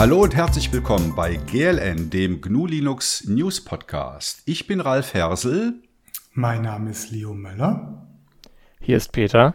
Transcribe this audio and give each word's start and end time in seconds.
Hallo 0.00 0.22
und 0.22 0.34
herzlich 0.34 0.72
willkommen 0.72 1.14
bei 1.14 1.36
GLN, 1.36 2.08
dem 2.08 2.40
GNU 2.40 2.66
Linux 2.66 3.26
News 3.26 3.62
Podcast. 3.62 4.40
Ich 4.46 4.66
bin 4.66 4.80
Ralf 4.80 5.12
Hersel. 5.12 5.74
Mein 6.32 6.62
Name 6.62 6.88
ist 6.88 7.10
Leo 7.10 7.34
Möller. 7.34 8.06
Hier 8.80 8.96
ist 8.96 9.12
Peter. 9.12 9.52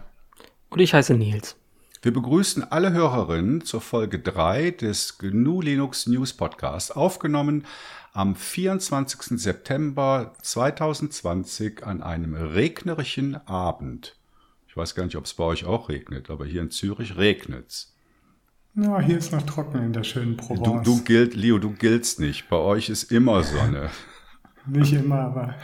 Und 0.70 0.81
ich 0.81 0.93
heiße 0.93 1.16
Nils. 1.16 1.55
Wir 2.03 2.13
begrüßen 2.13 2.61
alle 2.71 2.93
Hörerinnen 2.93 3.61
zur 3.61 3.81
Folge 3.81 4.20
3 4.20 4.70
des 4.70 5.17
GNU 5.17 5.61
Linux 5.61 6.05
News 6.05 6.34
Podcasts, 6.34 6.91
aufgenommen 6.91 7.66
am 8.13 8.35
24. 8.35 9.39
September 9.41 10.35
2020 10.43 11.84
an 11.84 12.03
einem 12.03 12.35
regnerischen 12.35 13.35
Abend. 13.48 14.16
Ich 14.67 14.77
weiß 14.77 14.93
gar 14.93 15.05
nicht, 15.05 15.16
ob 15.16 15.25
es 15.25 15.34
bei 15.34 15.43
euch 15.43 15.66
auch 15.66 15.89
regnet, 15.89 16.30
aber 16.30 16.45
hier 16.45 16.62
in 16.62 16.70
Zürich 16.70 17.17
regnet's. 17.17 17.95
Ja, 18.77 18.99
hier 18.99 19.17
ist 19.17 19.31
noch 19.31 19.43
trocken 19.43 19.81
in 19.81 19.93
der 19.93 20.03
schönen 20.03 20.35
Provence. 20.35 20.83
Du, 20.83 20.97
du 20.97 21.03
gilt, 21.03 21.33
Leo, 21.33 21.59
du 21.59 21.71
giltst 21.71 22.20
nicht. 22.20 22.49
Bei 22.49 22.57
euch 22.57 22.89
ist 22.89 23.09
immer 23.09 23.41
Sonne. 23.41 23.89
nicht 24.66 24.91
immer, 24.91 25.20
aber 25.20 25.55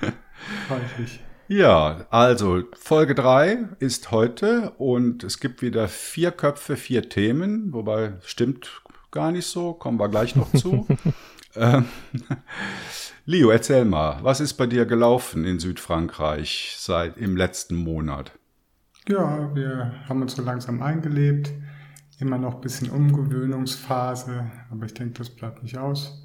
häufig. 0.68 1.20
Ja, 1.46 2.06
also 2.10 2.64
Folge 2.76 3.14
3 3.14 3.68
ist 3.78 4.10
heute 4.10 4.72
und 4.78 5.22
es 5.22 5.38
gibt 5.38 5.62
wieder 5.62 5.86
vier 5.86 6.32
Köpfe, 6.32 6.76
vier 6.76 7.08
Themen, 7.08 7.72
wobei 7.72 8.14
stimmt 8.24 8.82
gar 9.12 9.30
nicht 9.30 9.46
so, 9.46 9.72
kommen 9.72 10.00
wir 10.00 10.08
gleich 10.08 10.34
noch 10.34 10.52
zu. 10.52 10.88
ähm, 11.54 11.84
Leo, 13.26 13.50
erzähl 13.50 13.84
mal, 13.84 14.18
was 14.22 14.40
ist 14.40 14.54
bei 14.54 14.66
dir 14.66 14.86
gelaufen 14.86 15.44
in 15.44 15.60
Südfrankreich 15.60 16.74
seit 16.78 17.16
im 17.16 17.36
letzten 17.36 17.76
Monat? 17.76 18.32
Ja, 19.08 19.54
wir 19.54 19.94
haben 20.08 20.20
uns 20.20 20.34
so 20.34 20.42
langsam 20.42 20.82
eingelebt, 20.82 21.52
immer 22.18 22.38
noch 22.38 22.56
ein 22.56 22.60
bisschen 22.60 22.90
Umgewöhnungsphase, 22.90 24.50
aber 24.70 24.86
ich 24.86 24.94
denke, 24.94 25.18
das 25.18 25.30
bleibt 25.30 25.62
nicht 25.62 25.78
aus. 25.78 26.24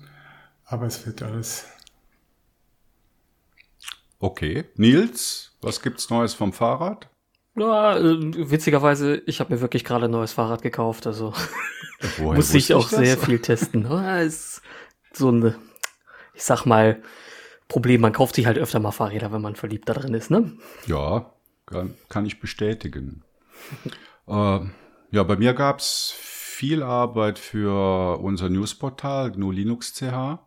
Aber 0.65 0.85
es 0.85 1.05
wird 1.05 1.21
alles 1.21 1.65
Okay. 4.21 4.65
Nils, 4.75 5.57
was 5.61 5.81
gibt's 5.81 6.09
Neues 6.11 6.35
vom 6.35 6.53
Fahrrad? 6.53 7.09
Ja, 7.55 7.97
äh, 7.97 8.49
witzigerweise, 8.51 9.15
ich 9.25 9.39
habe 9.39 9.53
mir 9.53 9.61
wirklich 9.61 9.83
gerade 9.83 10.05
ein 10.05 10.11
neues 10.11 10.31
Fahrrad 10.31 10.61
gekauft, 10.61 11.07
also 11.07 11.33
muss 12.19 12.53
ich 12.53 12.73
auch 12.73 12.85
ich 12.85 12.97
sehr 12.97 13.17
viel 13.17 13.39
testen. 13.39 13.85
Ja, 13.89 14.19
ist 14.19 14.61
so 15.11 15.31
ein, 15.31 15.55
ich 16.33 16.43
sag 16.43 16.65
mal, 16.65 17.01
Problem, 17.67 18.01
man 18.01 18.13
kauft 18.13 18.35
sich 18.35 18.45
halt 18.45 18.57
öfter 18.57 18.79
mal 18.79 18.91
Fahrräder, 18.91 19.31
wenn 19.31 19.41
man 19.41 19.55
verliebt 19.55 19.89
da 19.89 19.93
drin 19.93 20.13
ist, 20.13 20.29
ne? 20.29 20.53
Ja, 20.85 21.33
kann, 21.65 21.95
kann 22.07 22.25
ich 22.25 22.39
bestätigen. 22.39 23.23
äh, 24.27 24.59
ja, 25.11 25.23
bei 25.23 25.35
mir 25.35 25.53
gab's 25.53 26.13
viel 26.17 26.83
Arbeit 26.83 27.37
für 27.37 28.19
unser 28.19 28.49
Newsportal 28.49 29.31
GNU 29.31 29.51
Linux 29.51 29.93
CH. 29.93 30.39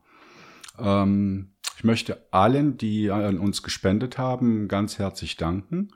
Ähm, 0.78 1.50
ich 1.76 1.84
möchte 1.84 2.26
allen, 2.30 2.78
die 2.78 3.10
an 3.10 3.38
uns 3.38 3.62
gespendet 3.62 4.16
haben, 4.16 4.68
ganz 4.68 4.98
herzlich 4.98 5.36
danken 5.36 5.88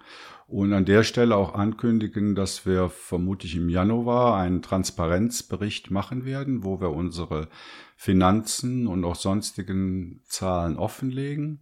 und 0.48 0.72
an 0.72 0.84
der 0.84 1.02
Stelle 1.02 1.36
auch 1.36 1.54
ankündigen, 1.54 2.34
dass 2.34 2.66
wir 2.66 2.88
vermutlich 2.88 3.54
im 3.54 3.68
Januar 3.68 4.36
einen 4.38 4.60
Transparenzbericht 4.60 5.90
machen 5.90 6.24
werden, 6.24 6.64
wo 6.64 6.80
wir 6.80 6.90
unsere 6.90 7.48
Finanzen 7.96 8.86
und 8.86 9.04
auch 9.04 9.14
sonstigen 9.14 10.20
Zahlen 10.24 10.76
offenlegen. 10.76 11.60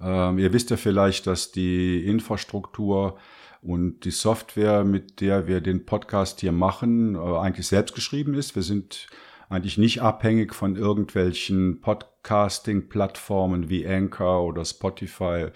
Ähm, 0.00 0.38
ihr 0.38 0.52
wisst 0.52 0.70
ja 0.70 0.76
vielleicht, 0.76 1.26
dass 1.26 1.52
die 1.52 2.04
Infrastruktur 2.04 3.18
und 3.64 4.00
die 4.04 4.10
Software, 4.10 4.84
mit 4.84 5.22
der 5.22 5.46
wir 5.46 5.62
den 5.62 5.86
Podcast 5.86 6.40
hier 6.40 6.52
machen, 6.52 7.14
äh, 7.14 7.18
eigentlich 7.18 7.66
selbst 7.66 7.94
geschrieben 7.94 8.34
ist. 8.34 8.54
Wir 8.54 8.62
sind 8.62 9.06
eigentlich 9.48 9.78
nicht 9.78 10.02
abhängig 10.02 10.54
von 10.54 10.76
irgendwelchen 10.76 11.80
Podcasting-Plattformen 11.80 13.70
wie 13.70 13.86
Anchor 13.86 14.44
oder 14.44 14.66
Spotify 14.66 15.48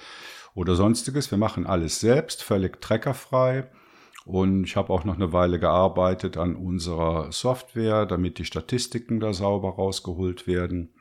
oder 0.55 0.75
sonstiges. 0.75 1.31
Wir 1.31 1.37
machen 1.37 1.67
alles 1.67 2.01
selbst, 2.01 2.43
völlig 2.43 2.81
trackerfrei. 2.81 3.71
Und 4.25 4.65
ich 4.65 4.77
habe 4.77 4.93
auch 4.93 5.05
noch 5.05 5.17
eine 5.17 5.33
Weile 5.35 5.59
gearbeitet 5.59 6.39
an 6.39 6.57
unserer 6.57 7.31
Software, 7.31 8.07
damit 8.07 8.39
die 8.39 8.45
Statistiken 8.47 9.21
da 9.21 9.35
sauber 9.35 9.75
rausgeholt 9.75 10.47
werden. 10.47 10.95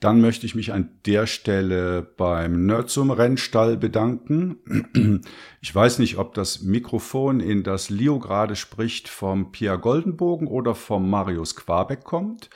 Dann 0.00 0.20
möchte 0.20 0.46
ich 0.46 0.54
mich 0.54 0.72
an 0.72 0.90
der 1.06 1.26
Stelle 1.26 2.02
beim 2.02 2.66
Nerdsum 2.66 3.10
Rennstall 3.10 3.76
bedanken. 3.76 5.22
Ich 5.60 5.74
weiß 5.74 5.98
nicht, 5.98 6.18
ob 6.18 6.34
das 6.34 6.62
Mikrofon, 6.62 7.40
in 7.40 7.62
das 7.62 7.90
Leo 7.90 8.18
gerade 8.18 8.56
spricht, 8.56 9.08
vom 9.08 9.50
Pierre 9.52 9.78
Goldenbogen 9.78 10.46
oder 10.46 10.74
vom 10.74 11.10
Marius 11.10 11.56
Quabeck 11.56 12.04
kommt. 12.04 12.50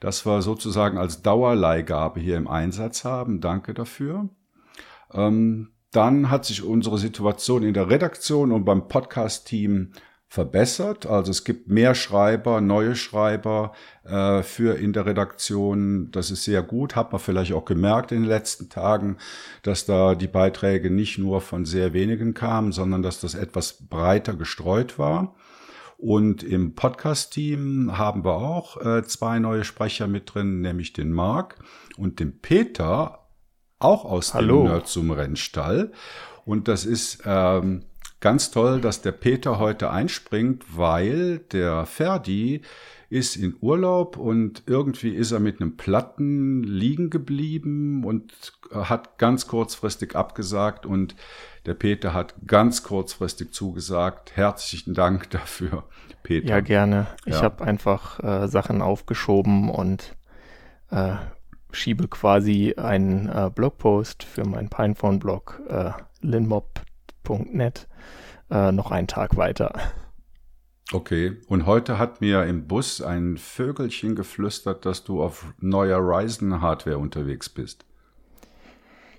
Das 0.00 0.26
wir 0.26 0.42
sozusagen 0.42 0.98
als 0.98 1.22
Dauerleihgabe 1.22 2.20
hier 2.20 2.36
im 2.36 2.46
Einsatz 2.46 3.04
haben. 3.04 3.40
Danke 3.40 3.74
dafür. 3.74 4.28
Ähm, 5.12 5.70
dann 5.90 6.30
hat 6.30 6.44
sich 6.44 6.62
unsere 6.62 6.98
Situation 6.98 7.62
in 7.62 7.74
der 7.74 7.88
Redaktion 7.88 8.52
und 8.52 8.64
beim 8.64 8.88
Podcast-Team 8.88 9.92
verbessert. 10.34 11.06
Also 11.06 11.30
es 11.30 11.44
gibt 11.44 11.68
mehr 11.68 11.94
Schreiber, 11.94 12.60
neue 12.60 12.96
Schreiber 12.96 13.72
äh, 14.02 14.42
für 14.42 14.76
in 14.76 14.92
der 14.92 15.06
Redaktion. 15.06 16.10
Das 16.10 16.32
ist 16.32 16.42
sehr 16.42 16.62
gut. 16.62 16.96
Hat 16.96 17.12
man 17.12 17.20
vielleicht 17.20 17.52
auch 17.52 17.64
gemerkt 17.64 18.10
in 18.10 18.22
den 18.22 18.28
letzten 18.28 18.68
Tagen, 18.68 19.18
dass 19.62 19.86
da 19.86 20.16
die 20.16 20.26
Beiträge 20.26 20.90
nicht 20.90 21.18
nur 21.18 21.40
von 21.40 21.64
sehr 21.64 21.92
wenigen 21.92 22.34
kamen, 22.34 22.72
sondern 22.72 23.00
dass 23.00 23.20
das 23.20 23.36
etwas 23.36 23.86
breiter 23.86 24.34
gestreut 24.34 24.98
war. 24.98 25.36
Und 25.98 26.42
im 26.42 26.74
Podcast-Team 26.74 27.96
haben 27.96 28.24
wir 28.24 28.34
auch 28.34 28.84
äh, 28.84 29.04
zwei 29.04 29.38
neue 29.38 29.62
Sprecher 29.62 30.08
mit 30.08 30.34
drin, 30.34 30.60
nämlich 30.60 30.92
den 30.92 31.12
Marc 31.12 31.54
und 31.96 32.18
den 32.18 32.40
Peter, 32.40 33.20
auch 33.78 34.04
aus 34.04 34.34
Hallo. 34.34 34.64
dem 34.64 34.72
Nerdsum 34.72 35.12
Rennstall. 35.12 35.92
Und 36.44 36.66
das 36.66 36.84
ist 36.84 37.22
ähm, 37.24 37.84
ganz 38.24 38.50
toll, 38.50 38.80
dass 38.80 39.02
der 39.02 39.12
Peter 39.12 39.58
heute 39.58 39.90
einspringt, 39.90 40.64
weil 40.78 41.40
der 41.52 41.84
Ferdi 41.84 42.62
ist 43.10 43.36
in 43.36 43.54
Urlaub 43.60 44.16
und 44.16 44.62
irgendwie 44.64 45.10
ist 45.10 45.30
er 45.30 45.40
mit 45.40 45.60
einem 45.60 45.76
Platten 45.76 46.62
liegen 46.62 47.10
geblieben 47.10 48.02
und 48.02 48.32
hat 48.72 49.18
ganz 49.18 49.46
kurzfristig 49.46 50.16
abgesagt 50.16 50.86
und 50.86 51.14
der 51.66 51.74
Peter 51.74 52.14
hat 52.14 52.34
ganz 52.46 52.82
kurzfristig 52.82 53.52
zugesagt. 53.52 54.34
Herzlichen 54.34 54.94
Dank 54.94 55.28
dafür, 55.30 55.84
Peter. 56.22 56.48
Ja, 56.48 56.60
gerne. 56.60 57.08
Ich 57.26 57.42
habe 57.42 57.62
einfach 57.62 58.20
äh, 58.20 58.48
Sachen 58.48 58.80
aufgeschoben 58.80 59.68
und 59.68 60.16
äh, 60.90 61.16
schiebe 61.72 62.08
quasi 62.08 62.72
einen 62.78 63.28
äh, 63.28 63.50
Blogpost 63.54 64.24
für 64.24 64.46
meinen 64.46 64.70
Pinephone-Blog 64.70 65.60
äh, 65.68 65.90
linmob.net 67.24 67.88
äh, 68.50 68.72
noch 68.72 68.90
einen 68.90 69.06
Tag 69.06 69.36
weiter. 69.36 69.72
Okay, 70.92 71.38
und 71.48 71.66
heute 71.66 71.98
hat 71.98 72.20
mir 72.20 72.44
im 72.44 72.68
Bus 72.68 73.00
ein 73.00 73.38
Vögelchen 73.38 74.14
geflüstert, 74.14 74.84
dass 74.84 75.02
du 75.02 75.22
auf 75.22 75.46
neuer 75.58 75.98
Ryzen-Hardware 75.98 76.98
unterwegs 76.98 77.48
bist. 77.48 77.84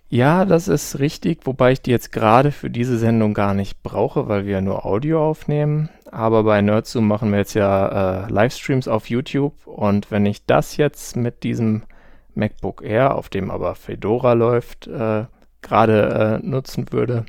Ja, 0.08 0.46
das 0.46 0.68
ist 0.68 1.00
richtig, 1.00 1.48
wobei 1.48 1.72
ich 1.72 1.82
die 1.82 1.90
jetzt 1.90 2.12
gerade 2.12 2.52
für 2.52 2.70
diese 2.70 3.00
Sendung 3.00 3.34
gar 3.34 3.56
nicht 3.56 3.82
brauche, 3.82 4.28
weil 4.28 4.46
wir 4.46 4.54
ja 4.54 4.62
nur 4.62 4.86
Audio 4.86 5.28
aufnehmen. 5.28 5.90
Aber 6.12 6.44
bei 6.44 6.62
Nerdzoom 6.62 7.08
machen 7.08 7.32
wir 7.32 7.40
jetzt 7.40 7.56
ja 7.56 8.28
äh, 8.28 8.32
Livestreams 8.32 8.88
auf 8.88 9.10
YouTube 9.10 9.66
und 9.66 10.12
wenn 10.12 10.28
ich 10.28 10.46
das 10.46 10.78
jetzt 10.78 11.16
mit 11.18 11.42
diesem 11.42 11.84
MacBook 12.36 12.84
Air, 12.84 13.16
auf 13.16 13.30
dem 13.30 13.50
aber 13.50 13.74
Fedora 13.74 14.34
läuft, 14.34 14.86
äh, 14.86 15.26
gerade 15.64 16.40
äh, 16.44 16.48
nutzen 16.48 16.92
würde, 16.92 17.26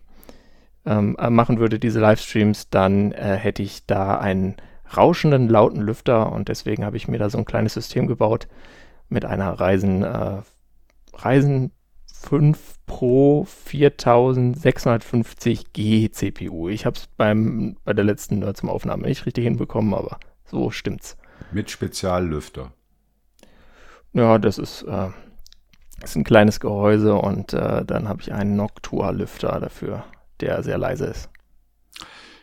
ähm, 0.86 1.16
äh, 1.18 1.28
machen 1.28 1.58
würde, 1.58 1.78
diese 1.78 2.00
Livestreams, 2.00 2.70
dann 2.70 3.12
äh, 3.12 3.36
hätte 3.36 3.62
ich 3.62 3.84
da 3.86 4.16
einen 4.18 4.56
rauschenden, 4.96 5.48
lauten 5.48 5.82
Lüfter 5.82 6.32
und 6.32 6.48
deswegen 6.48 6.82
habe 6.84 6.96
ich 6.96 7.08
mir 7.08 7.18
da 7.18 7.28
so 7.28 7.38
ein 7.38 7.44
kleines 7.44 7.74
System 7.74 8.06
gebaut 8.06 8.46
mit 9.08 9.24
einer 9.24 9.58
Ryzen, 9.60 10.04
äh, 10.04 10.42
Ryzen 11.24 11.72
5 12.06 12.76
Pro 12.86 13.48
4650G 13.68 16.12
CPU. 16.12 16.68
Ich 16.68 16.86
habe 16.86 16.96
es 16.96 17.08
bei 17.08 17.34
der 17.92 18.04
letzten 18.04 18.38
Nerd 18.38 18.56
zum 18.56 18.70
Aufnahme 18.70 19.08
nicht 19.08 19.26
richtig 19.26 19.42
hinbekommen, 19.44 19.92
aber 19.92 20.20
so 20.44 20.70
stimmt's. 20.70 21.16
Mit 21.52 21.68
Speziallüfter. 21.70 22.72
Ja, 24.12 24.38
das 24.38 24.58
ist, 24.58 24.82
äh, 24.82 25.08
ist 26.02 26.16
ein 26.16 26.24
kleines 26.24 26.58
Gehäuse 26.60 27.14
und 27.16 27.52
äh, 27.52 27.84
dann 27.84 28.08
habe 28.08 28.22
ich 28.22 28.32
einen 28.32 28.56
Noctua-Lüfter 28.56 29.60
dafür 29.60 30.04
der 30.40 30.62
sehr 30.62 30.78
leise 30.78 31.06
ist. 31.06 31.30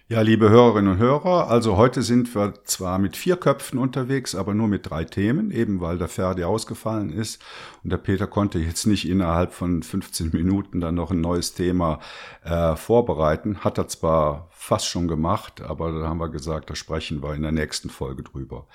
Ja, 0.10 0.20
liebe 0.22 0.50
Hörerinnen 0.50 0.92
und 0.94 1.00
Hörer, 1.00 1.50
also 1.50 1.78
heute 1.78 2.02
sind 2.02 2.36
wir 2.36 2.54
zwar 2.66 3.00
mit 3.00 3.16
vier 3.16 3.38
Köpfen 3.38 3.80
unterwegs, 3.80 4.36
aber 4.36 4.54
nur 4.54 4.68
mit 4.68 4.90
drei 4.90 5.06
Themen, 5.06 5.50
eben 5.50 5.80
weil 5.80 5.98
der 5.98 6.10
Ferdi 6.10 6.44
ausgefallen 6.44 7.10
ist 7.10 7.42
und 7.84 7.90
der 7.90 7.98
Peter 7.98 8.28
konnte 8.28 8.60
jetzt 8.60 8.86
nicht 8.86 9.08
innerhalb 9.08 9.54
von 9.54 9.82
15 9.82 10.32
Minuten 10.32 10.82
dann 10.82 10.96
noch 10.96 11.10
ein 11.10 11.22
neues 11.22 11.54
Thema 11.54 12.00
äh, 12.44 12.76
vorbereiten. 12.76 13.60
Hat 13.64 13.78
er 13.78 13.88
zwar 13.88 14.50
fast 14.52 14.88
schon 14.88 15.08
gemacht, 15.08 15.62
aber 15.62 15.94
da 15.94 16.10
haben 16.10 16.20
wir 16.20 16.30
gesagt, 16.30 16.70
da 16.70 16.76
sprechen 16.76 17.24
wir 17.24 17.34
in 17.34 17.42
der 17.42 17.54
nächsten 17.54 17.90
Folge 17.90 18.24
drüber. 18.24 18.68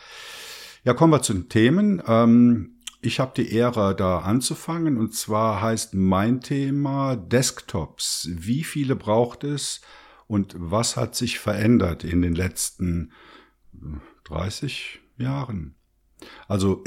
Ja, 0.82 0.94
kommen 0.94 1.12
wir 1.12 1.20
zu 1.20 1.34
den 1.34 1.50
Themen. 1.50 2.02
Ähm, 2.06 2.77
ich 3.00 3.20
habe 3.20 3.32
die 3.36 3.52
Ehre, 3.52 3.94
da 3.94 4.20
anzufangen. 4.20 4.98
Und 4.98 5.14
zwar 5.14 5.62
heißt 5.62 5.94
mein 5.94 6.40
Thema 6.40 7.16
Desktops. 7.16 8.28
Wie 8.32 8.64
viele 8.64 8.96
braucht 8.96 9.44
es 9.44 9.80
und 10.26 10.54
was 10.58 10.96
hat 10.96 11.14
sich 11.14 11.38
verändert 11.38 12.04
in 12.04 12.22
den 12.22 12.34
letzten 12.34 13.12
30 14.24 15.00
Jahren? 15.16 15.74
Also 16.48 16.82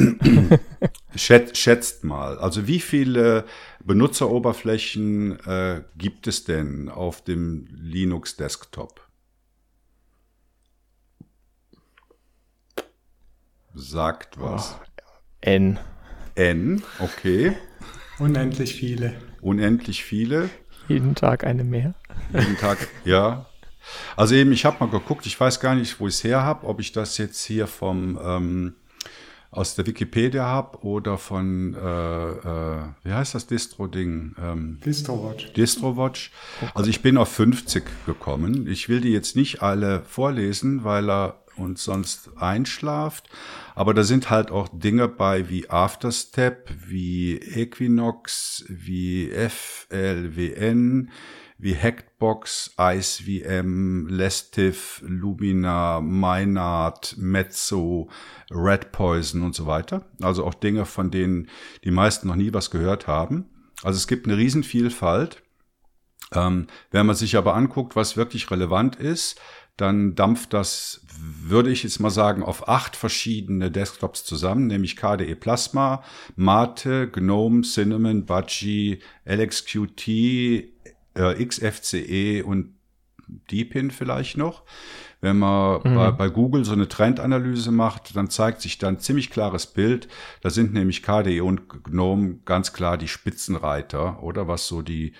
schätzt, 1.15 1.57
schätzt 1.57 2.03
mal, 2.03 2.37
also 2.37 2.67
wie 2.67 2.81
viele 2.81 3.45
Benutzeroberflächen 3.83 5.39
äh, 5.45 5.83
gibt 5.97 6.27
es 6.27 6.43
denn 6.43 6.89
auf 6.89 7.23
dem 7.23 7.65
Linux 7.71 8.35
Desktop? 8.35 9.07
Sagt 13.73 14.37
was. 14.37 14.75
Oh, 14.77 14.85
N. 15.39 15.79
N, 16.35 16.83
okay. 16.99 17.53
Unendlich 18.19 18.75
viele. 18.75 19.13
Unendlich 19.41 20.03
viele. 20.03 20.49
Jeden 20.87 21.15
Tag 21.15 21.43
eine 21.43 21.63
mehr. 21.63 21.93
Jeden 22.33 22.57
Tag, 22.57 22.77
ja. 23.05 23.45
Also 24.15 24.35
eben, 24.35 24.51
ich 24.51 24.65
habe 24.65 24.77
mal 24.79 24.89
geguckt, 24.91 25.25
ich 25.25 25.39
weiß 25.39 25.59
gar 25.59 25.75
nicht, 25.75 25.99
wo 25.99 26.07
ich 26.07 26.15
es 26.15 26.23
her 26.23 26.43
habe, 26.43 26.67
ob 26.67 26.79
ich 26.79 26.91
das 26.91 27.17
jetzt 27.17 27.43
hier 27.43 27.67
vom 27.67 28.19
ähm, 28.23 28.75
aus 29.51 29.75
der 29.75 29.85
Wikipedia 29.85 30.45
habe 30.45 30.79
oder 30.85 31.17
von, 31.17 31.75
äh, 31.75 32.29
äh, 32.29 32.83
wie 33.03 33.11
heißt 33.11 33.35
das 33.35 33.47
Distro-Ding? 33.47 34.35
Ähm, 34.41 34.79
Distrowatch. 34.85 35.51
Distrowatch. 35.53 36.31
Also 36.73 36.89
ich 36.89 37.01
bin 37.01 37.17
auf 37.17 37.29
50 37.33 37.83
gekommen. 38.05 38.67
Ich 38.67 38.87
will 38.87 39.01
die 39.01 39.11
jetzt 39.11 39.35
nicht 39.35 39.61
alle 39.61 40.03
vorlesen, 40.07 40.85
weil 40.85 41.09
er 41.09 41.40
uns 41.55 41.83
sonst 41.83 42.31
einschlaft. 42.37 43.29
Aber 43.75 43.93
da 43.93 44.03
sind 44.03 44.29
halt 44.29 44.51
auch 44.51 44.69
Dinge 44.71 45.07
bei 45.07 45.49
wie 45.49 45.69
Afterstep, 45.69 46.69
wie 46.87 47.37
Equinox, 47.37 48.65
wie 48.67 49.31
FLWN, 49.31 51.09
wie 51.61 51.75
Hackbox, 51.75 52.75
IceVM, 52.79 54.07
Lestiv, 54.07 55.03
Lumina, 55.05 56.01
Minard, 56.01 57.15
Mezzo, 57.17 58.09
Red 58.49 58.91
Poison 58.91 59.43
und 59.43 59.53
so 59.53 59.67
weiter. 59.67 60.05
Also 60.21 60.43
auch 60.43 60.55
Dinge, 60.55 60.85
von 60.85 61.11
denen 61.11 61.49
die 61.83 61.91
meisten 61.91 62.27
noch 62.27 62.35
nie 62.35 62.51
was 62.53 62.71
gehört 62.71 63.07
haben. 63.07 63.45
Also 63.83 63.97
es 63.97 64.07
gibt 64.07 64.25
eine 64.25 64.37
Riesenvielfalt. 64.37 65.43
Ähm, 66.33 66.67
wenn 66.91 67.05
man 67.05 67.15
sich 67.15 67.35
aber 67.35 67.55
anguckt, 67.55 67.95
was 67.95 68.17
wirklich 68.17 68.49
relevant 68.49 68.95
ist, 68.95 69.39
dann 69.77 70.15
dampft 70.15 70.53
das, 70.53 71.01
würde 71.17 71.71
ich 71.71 71.83
jetzt 71.83 71.99
mal 71.99 72.09
sagen, 72.09 72.43
auf 72.43 72.67
acht 72.67 72.95
verschiedene 72.95 73.71
Desktops 73.71 74.23
zusammen, 74.23 74.67
nämlich 74.67 74.95
KDE 74.95 75.35
Plasma, 75.35 76.03
Mate, 76.35 77.09
GNOME, 77.09 77.61
Cinnamon, 77.63 78.25
Budgie, 78.25 78.99
LXQT, 79.25 80.07
äh, 80.07 81.45
XFCE 81.45 82.43
und 82.43 82.75
Deepin 83.49 83.91
vielleicht 83.91 84.37
noch. 84.37 84.63
Wenn 85.21 85.37
man 85.37 85.81
mhm. 85.83 85.95
bei, 85.95 86.11
bei, 86.11 86.29
Google 86.29 86.65
so 86.65 86.73
eine 86.73 86.87
Trendanalyse 86.87 87.71
macht, 87.71 88.15
dann 88.15 88.29
zeigt 88.29 88.61
sich 88.61 88.77
dann 88.77 88.99
ziemlich 88.99 89.29
klares 89.29 89.67
Bild. 89.67 90.07
Da 90.41 90.49
sind 90.49 90.73
nämlich 90.73 91.03
KDE 91.03 91.41
und 91.41 91.83
GNOME 91.83 92.39
ganz 92.43 92.73
klar 92.73 92.97
die 92.97 93.07
Spitzenreiter, 93.07 94.21
oder 94.23 94.47
was 94.47 94.67
so 94.67 94.81
die 94.81 95.13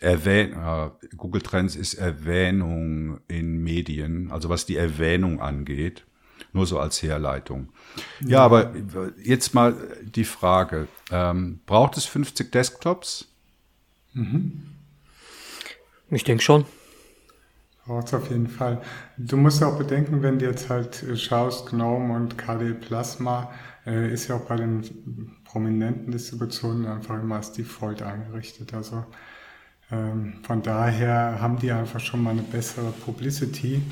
Erwähn 0.00 0.52
äh, 0.52 0.90
Google 1.16 1.42
Trends 1.42 1.76
ist 1.76 1.94
Erwähnung 1.94 3.20
in 3.28 3.62
Medien, 3.62 4.30
also 4.30 4.48
was 4.48 4.66
die 4.66 4.76
Erwähnung 4.76 5.40
angeht. 5.40 6.04
Nur 6.52 6.66
so 6.66 6.78
als 6.78 7.02
Herleitung. 7.02 7.68
Ja, 8.20 8.28
ja 8.28 8.40
aber 8.40 8.72
jetzt 9.22 9.54
mal 9.54 9.74
die 10.02 10.24
Frage, 10.24 10.88
ähm, 11.10 11.60
braucht 11.66 11.96
es 11.96 12.04
50 12.06 12.50
Desktops? 12.50 13.28
Mhm. 14.12 14.62
Ich 16.10 16.24
denke 16.24 16.42
schon. 16.42 16.64
Braucht 17.84 18.08
es 18.08 18.14
auf 18.14 18.30
jeden 18.30 18.48
Fall. 18.48 18.82
Du 19.16 19.36
musst 19.36 19.62
auch 19.62 19.78
bedenken, 19.78 20.22
wenn 20.22 20.38
du 20.38 20.46
jetzt 20.46 20.68
halt 20.68 21.04
schaust, 21.16 21.70
GNOME 21.70 22.14
und 22.14 22.36
KDE 22.36 22.74
Plasma 22.74 23.52
äh, 23.86 24.12
ist 24.12 24.28
ja 24.28 24.36
auch 24.36 24.46
bei 24.46 24.56
den 24.56 25.36
prominenten 25.44 26.10
Distributionen 26.10 26.86
einfach 26.86 27.20
immer 27.20 27.36
als 27.36 27.52
Default 27.52 28.02
eingerichtet. 28.02 28.74
Also 28.74 29.04
von 29.88 30.62
daher 30.62 31.40
haben 31.40 31.58
die 31.58 31.70
einfach 31.70 32.00
schon 32.00 32.22
mal 32.22 32.30
eine 32.30 32.42
bessere 32.42 32.90
Publicity 33.04 33.82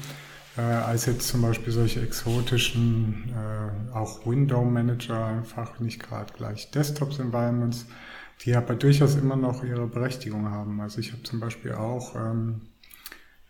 äh, 0.56 0.60
als 0.60 1.06
jetzt 1.06 1.28
zum 1.28 1.42
Beispiel 1.42 1.72
solche 1.72 2.00
exotischen, 2.02 3.32
äh, 3.32 3.94
auch 3.94 4.26
Window 4.26 4.64
Manager, 4.64 5.26
einfach 5.26 5.78
nicht 5.78 6.02
gerade 6.02 6.32
gleich 6.32 6.70
Desktops 6.72 7.18
Environments 7.18 7.86
die 8.42 8.54
aber 8.54 8.74
durchaus 8.74 9.16
immer 9.16 9.36
noch 9.36 9.64
ihre 9.64 9.86
Berechtigung 9.86 10.50
haben. 10.50 10.80
Also 10.80 11.00
ich 11.00 11.12
habe 11.12 11.22
zum 11.22 11.40
Beispiel 11.40 11.72
auch 11.72 12.14
ähm, 12.14 12.62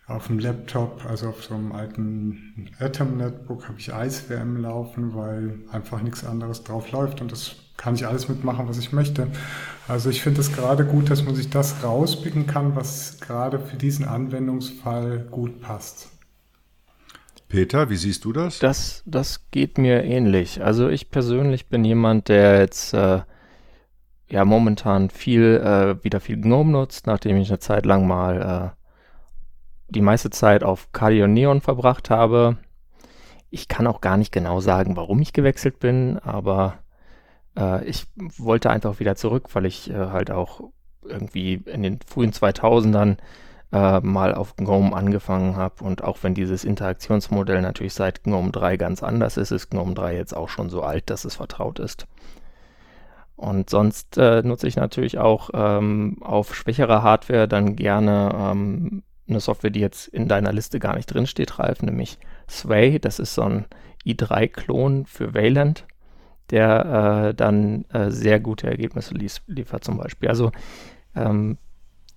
auf 0.07 0.27
dem 0.27 0.39
Laptop, 0.39 1.03
also 1.05 1.29
auf 1.29 1.43
so 1.43 1.55
einem 1.55 1.71
alten 1.71 2.69
Atom 2.79 3.17
Netbook, 3.17 3.67
habe 3.67 3.79
ich 3.79 3.89
IceVM 3.89 4.57
laufen, 4.57 5.15
weil 5.15 5.59
einfach 5.71 6.01
nichts 6.01 6.23
anderes 6.23 6.63
drauf 6.63 6.91
läuft 6.91 7.21
und 7.21 7.31
das 7.31 7.55
kann 7.77 7.95
ich 7.95 8.07
alles 8.07 8.29
mitmachen, 8.29 8.67
was 8.67 8.77
ich 8.77 8.91
möchte. 8.91 9.27
Also 9.87 10.09
ich 10.09 10.21
finde 10.21 10.41
es 10.41 10.51
gerade 10.51 10.85
gut, 10.85 11.09
dass 11.09 11.23
man 11.23 11.35
sich 11.35 11.49
das 11.49 11.83
rauspicken 11.83 12.47
kann, 12.47 12.75
was 12.75 13.19
gerade 13.19 13.59
für 13.59 13.77
diesen 13.77 14.05
Anwendungsfall 14.05 15.27
gut 15.29 15.61
passt. 15.61 16.09
Peter, 17.47 17.89
wie 17.89 17.95
siehst 17.95 18.25
du 18.25 18.33
das? 18.33 18.59
Das, 18.59 19.03
das 19.05 19.49
geht 19.51 19.77
mir 19.77 20.03
ähnlich. 20.03 20.63
Also 20.63 20.89
ich 20.89 21.11
persönlich 21.11 21.67
bin 21.67 21.85
jemand, 21.85 22.27
der 22.29 22.59
jetzt 22.59 22.93
äh, 22.93 23.21
ja 24.27 24.45
momentan 24.45 25.11
viel, 25.11 25.61
äh, 25.63 26.03
wieder 26.03 26.19
viel 26.19 26.37
GNOME 26.37 26.71
nutzt, 26.71 27.05
nachdem 27.05 27.37
ich 27.37 27.49
eine 27.49 27.59
Zeit 27.59 27.85
lang 27.85 28.07
mal 28.07 28.73
äh, 28.73 28.85
die 29.89 30.01
meiste 30.01 30.31
Zeit 30.31 30.63
auf 30.63 30.91
Kali 30.91 31.21
und 31.21 31.33
Neon 31.33 31.61
verbracht 31.61 32.09
habe. 32.09 32.57
Ich 33.51 33.67
kann 33.67 33.85
auch 33.85 34.01
gar 34.01 34.17
nicht 34.17 34.31
genau 34.31 34.59
sagen, 34.59 34.97
warum 34.97 35.21
ich 35.21 35.31
gewechselt 35.31 35.79
bin, 35.79 36.17
aber 36.17 36.79
äh, 37.57 37.83
ich 37.85 38.05
wollte 38.37 38.69
einfach 38.69 38.99
wieder 38.99 39.15
zurück, 39.15 39.49
weil 39.53 39.65
ich 39.65 39.89
äh, 39.89 39.93
halt 39.93 40.31
auch 40.31 40.61
irgendwie 41.03 41.61
in 41.65 41.83
den 41.83 41.99
frühen 42.05 42.31
2000ern 42.31 43.17
äh, 43.71 43.99
mal 43.99 44.33
auf 44.33 44.55
GNOME 44.55 44.95
angefangen 44.95 45.55
habe 45.55 45.83
und 45.83 46.03
auch 46.03 46.19
wenn 46.21 46.33
dieses 46.33 46.63
Interaktionsmodell 46.63 47.61
natürlich 47.61 47.93
seit 47.93 48.23
GNOME 48.23 48.51
3 48.51 48.77
ganz 48.77 49.03
anders 49.03 49.37
ist, 49.37 49.51
ist 49.51 49.69
GNOME 49.69 49.93
3 49.93 50.15
jetzt 50.15 50.35
auch 50.35 50.49
schon 50.49 50.69
so 50.69 50.83
alt, 50.83 51.09
dass 51.09 51.25
es 51.25 51.35
vertraut 51.35 51.79
ist. 51.79 52.07
Und 53.35 53.69
sonst 53.69 54.17
äh, 54.17 54.41
nutze 54.43 54.67
ich 54.67 54.77
natürlich 54.77 55.17
auch 55.17 55.49
ähm, 55.53 56.17
auf 56.21 56.55
schwächerer 56.55 57.03
Hardware 57.03 57.47
dann 57.47 57.75
gerne 57.75 58.31
ähm, 58.33 59.03
eine 59.27 59.39
Software, 59.39 59.71
die 59.71 59.81
jetzt 59.81 60.07
in 60.07 60.27
deiner 60.27 60.53
Liste 60.53 60.79
gar 60.79 60.95
nicht 60.95 61.07
drin 61.07 61.27
steht, 61.27 61.59
Ralf, 61.59 61.81
nämlich 61.81 62.17
Sway. 62.49 62.99
Das 62.99 63.19
ist 63.19 63.33
so 63.33 63.41
ein 63.41 63.65
i3-Klon 64.05 65.05
für 65.05 65.33
Wayland, 65.33 65.85
der 66.51 67.29
äh, 67.29 67.33
dann 67.33 67.85
äh, 67.85 68.11
sehr 68.11 68.39
gute 68.39 68.67
Ergebnisse 68.67 69.13
lief 69.13 69.41
liefert 69.47 69.83
zum 69.83 69.97
Beispiel. 69.97 70.29
Also 70.29 70.51
ähm, 71.15 71.57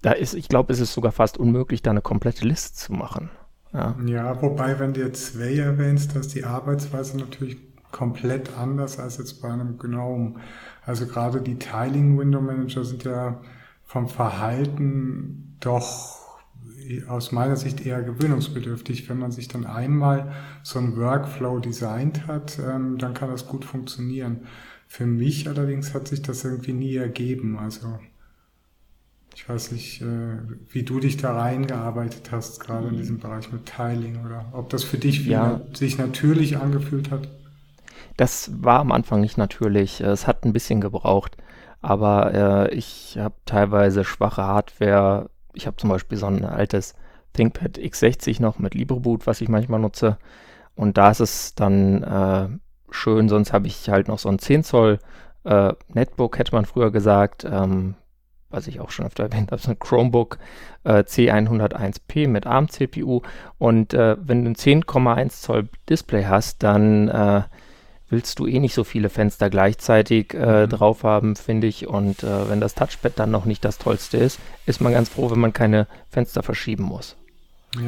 da 0.02 0.12
ist, 0.12 0.35
ich 0.35 0.49
glaube, 0.49 0.73
es 0.73 0.80
ist 0.80 0.92
sogar 0.92 1.12
fast 1.12 1.38
unmöglich, 1.38 1.82
da 1.82 1.90
eine 1.90 2.02
komplette 2.02 2.47
Liste 2.47 2.75
zu 2.75 2.92
machen. 2.92 3.30
Ja, 3.73 3.97
ja 4.06 4.42
wobei, 4.42 4.78
wenn 4.78 4.94
du 4.94 5.00
jetzt 5.00 5.35
Sway 5.35 5.58
erwähnst, 5.58 6.14
dass 6.14 6.28
die 6.28 6.44
Arbeitsweise 6.44 7.18
natürlich 7.18 7.56
komplett 7.90 8.56
anders 8.56 8.99
als 8.99 9.18
jetzt 9.18 9.40
bei 9.40 9.49
einem 9.49 9.78
GNOME. 9.78 10.35
Also 10.85 11.06
gerade 11.06 11.40
die 11.40 11.58
Tiling 11.58 12.18
Window 12.18 12.40
Manager 12.40 12.85
sind 12.85 13.04
ja 13.04 13.40
vom 13.85 14.08
Verhalten 14.08 15.56
doch 15.61 16.27
aus 17.08 17.32
meiner 17.32 17.56
Sicht 17.56 17.85
eher 17.85 18.02
gewöhnungsbedürftig. 18.02 19.08
Wenn 19.08 19.18
man 19.18 19.32
sich 19.32 19.49
dann 19.49 19.66
einmal 19.66 20.32
so 20.62 20.78
ein 20.78 20.97
Workflow 20.97 21.58
designt 21.58 22.26
hat, 22.26 22.58
ähm, 22.58 22.99
dann 22.99 23.14
kann 23.14 23.30
das 23.30 23.47
gut 23.47 23.64
funktionieren. 23.64 24.47
Für 24.87 25.06
mich 25.06 25.49
allerdings 25.49 25.94
hat 25.94 26.08
sich 26.08 26.23
das 26.23 26.44
irgendwie 26.44 26.73
nie 26.73 26.97
ergeben. 26.97 27.58
Also 27.58 27.99
ich 29.35 29.49
weiß 29.49 29.73
nicht, 29.73 30.02
äh, 30.02 30.38
wie 30.70 30.82
du 30.82 30.99
dich 30.99 31.16
da 31.16 31.38
reingearbeitet 31.38 32.32
hast, 32.32 32.58
gerade 32.58 32.88
in 32.88 32.97
diesem 32.97 33.18
Bereich 33.18 33.52
mit 33.52 33.66
Tiling 33.66 34.25
oder 34.25 34.47
ob 34.52 34.68
das 34.70 34.82
für 34.82 34.99
dich 34.99 35.26
ja. 35.26 35.61
sich 35.75 35.99
natürlich 35.99 36.56
angefühlt 36.56 37.11
hat. 37.11 37.28
Das 38.16 38.50
war 38.61 38.80
am 38.80 38.90
Anfang 38.90 39.20
nicht 39.20 39.38
natürlich. 39.38 40.00
Es 40.00 40.26
hat 40.26 40.44
ein 40.44 40.52
bisschen 40.52 40.80
gebraucht. 40.80 41.37
Aber 41.80 42.35
äh, 42.35 42.75
ich 42.75 43.16
habe 43.18 43.37
teilweise 43.44 44.04
schwache 44.04 44.42
Hardware. 44.42 45.30
Ich 45.55 45.67
habe 45.67 45.76
zum 45.76 45.90
Beispiel 45.90 46.19
so 46.19 46.26
ein 46.26 46.45
altes 46.45 46.95
ThinkPad 47.35 47.78
X60 47.78 48.40
noch 48.40 48.59
mit 48.59 48.75
LibreBoot, 48.75 49.26
was 49.26 49.40
ich 49.40 49.49
manchmal 49.49 49.81
nutze. 49.81 50.19
Und 50.75 50.97
da 50.97 51.11
ist 51.11 51.21
es 51.21 51.55
dann 51.55 52.02
äh, 52.02 52.49
schön. 52.90 53.28
Sonst 53.28 53.52
habe 53.52 53.67
ich 53.67 53.88
halt 53.88 54.09
noch 54.09 54.19
so 54.19 54.28
ein 54.28 54.38
10 54.38 54.64
Zoll 54.64 54.99
äh, 55.45 55.73
Netbook, 55.88 56.38
hätte 56.38 56.55
man 56.55 56.64
früher 56.64 56.90
gesagt. 56.90 57.45
Ähm, 57.45 57.95
was 58.50 58.67
ich 58.67 58.81
auch 58.81 58.90
schon 58.90 59.07
öfter 59.07 59.25
erwähnt 59.31 59.52
habe, 59.52 59.61
so 59.61 59.71
ein 59.71 59.78
Chromebook 59.78 60.38
äh, 60.85 61.00
C101P 61.00 62.28
mit 62.28 62.47
ARM-CPU. 62.47 63.23
Und 63.59 63.95
äh, 63.95 64.17
wenn 64.21 64.45
du 64.45 64.50
ein 64.50 64.57
10,1 64.57 65.40
Zoll 65.40 65.69
Display 65.88 66.25
hast, 66.25 66.62
dann 66.62 67.09
äh, 67.09 67.43
willst 68.11 68.38
du 68.38 68.47
eh 68.47 68.59
nicht 68.59 68.75
so 68.75 68.85
viele 68.85 69.09
Fenster 69.09 69.50
gleichzeitig 69.50 70.35
äh, 70.35 70.67
mhm. 70.67 70.71
drauf 70.71 71.03
haben, 71.03 71.37
finde 71.37 71.67
ich. 71.67 71.87
Und 71.87 72.23
äh, 72.23 72.49
wenn 72.49 72.61
das 72.61 72.75
Touchpad 72.75 73.19
dann 73.19 73.31
noch 73.31 73.45
nicht 73.45 73.65
das 73.65 73.79
Tollste 73.79 74.17
ist, 74.17 74.38
ist 74.67 74.81
man 74.81 74.93
ganz 74.93 75.09
froh, 75.09 75.31
wenn 75.31 75.41
man 75.41 75.53
keine 75.53 75.87
Fenster 76.11 76.43
verschieben 76.43 76.85
muss. 76.85 77.17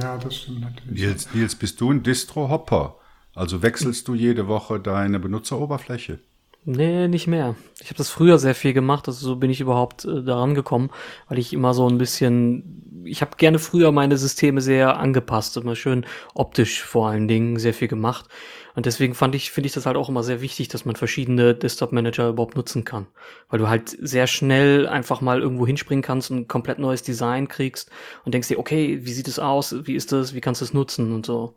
Ja, 0.00 0.18
das 0.18 0.36
stimmt 0.36 0.60
natürlich. 0.60 1.00
Nils, 1.00 1.28
Nils 1.34 1.54
bist 1.54 1.80
du 1.80 1.90
ein 1.90 2.02
Distro-Hopper? 2.02 2.96
Also 3.34 3.62
wechselst 3.62 4.08
du 4.08 4.14
jede 4.14 4.48
Woche 4.48 4.80
deine 4.80 5.18
Benutzeroberfläche? 5.18 6.18
Nee, 6.64 7.08
nicht 7.08 7.26
mehr. 7.26 7.54
Ich 7.80 7.86
habe 7.86 7.96
das 7.96 8.10
früher 8.10 8.38
sehr 8.38 8.54
viel 8.54 8.74
gemacht, 8.74 9.08
also 9.08 9.26
so 9.26 9.36
bin 9.36 9.50
ich 9.50 9.62
überhaupt 9.62 10.04
äh, 10.04 10.22
daran 10.22 10.54
gekommen, 10.54 10.90
weil 11.28 11.38
ich 11.38 11.54
immer 11.54 11.72
so 11.72 11.88
ein 11.88 11.96
bisschen, 11.96 12.99
ich 13.04 13.20
habe 13.20 13.36
gerne 13.36 13.58
früher 13.58 13.92
meine 13.92 14.16
Systeme 14.16 14.60
sehr 14.60 14.98
angepasst, 14.98 15.56
immer 15.56 15.76
schön 15.76 16.06
optisch 16.34 16.82
vor 16.82 17.08
allen 17.08 17.28
Dingen 17.28 17.58
sehr 17.58 17.74
viel 17.74 17.88
gemacht. 17.88 18.26
Und 18.74 18.86
deswegen 18.86 19.14
fand 19.14 19.34
ich, 19.34 19.50
finde 19.50 19.66
ich 19.66 19.72
das 19.72 19.86
halt 19.86 19.96
auch 19.96 20.08
immer 20.08 20.22
sehr 20.22 20.40
wichtig, 20.40 20.68
dass 20.68 20.84
man 20.84 20.96
verschiedene 20.96 21.54
Desktop-Manager 21.54 22.28
überhaupt 22.28 22.56
nutzen 22.56 22.84
kann. 22.84 23.06
Weil 23.48 23.58
du 23.58 23.68
halt 23.68 23.96
sehr 24.00 24.26
schnell 24.26 24.86
einfach 24.86 25.20
mal 25.20 25.40
irgendwo 25.40 25.66
hinspringen 25.66 26.02
kannst 26.02 26.30
und 26.30 26.38
ein 26.38 26.48
komplett 26.48 26.78
neues 26.78 27.02
Design 27.02 27.48
kriegst 27.48 27.90
und 28.24 28.32
denkst 28.32 28.48
dir, 28.48 28.58
okay, 28.58 29.00
wie 29.02 29.12
sieht 29.12 29.28
es 29.28 29.38
aus? 29.38 29.74
Wie 29.86 29.94
ist 29.94 30.12
das? 30.12 30.34
Wie 30.34 30.40
kannst 30.40 30.60
du 30.60 30.64
es 30.64 30.72
nutzen? 30.72 31.12
Und 31.12 31.26
so. 31.26 31.54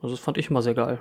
Also 0.00 0.14
das 0.16 0.24
fand 0.24 0.38
ich 0.38 0.50
immer 0.50 0.62
sehr 0.62 0.74
geil. 0.74 1.00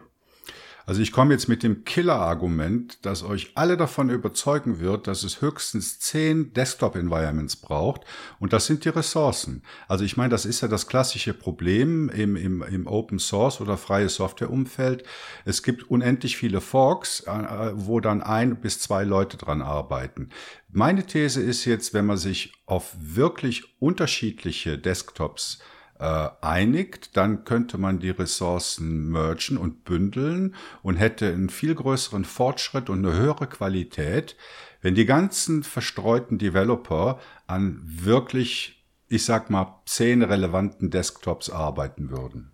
Also 0.85 1.01
ich 1.01 1.11
komme 1.11 1.33
jetzt 1.33 1.47
mit 1.47 1.63
dem 1.63 1.85
Killer-Argument, 1.85 3.05
das 3.05 3.23
euch 3.23 3.51
alle 3.55 3.77
davon 3.77 4.09
überzeugen 4.09 4.79
wird, 4.79 5.07
dass 5.07 5.23
es 5.23 5.41
höchstens 5.41 5.99
zehn 5.99 6.53
Desktop-Environments 6.53 7.55
braucht 7.55 8.01
und 8.39 8.51
das 8.51 8.65
sind 8.65 8.83
die 8.83 8.89
Ressourcen. 8.89 9.63
Also 9.87 10.03
ich 10.03 10.17
meine, 10.17 10.29
das 10.29 10.45
ist 10.45 10.61
ja 10.61 10.67
das 10.67 10.87
klassische 10.87 11.33
Problem 11.33 12.09
im, 12.09 12.35
im, 12.35 12.61
im 12.61 12.87
Open 12.87 13.19
Source 13.19 13.61
oder 13.61 13.77
freie 13.77 14.09
Software-Umfeld. 14.09 15.03
Es 15.45 15.63
gibt 15.63 15.89
unendlich 15.89 16.35
viele 16.35 16.59
Forks, 16.59 17.21
äh, 17.21 17.71
wo 17.75 17.99
dann 18.01 18.21
ein 18.21 18.59
bis 18.59 18.79
zwei 18.79 19.03
Leute 19.03 19.37
dran 19.37 19.61
arbeiten. 19.61 20.29
Meine 20.69 21.05
These 21.05 21.41
ist 21.41 21.65
jetzt, 21.65 21.93
wenn 21.93 22.05
man 22.05 22.17
sich 22.17 22.53
auf 22.65 22.93
wirklich 22.99 23.79
unterschiedliche 23.79 24.77
Desktops 24.77 25.59
äh, 26.03 26.29
einigt, 26.41 27.15
dann 27.15 27.45
könnte 27.45 27.77
man 27.77 27.99
die 27.99 28.09
Ressourcen 28.09 29.09
mergen 29.09 29.55
und 29.55 29.85
bündeln 29.85 30.53
und 30.81 30.97
hätte 30.97 31.27
einen 31.31 31.47
viel 31.49 31.73
größeren 31.73 32.25
Fortschritt 32.25 32.89
und 32.89 33.05
eine 33.05 33.15
höhere 33.15 33.47
Qualität, 33.47 34.35
wenn 34.81 34.95
die 34.95 35.05
ganzen 35.05 35.63
verstreuten 35.63 36.37
Developer 36.37 37.19
an 37.47 37.79
wirklich, 37.85 38.83
ich 39.07 39.23
sag 39.23 39.49
mal, 39.49 39.81
zehn 39.85 40.23
relevanten 40.23 40.89
Desktops 40.89 41.49
arbeiten 41.49 42.09
würden. 42.09 42.51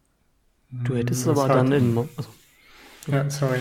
Du 0.69 0.93
hättest 0.93 1.27
aber 1.27 1.47
dann 1.47 1.71
in, 1.71 1.97
also 1.97 2.29
ja, 3.07 3.29
sorry. 3.29 3.59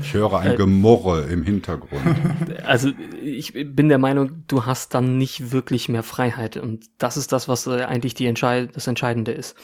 Ich 0.00 0.14
höre 0.14 0.38
ein 0.38 0.52
äh, 0.52 0.56
Gemurre 0.56 1.22
im 1.24 1.42
Hintergrund. 1.42 2.02
Also 2.64 2.90
ich 3.22 3.52
bin 3.52 3.88
der 3.88 3.98
Meinung, 3.98 4.44
du 4.46 4.64
hast 4.66 4.94
dann 4.94 5.18
nicht 5.18 5.52
wirklich 5.52 5.88
mehr 5.88 6.02
Freiheit 6.02 6.56
und 6.56 6.86
das 6.98 7.16
ist 7.16 7.32
das, 7.32 7.48
was 7.48 7.66
äh, 7.66 7.82
eigentlich 7.82 8.14
die 8.14 8.26
Entscheid 8.26 8.70
das 8.74 8.86
Entscheidende 8.86 9.32
ist. 9.32 9.56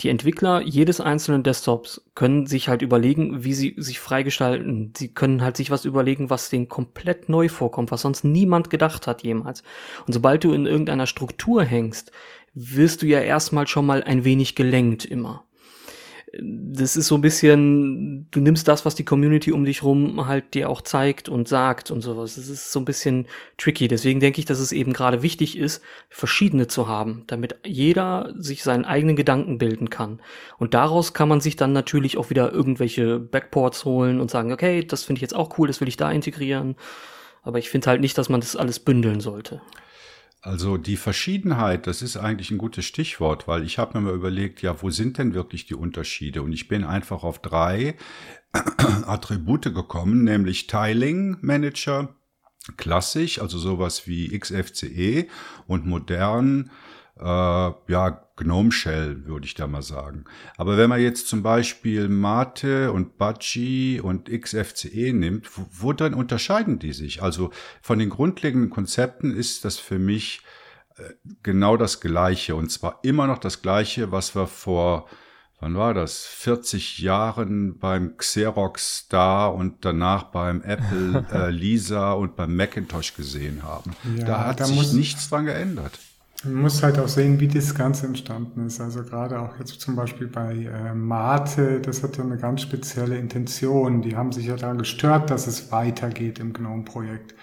Die 0.00 0.08
Entwickler 0.08 0.62
jedes 0.62 1.00
einzelnen 1.00 1.42
Desktops 1.42 2.02
können 2.14 2.46
sich 2.46 2.68
halt 2.68 2.82
überlegen, 2.82 3.44
wie 3.44 3.52
sie 3.52 3.74
sich 3.76 3.98
freigestalten. 3.98 4.92
Sie 4.96 5.12
können 5.12 5.42
halt 5.42 5.56
sich 5.56 5.70
was 5.70 5.84
überlegen, 5.84 6.30
was 6.30 6.48
denen 6.48 6.68
komplett 6.68 7.28
neu 7.28 7.48
vorkommt, 7.48 7.90
was 7.90 8.02
sonst 8.02 8.24
niemand 8.24 8.70
gedacht 8.70 9.06
hat 9.06 9.22
jemals. 9.22 9.62
Und 10.06 10.12
sobald 10.12 10.44
du 10.44 10.52
in 10.52 10.66
irgendeiner 10.66 11.06
Struktur 11.06 11.64
hängst, 11.64 12.12
wirst 12.54 13.02
du 13.02 13.06
ja 13.06 13.20
erstmal 13.20 13.66
schon 13.66 13.86
mal 13.86 14.02
ein 14.02 14.24
wenig 14.24 14.54
gelenkt 14.54 15.04
immer 15.04 15.45
das 16.40 16.96
ist 16.96 17.06
so 17.06 17.14
ein 17.14 17.20
bisschen, 17.20 18.28
du 18.30 18.40
nimmst 18.40 18.68
das, 18.68 18.84
was 18.84 18.94
die 18.94 19.04
Community 19.04 19.52
um 19.52 19.64
dich 19.64 19.82
rum 19.82 20.26
halt 20.26 20.54
dir 20.54 20.68
auch 20.68 20.82
zeigt 20.82 21.28
und 21.28 21.48
sagt 21.48 21.90
und 21.90 22.00
sowas. 22.00 22.36
Das 22.36 22.48
ist 22.48 22.72
so 22.72 22.80
ein 22.80 22.84
bisschen 22.84 23.26
tricky. 23.58 23.88
Deswegen 23.88 24.20
denke 24.20 24.38
ich, 24.38 24.44
dass 24.44 24.58
es 24.58 24.72
eben 24.72 24.92
gerade 24.92 25.22
wichtig 25.22 25.56
ist, 25.56 25.82
verschiedene 26.08 26.66
zu 26.66 26.88
haben, 26.88 27.24
damit 27.26 27.56
jeder 27.64 28.34
sich 28.36 28.62
seinen 28.62 28.84
eigenen 28.84 29.16
Gedanken 29.16 29.58
bilden 29.58 29.90
kann. 29.90 30.20
Und 30.58 30.74
daraus 30.74 31.14
kann 31.14 31.28
man 31.28 31.40
sich 31.40 31.56
dann 31.56 31.72
natürlich 31.72 32.18
auch 32.18 32.30
wieder 32.30 32.52
irgendwelche 32.52 33.18
Backports 33.18 33.84
holen 33.84 34.20
und 34.20 34.30
sagen, 34.30 34.52
okay, 34.52 34.84
das 34.84 35.04
finde 35.04 35.18
ich 35.18 35.22
jetzt 35.22 35.36
auch 35.36 35.58
cool, 35.58 35.68
das 35.68 35.80
will 35.80 35.88
ich 35.88 35.96
da 35.96 36.10
integrieren. 36.10 36.76
Aber 37.42 37.58
ich 37.58 37.70
finde 37.70 37.88
halt 37.88 38.00
nicht, 38.00 38.18
dass 38.18 38.28
man 38.28 38.40
das 38.40 38.56
alles 38.56 38.80
bündeln 38.80 39.20
sollte. 39.20 39.62
Also 40.46 40.76
die 40.76 40.96
Verschiedenheit, 40.96 41.88
das 41.88 42.02
ist 42.02 42.16
eigentlich 42.16 42.52
ein 42.52 42.58
gutes 42.58 42.84
Stichwort, 42.84 43.48
weil 43.48 43.64
ich 43.64 43.78
habe 43.78 43.98
mir 43.98 44.06
mal 44.06 44.14
überlegt, 44.14 44.62
ja, 44.62 44.80
wo 44.80 44.90
sind 44.90 45.18
denn 45.18 45.34
wirklich 45.34 45.66
die 45.66 45.74
Unterschiede? 45.74 46.40
Und 46.40 46.52
ich 46.52 46.68
bin 46.68 46.84
einfach 46.84 47.24
auf 47.24 47.40
drei 47.42 47.96
Attribute 49.06 49.74
gekommen, 49.74 50.22
nämlich 50.22 50.68
Tiling 50.68 51.36
Manager, 51.40 52.14
klassisch, 52.76 53.40
also 53.40 53.58
sowas 53.58 54.06
wie 54.06 54.38
XFCE 54.38 55.26
und 55.66 55.84
modern 55.84 56.70
äh, 57.18 57.24
ja, 57.24 58.22
Gnome 58.36 58.70
Shell, 58.70 59.26
würde 59.26 59.46
ich 59.46 59.54
da 59.54 59.66
mal 59.66 59.82
sagen. 59.82 60.24
Aber 60.56 60.76
wenn 60.76 60.90
man 60.90 61.00
jetzt 61.00 61.28
zum 61.28 61.42
Beispiel 61.42 62.08
Mate 62.08 62.92
und 62.92 63.16
Budgie 63.16 64.00
und 64.00 64.28
XFCE 64.28 65.12
nimmt, 65.12 65.56
wo, 65.56 65.66
wo 65.70 65.92
dann 65.92 66.12
unterscheiden 66.14 66.78
die 66.78 66.92
sich? 66.92 67.22
Also 67.22 67.50
von 67.80 67.98
den 67.98 68.10
grundlegenden 68.10 68.70
Konzepten 68.70 69.34
ist 69.34 69.64
das 69.64 69.78
für 69.78 69.98
mich 69.98 70.42
äh, 70.96 71.14
genau 71.42 71.78
das 71.78 72.00
Gleiche. 72.00 72.54
Und 72.54 72.70
zwar 72.70 73.00
immer 73.02 73.26
noch 73.26 73.38
das 73.38 73.62
Gleiche, 73.62 74.12
was 74.12 74.34
wir 74.34 74.46
vor 74.46 75.08
wann 75.60 75.76
war 75.76 75.94
das? 75.94 76.24
40 76.26 76.98
Jahren 76.98 77.78
beim 77.78 78.16
Xerox 78.16 78.98
Star 78.98 79.54
und 79.54 79.84
danach 79.84 80.24
beim 80.24 80.62
Apple 80.62 81.24
äh, 81.32 81.50
Lisa 81.50 82.12
und 82.12 82.36
beim 82.36 82.54
Macintosh 82.54 83.14
gesehen 83.14 83.62
haben. 83.62 83.96
Ja, 84.16 84.24
da 84.24 84.46
hat 84.46 84.60
da 84.60 84.66
sich 84.66 84.92
nichts 84.92 85.28
dran 85.28 85.46
geändert. 85.46 85.98
Man 86.44 86.54
muss 86.54 86.82
halt 86.82 86.98
auch 86.98 87.08
sehen, 87.08 87.40
wie 87.40 87.48
das 87.48 87.74
Ganze 87.74 88.06
entstanden 88.06 88.66
ist. 88.66 88.80
Also 88.80 89.02
gerade 89.02 89.40
auch 89.40 89.58
jetzt 89.58 89.80
zum 89.80 89.96
Beispiel 89.96 90.28
bei 90.28 90.54
äh, 90.54 90.94
Mate, 90.94 91.80
das 91.80 92.02
hat 92.02 92.18
ja 92.18 92.24
eine 92.24 92.36
ganz 92.36 92.62
spezielle 92.62 93.16
Intention. 93.16 94.02
Die 94.02 94.16
haben 94.16 94.32
sich 94.32 94.46
ja 94.46 94.56
daran 94.56 94.78
gestört, 94.78 95.30
dass 95.30 95.46
es 95.46 95.72
weitergeht 95.72 96.38
im 96.38 96.52
GNOME-Projekt. 96.52 97.34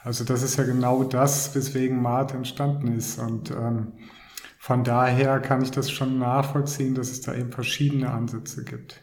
Also 0.00 0.24
das 0.24 0.42
ist 0.42 0.56
ja 0.56 0.64
genau 0.64 1.04
das, 1.04 1.54
weswegen 1.54 2.02
Mate 2.02 2.36
entstanden 2.36 2.88
ist. 2.96 3.18
Und 3.18 3.50
ähm, 3.50 3.92
von 4.58 4.84
daher 4.84 5.40
kann 5.40 5.62
ich 5.62 5.70
das 5.70 5.90
schon 5.90 6.18
nachvollziehen, 6.18 6.94
dass 6.94 7.10
es 7.10 7.20
da 7.22 7.34
eben 7.34 7.52
verschiedene 7.52 8.10
Ansätze 8.10 8.64
gibt. 8.64 9.02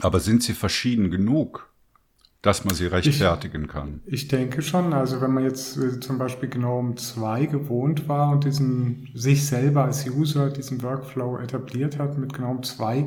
Aber 0.00 0.20
sind 0.20 0.42
sie 0.42 0.54
verschieden 0.54 1.10
genug? 1.10 1.69
Dass 2.42 2.64
man 2.64 2.74
sie 2.74 2.86
rechtfertigen 2.86 3.64
ich, 3.64 3.68
kann. 3.68 4.00
Ich 4.06 4.28
denke 4.28 4.62
schon. 4.62 4.92
Also 4.94 5.20
wenn 5.20 5.32
man 5.32 5.44
jetzt 5.44 5.76
äh, 5.76 6.00
zum 6.00 6.18
Beispiel 6.18 6.48
GNOME 6.48 6.94
2 6.94 7.46
gewohnt 7.46 8.08
war 8.08 8.30
und 8.30 8.44
diesen 8.44 9.08
sich 9.14 9.46
selber 9.46 9.84
als 9.84 10.06
User 10.08 10.50
diesen 10.50 10.82
Workflow 10.82 11.38
etabliert 11.38 11.98
hat 11.98 12.16
mit 12.16 12.32
GNOME 12.32 12.62
2 12.62 13.06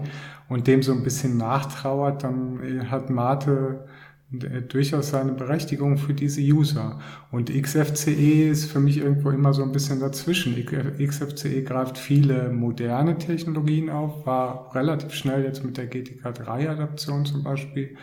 und 0.50 0.68
dem 0.68 0.84
so 0.84 0.92
ein 0.92 1.04
bisschen 1.04 1.38
nachtrauert, 1.38 2.24
dann 2.24 2.62
äh, 2.62 2.86
hat 2.86 3.10
Mate 3.10 3.88
äh, 4.34 4.62
durchaus 4.62 5.10
seine 5.10 5.32
Berechtigung 5.32 5.98
für 5.98 6.13
diese 6.13 6.42
User. 6.42 7.00
Und 7.32 7.50
XFCE 7.50 8.50
ist 8.50 8.72
für 8.72 8.80
mich 8.80 8.98
irgendwo 8.98 9.32
immer 9.32 9.56
so 9.56 9.63
ein 9.63 9.72
bisschen 9.72 10.00
dazwischen. 10.00 10.56
XFCE 10.56 11.63
greift 11.63 11.98
viele 11.98 12.50
moderne 12.50 13.18
Technologien 13.18 13.90
auf, 13.90 14.28
war 14.28 14.75
relativ 14.75 15.16
schnell 15.16 15.44
jetzt 15.44 15.63
mit 15.63 15.78
der 15.78 15.90
GTK3-Adaption 15.90 17.25
zum 17.25 17.42
Beispiel 17.42 17.98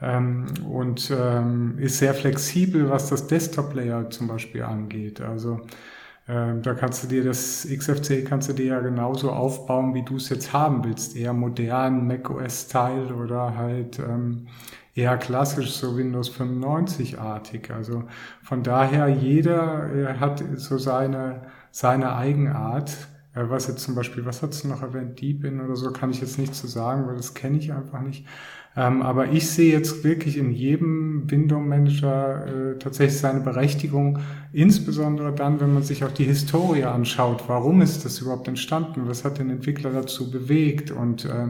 und 0.00 1.10
ähm, 1.10 1.78
ist 1.78 1.98
sehr 1.98 2.14
flexibel, 2.14 2.88
was 2.88 3.08
das 3.08 3.26
Desktop-Layer 3.26 4.10
zum 4.10 4.28
Beispiel 4.28 4.62
angeht. 4.62 5.20
Also 5.20 5.60
ähm, 6.28 6.62
da 6.62 6.74
kannst 6.74 7.02
du 7.04 7.08
dir 7.08 7.24
das 7.24 7.66
XFCE 7.66 8.22
kannst 8.22 8.48
du 8.50 8.52
dir 8.52 8.66
ja 8.66 8.80
genauso 8.80 9.32
aufbauen, 9.32 9.94
wie 9.94 10.04
du 10.04 10.16
es 10.16 10.28
jetzt 10.28 10.52
haben 10.52 10.84
willst. 10.84 11.16
Eher 11.16 11.32
modern, 11.32 12.06
macOS-Style 12.06 13.14
oder 13.14 13.56
halt 13.56 13.98
ähm, 13.98 14.46
eher 14.94 15.16
klassisch, 15.16 15.70
so 15.72 15.96
Windows 15.96 16.30
95-artig. 16.30 17.72
Also 17.72 18.04
von 18.42 18.62
daher, 18.62 19.08
jeder 19.08 19.92
äh, 19.94 20.18
hat 20.18 20.44
so 20.56 20.76
seine, 20.78 21.46
seine 21.70 22.14
Eigenart. 22.14 22.90
Äh, 23.34 23.48
was 23.48 23.68
jetzt 23.68 23.80
zum 23.80 23.94
Beispiel, 23.94 24.26
was 24.26 24.42
hast 24.42 24.64
du 24.64 24.68
noch 24.68 24.82
erwähnt, 24.82 25.20
Deepin 25.20 25.60
oder 25.60 25.76
so, 25.76 25.92
kann 25.92 26.10
ich 26.10 26.20
jetzt 26.20 26.38
nicht 26.38 26.54
zu 26.54 26.66
so 26.66 26.72
sagen, 26.72 27.06
weil 27.06 27.16
das 27.16 27.34
kenne 27.34 27.58
ich 27.58 27.72
einfach 27.72 28.00
nicht. 28.02 28.26
Ähm, 28.76 29.02
aber 29.02 29.32
ich 29.32 29.50
sehe 29.50 29.72
jetzt 29.72 30.04
wirklich 30.04 30.36
in 30.36 30.52
jedem 30.52 31.30
Window 31.30 31.58
Manager 31.58 32.46
äh, 32.46 32.78
tatsächlich 32.78 33.18
seine 33.18 33.40
Berechtigung, 33.40 34.20
insbesondere 34.52 35.32
dann, 35.32 35.60
wenn 35.60 35.74
man 35.74 35.82
sich 35.82 36.04
auch 36.04 36.12
die 36.12 36.24
Historie 36.24 36.84
anschaut. 36.84 37.44
Warum 37.48 37.82
ist 37.82 38.04
das 38.04 38.20
überhaupt 38.20 38.46
entstanden? 38.46 39.08
Was 39.08 39.24
hat 39.24 39.38
den 39.38 39.50
Entwickler 39.50 39.90
dazu 39.90 40.30
bewegt? 40.30 40.90
Und, 40.90 41.24
äh, 41.24 41.48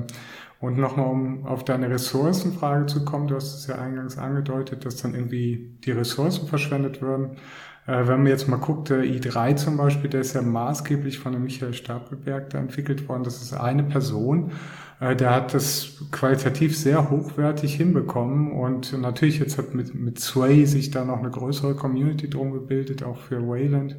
und 0.60 0.78
nochmal, 0.78 1.06
um 1.06 1.46
auf 1.46 1.64
deine 1.64 1.90
Ressourcenfrage 1.90 2.86
zu 2.86 3.04
kommen, 3.04 3.28
du 3.28 3.36
hast 3.36 3.54
es 3.54 3.66
ja 3.66 3.76
eingangs 3.76 4.16
angedeutet, 4.16 4.84
dass 4.84 4.96
dann 4.96 5.14
irgendwie 5.14 5.76
die 5.84 5.92
Ressourcen 5.92 6.48
verschwendet 6.48 7.02
würden. 7.02 7.36
Äh, 7.86 8.06
wenn 8.06 8.22
man 8.22 8.26
jetzt 8.26 8.48
mal 8.48 8.56
guckt, 8.56 8.90
der 8.90 9.02
i3 9.02 9.56
zum 9.56 9.76
Beispiel, 9.78 10.10
der 10.10 10.20
ist 10.20 10.34
ja 10.34 10.42
maßgeblich 10.42 11.18
von 11.18 11.32
dem 11.32 11.42
Michael 11.42 11.74
Stapelberg 11.74 12.50
da 12.50 12.58
entwickelt 12.58 13.08
worden. 13.08 13.24
Das 13.24 13.42
ist 13.42 13.54
eine 13.54 13.82
Person, 13.82 14.52
der 15.00 15.30
hat 15.30 15.54
das 15.54 16.02
qualitativ 16.10 16.76
sehr 16.76 17.10
hochwertig 17.10 17.74
hinbekommen 17.74 18.50
und 18.50 18.98
natürlich 18.98 19.38
jetzt 19.38 19.56
hat 19.56 19.72
mit, 19.72 19.94
mit 19.94 20.18
Sway 20.18 20.66
sich 20.66 20.90
da 20.90 21.04
noch 21.04 21.18
eine 21.18 21.30
größere 21.30 21.76
Community 21.76 22.28
drum 22.28 22.52
gebildet, 22.52 23.04
auch 23.04 23.18
für 23.18 23.46
Wayland. 23.46 23.96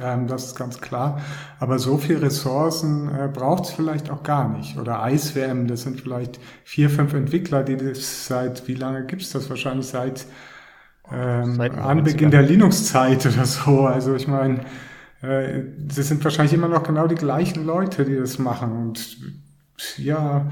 Ähm, 0.00 0.26
das 0.26 0.46
ist 0.46 0.56
ganz 0.56 0.80
klar. 0.80 1.20
Aber 1.58 1.78
so 1.78 1.98
viel 1.98 2.18
Ressourcen 2.18 3.08
äh, 3.08 3.28
braucht 3.32 3.64
es 3.64 3.70
vielleicht 3.70 4.10
auch 4.10 4.22
gar 4.22 4.48
nicht. 4.48 4.78
Oder 4.78 5.02
IceWM, 5.08 5.66
das 5.66 5.82
sind 5.82 6.00
vielleicht 6.00 6.38
vier, 6.64 6.90
fünf 6.90 7.14
Entwickler, 7.14 7.62
die 7.62 7.76
das 7.76 8.26
seit, 8.26 8.68
wie 8.68 8.74
lange 8.74 9.06
gibt's 9.06 9.30
das? 9.30 9.48
Wahrscheinlich 9.48 9.86
seit 9.86 10.26
ähm, 11.10 11.60
Anbeginn 11.60 12.30
der 12.30 12.42
Linux-Zeit 12.42 13.26
oder 13.26 13.46
so. 13.46 13.86
Also 13.86 14.14
ich 14.14 14.26
meine, 14.26 14.60
äh, 15.22 15.62
das 15.78 16.08
sind 16.08 16.22
wahrscheinlich 16.24 16.54
immer 16.54 16.68
noch 16.68 16.82
genau 16.82 17.06
die 17.06 17.14
gleichen 17.14 17.64
Leute, 17.64 18.04
die 18.04 18.16
das 18.16 18.38
machen. 18.38 18.72
Und 18.72 19.18
ja, 19.98 20.50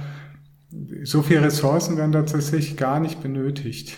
so 1.02 1.23
viele 1.23 1.43
Ressourcen 1.43 1.97
werden 1.97 2.12
tatsächlich 2.12 2.76
gar 2.76 3.00
nicht 3.00 3.23
benötigt. 3.23 3.97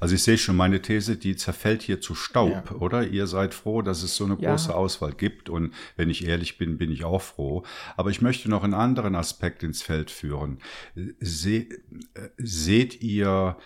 Also 0.00 0.14
ich 0.14 0.22
sehe 0.22 0.38
schon 0.38 0.56
meine 0.56 0.80
These, 0.80 1.16
die 1.16 1.36
zerfällt 1.36 1.82
hier 1.82 2.00
zu 2.00 2.14
Staub, 2.14 2.70
ja. 2.70 2.76
oder? 2.76 3.06
Ihr 3.06 3.26
seid 3.26 3.54
froh, 3.54 3.82
dass 3.82 4.02
es 4.02 4.16
so 4.16 4.24
eine 4.24 4.36
ja. 4.38 4.50
große 4.50 4.74
Auswahl 4.74 5.12
gibt 5.12 5.48
und 5.48 5.74
wenn 5.96 6.08
ich 6.08 6.26
ehrlich 6.26 6.58
bin, 6.58 6.78
bin 6.78 6.90
ich 6.90 7.04
auch 7.04 7.22
froh. 7.22 7.64
Aber 7.96 8.10
ich 8.10 8.20
möchte 8.20 8.48
noch 8.48 8.64
einen 8.64 8.74
anderen 8.74 9.14
Aspekt 9.14 9.62
ins 9.62 9.82
Feld 9.82 10.10
führen. 10.10 10.58
Se 11.20 11.66
seht 12.36 13.02
ihr, 13.02 13.56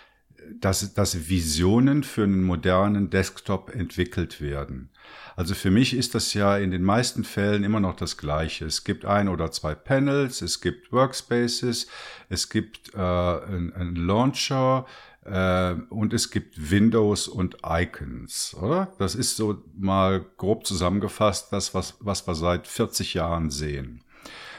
dass, 0.59 0.93
dass 0.93 1.29
Visionen 1.29 2.03
für 2.03 2.23
einen 2.23 2.43
modernen 2.43 3.09
Desktop 3.09 3.73
entwickelt 3.73 4.41
werden? 4.41 4.89
Also 5.35 5.55
für 5.55 5.71
mich 5.71 5.95
ist 5.95 6.15
das 6.15 6.33
ja 6.33 6.57
in 6.57 6.71
den 6.71 6.83
meisten 6.83 7.23
Fällen 7.23 7.63
immer 7.63 7.79
noch 7.79 7.95
das 7.95 8.17
Gleiche. 8.17 8.65
Es 8.65 8.83
gibt 8.83 9.05
ein 9.05 9.27
oder 9.29 9.51
zwei 9.51 9.75
Panels, 9.75 10.41
es 10.41 10.61
gibt 10.61 10.91
Workspaces, 10.91 11.87
es 12.29 12.49
gibt 12.49 12.93
äh, 12.93 12.97
einen 12.97 13.95
Launcher, 13.95 14.85
äh, 15.25 15.73
und 15.89 16.13
es 16.13 16.31
gibt 16.31 16.71
Windows 16.71 17.27
und 17.27 17.57
Icons, 17.65 18.55
oder? 18.59 18.93
Das 18.97 19.15
ist 19.15 19.37
so 19.37 19.63
mal 19.77 20.25
grob 20.37 20.65
zusammengefasst 20.65 21.51
das, 21.51 21.73
was, 21.73 21.95
was 21.99 22.27
wir 22.27 22.35
seit 22.35 22.67
40 22.67 23.13
Jahren 23.13 23.49
sehen. 23.49 24.03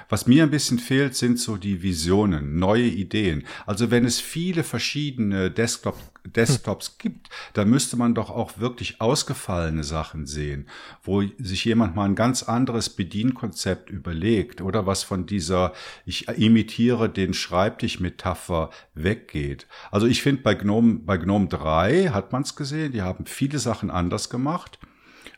Was 0.09 0.27
mir 0.27 0.43
ein 0.43 0.51
bisschen 0.51 0.79
fehlt, 0.79 1.15
sind 1.15 1.39
so 1.39 1.57
die 1.57 1.83
Visionen, 1.83 2.59
neue 2.59 2.87
Ideen. 2.87 3.45
Also 3.67 3.91
wenn 3.91 4.05
es 4.05 4.21
viele 4.21 4.65
verschiedene 4.65 5.51
Desktop, 5.51 5.97
Desktops 6.25 6.97
gibt, 6.97 7.29
dann 7.53 7.69
müsste 7.69 7.97
man 7.97 8.15
doch 8.15 8.31
auch 8.31 8.59
wirklich 8.59 9.01
ausgefallene 9.01 9.85
Sachen 9.85 10.27
sehen, 10.27 10.67
wo 11.03 11.23
sich 11.39 11.65
jemand 11.67 11.95
mal 11.95 12.07
ein 12.07 12.15
ganz 12.15 12.43
anderes 12.43 12.89
Bedienkonzept 12.89 13.91
überlegt 13.91 14.63
oder 14.63 14.87
was 14.87 15.03
von 15.03 15.27
dieser 15.27 15.75
ich 16.07 16.29
imitiere 16.29 17.11
den 17.11 17.35
Schreibtisch-Metapher 17.35 18.71
weggeht. 18.95 19.67
Also 19.91 20.07
ich 20.07 20.23
finde 20.23 20.43
bei 20.43 20.55
Gnome, 20.55 21.01
bei 21.05 21.19
Gnome 21.19 21.49
3 21.49 22.09
hat 22.09 22.33
man 22.33 22.43
es 22.43 22.57
gesehen, 22.57 22.93
die 22.93 23.03
haben 23.03 23.27
viele 23.27 23.59
Sachen 23.59 23.91
anders 23.91 24.31
gemacht. 24.31 24.79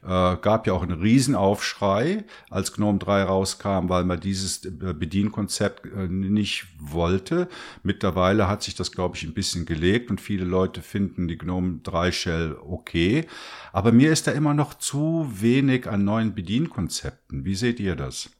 Äh, 0.02 0.36
gab 0.36 0.66
ja 0.66 0.72
auch 0.72 0.82
einen 0.82 1.00
Riesenaufschrei, 1.00 2.24
als 2.50 2.72
GNOME 2.72 2.98
3 2.98 3.24
rauskam, 3.24 3.88
weil 3.88 4.04
man 4.04 4.20
dieses 4.20 4.64
äh, 4.64 4.70
Bedienkonzept 4.70 5.86
äh, 5.86 6.06
nicht 6.08 6.66
wollte. 6.78 7.48
Mittlerweile 7.82 8.48
hat 8.48 8.62
sich 8.62 8.74
das, 8.74 8.92
glaube 8.92 9.16
ich, 9.16 9.24
ein 9.24 9.34
bisschen 9.34 9.66
gelegt 9.66 10.10
und 10.10 10.20
viele 10.20 10.44
Leute 10.44 10.82
finden 10.82 11.28
die 11.28 11.38
GNOME 11.38 11.80
3 11.82 12.12
Shell 12.12 12.56
okay. 12.60 13.26
Aber 13.72 13.92
mir 13.92 14.12
ist 14.12 14.26
da 14.26 14.32
immer 14.32 14.54
noch 14.54 14.74
zu 14.74 15.28
wenig 15.32 15.88
an 15.88 16.04
neuen 16.04 16.34
Bedienkonzepten. 16.34 17.44
Wie 17.44 17.54
seht 17.54 17.80
ihr 17.80 17.96
das? 17.96 18.30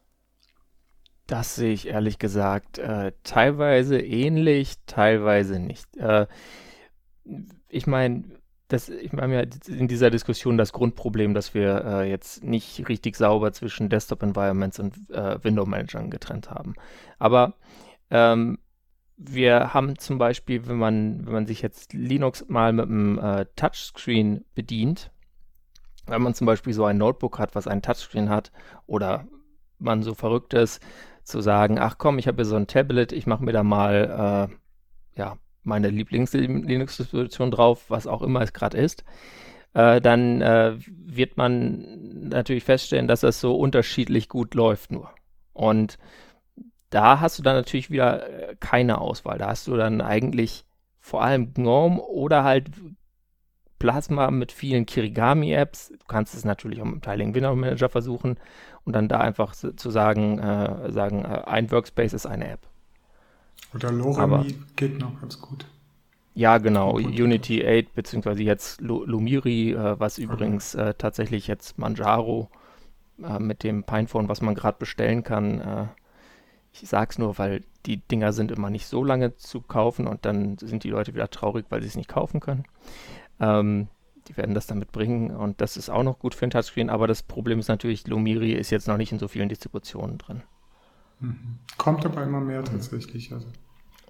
Das 1.27 1.57
sehe 1.57 1.73
ich 1.73 1.89
ehrlich 1.89 2.19
gesagt 2.19 2.79
äh, 2.79 3.13
teilweise 3.25 3.99
ähnlich, 3.99 4.75
teilweise 4.87 5.59
nicht. 5.59 5.97
Äh, 5.97 6.27
ich 7.69 7.87
meine, 7.89 8.25
das, 8.69 8.89
ich 8.89 9.13
meine 9.13 9.35
ja 9.35 9.45
in 9.69 9.87
dieser 9.87 10.11
Diskussion 10.11 10.59
das 10.59 10.73
Grundproblem, 10.73 11.35
dass 11.35 11.55
wir 11.55 11.85
äh, 11.85 12.11
jetzt 12.11 12.43
nicht 12.43 12.89
richtig 12.89 13.17
sauber 13.17 13.53
zwischen 13.53 13.89
Desktop-Environments 13.89 14.81
und 14.81 15.11
äh, 15.11 15.43
Window-Managern 15.43 16.11
getrennt 16.11 16.51
haben. 16.51 16.75
Aber 17.19 17.55
ähm, 18.11 18.59
wir 19.17 19.73
haben 19.73 19.99
zum 19.99 20.19
Beispiel, 20.19 20.67
wenn 20.67 20.79
man, 20.79 21.27
wenn 21.27 21.33
man 21.33 21.47
sich 21.47 21.63
jetzt 21.63 21.93
Linux 21.93 22.45
mal 22.49 22.73
mit 22.73 22.87
einem 22.87 23.19
äh, 23.19 23.47
Touchscreen 23.57 24.45
bedient, 24.55 25.11
wenn 26.07 26.23
man 26.23 26.35
zum 26.35 26.47
Beispiel 26.47 26.73
so 26.73 26.85
ein 26.85 26.99
Notebook 26.99 27.39
hat, 27.39 27.55
was 27.55 27.67
einen 27.67 27.83
Touchscreen 27.83 28.29
hat, 28.29 28.53
oder 28.87 29.27
man 29.79 30.03
so 30.03 30.15
verrückt 30.15 30.55
ist, 30.55 30.83
zu 31.23 31.41
sagen, 31.41 31.79
ach 31.79 31.99
komm, 31.99 32.19
ich 32.19 32.29
habe 32.29 32.37
hier 32.37 32.45
so 32.45 32.57
ein 32.57 32.67
Tablet, 32.67 33.13
ich 33.13 33.27
mache 33.27 33.45
mir 33.45 33.53
da 33.53 33.63
mal 33.63 34.49
äh, 34.51 35.19
ja, 35.19 35.39
meine 35.67 35.89
Lieblings-Linux-Distribution 35.91 37.51
drauf, 37.51 37.87
was 37.89 38.07
auch 38.07 38.23
immer 38.23 38.41
es 38.41 38.53
gerade 38.53 38.79
ist, 38.79 39.05
äh, 39.75 40.01
dann 40.01 40.41
äh, 40.41 40.77
wird 40.89 41.37
man 41.37 42.29
natürlich 42.29 42.65
feststellen, 42.65 43.09
dass 43.09 43.21
das 43.21 43.41
so 43.41 43.57
unterschiedlich 43.57 44.29
gut 44.29 44.55
läuft 44.55 44.93
nur. 44.93 45.11
Und 45.53 45.99
da 46.91 47.21
hast 47.21 47.39
du 47.39 47.43
dann 47.43 47.57
natürlich 47.57 47.91
wieder 47.91 48.51
äh, 48.51 48.57
keine 48.59 49.01
Auswahl. 49.01 49.39
Da 49.39 49.49
hast 49.49 49.67
du 49.67 49.77
dann 49.77 50.01
eigentlich 50.01 50.65
vor 51.01 51.23
allem 51.23 51.53
GNOME 51.53 52.01
oder 52.01 52.45
halt 52.45 52.71
Plasma 53.79 54.31
mit 54.31 54.53
vielen 54.53 54.87
Kirigami-Apps. 54.87 55.91
Du 55.91 56.07
kannst 56.09 56.35
es 56.35 56.45
natürlich 56.45 56.81
auch 56.81 56.87
mit 56.87 56.95
dem 56.95 57.03
Tiling 57.03 57.35
Window 57.35 57.55
Manager 57.55 57.89
versuchen 57.89 58.39
und 58.85 58.95
dann 58.95 59.09
da 59.09 59.19
einfach 59.19 59.55
zu 59.55 59.91
sagen, 59.91 60.39
äh, 60.39 60.91
sagen, 60.91 61.25
äh, 61.25 61.43
ein 61.47 61.71
Workspace 61.71 62.15
ist 62.15 62.27
eine 62.27 62.49
App. 62.49 62.67
Oder 63.77 63.93
Loremi 63.93 64.55
geht 64.75 64.99
noch 64.99 65.21
ganz 65.21 65.41
gut. 65.41 65.67
Ja, 66.35 66.59
genau. 66.59 66.97
Unity 66.97 67.67
8, 67.67 67.95
beziehungsweise 67.95 68.43
jetzt 68.43 68.81
Lumiri, 68.81 69.73
äh, 69.73 69.99
was 69.99 70.19
übrigens 70.19 70.75
äh, 70.75 70.95
tatsächlich 70.95 71.47
jetzt 71.47 71.79
Manjaro 71.79 72.51
äh, 73.23 73.39
mit 73.39 73.63
dem 73.63 73.85
Pinephone, 73.85 74.29
was 74.29 74.43
man 74.43 74.55
gerade 74.55 74.79
bestellen 74.79 75.23
kann. 75.23 75.61
Äh, 75.61 75.87
ich 76.73 76.89
sag's 76.89 77.19
nur, 77.19 77.39
weil 77.39 77.63
die 77.87 77.99
Dinger 77.99 78.33
sind 78.33 78.51
immer 78.51 78.69
nicht 78.69 78.87
so 78.87 79.03
lange 79.03 79.37
zu 79.37 79.63
kaufen 79.63 80.07
und 80.07 80.27
dann 80.27 80.59
sind 80.59 80.85
die 80.85 80.91
Leute 80.91 81.15
wieder 81.15 81.31
traurig, 81.31 81.67
weil 81.71 81.81
sie 81.81 81.89
es 81.89 81.97
nicht 81.97 82.09
kaufen 82.09 82.41
können. 82.41 82.65
Ähm, 83.41 83.89
die 84.29 84.37
werden 84.37 84.55
das 84.55 84.67
damit 84.67 84.93
bringen 84.93 85.31
und 85.31 85.61
das 85.61 85.77
ist 85.77 85.89
auch 85.89 86.03
noch 86.03 86.19
gut 86.19 86.35
für 86.35 86.47
ein 86.47 86.51
Touchscreen, 86.51 86.91
aber 86.91 87.07
das 87.07 87.23
Problem 87.23 87.61
ist 87.61 87.69
natürlich, 87.69 88.07
Lumiri 88.07 88.53
ist 88.53 88.71
jetzt 88.71 88.89
noch 88.89 88.97
nicht 88.97 89.13
in 89.13 89.19
so 89.19 89.29
vielen 89.29 89.49
Distributionen 89.49 90.19
drin. 90.19 90.43
Mhm. 91.21 91.59
Kommt 91.79 92.05
aber 92.05 92.23
immer 92.23 92.41
mehr 92.41 92.65
tatsächlich. 92.65 93.33
Also. 93.33 93.47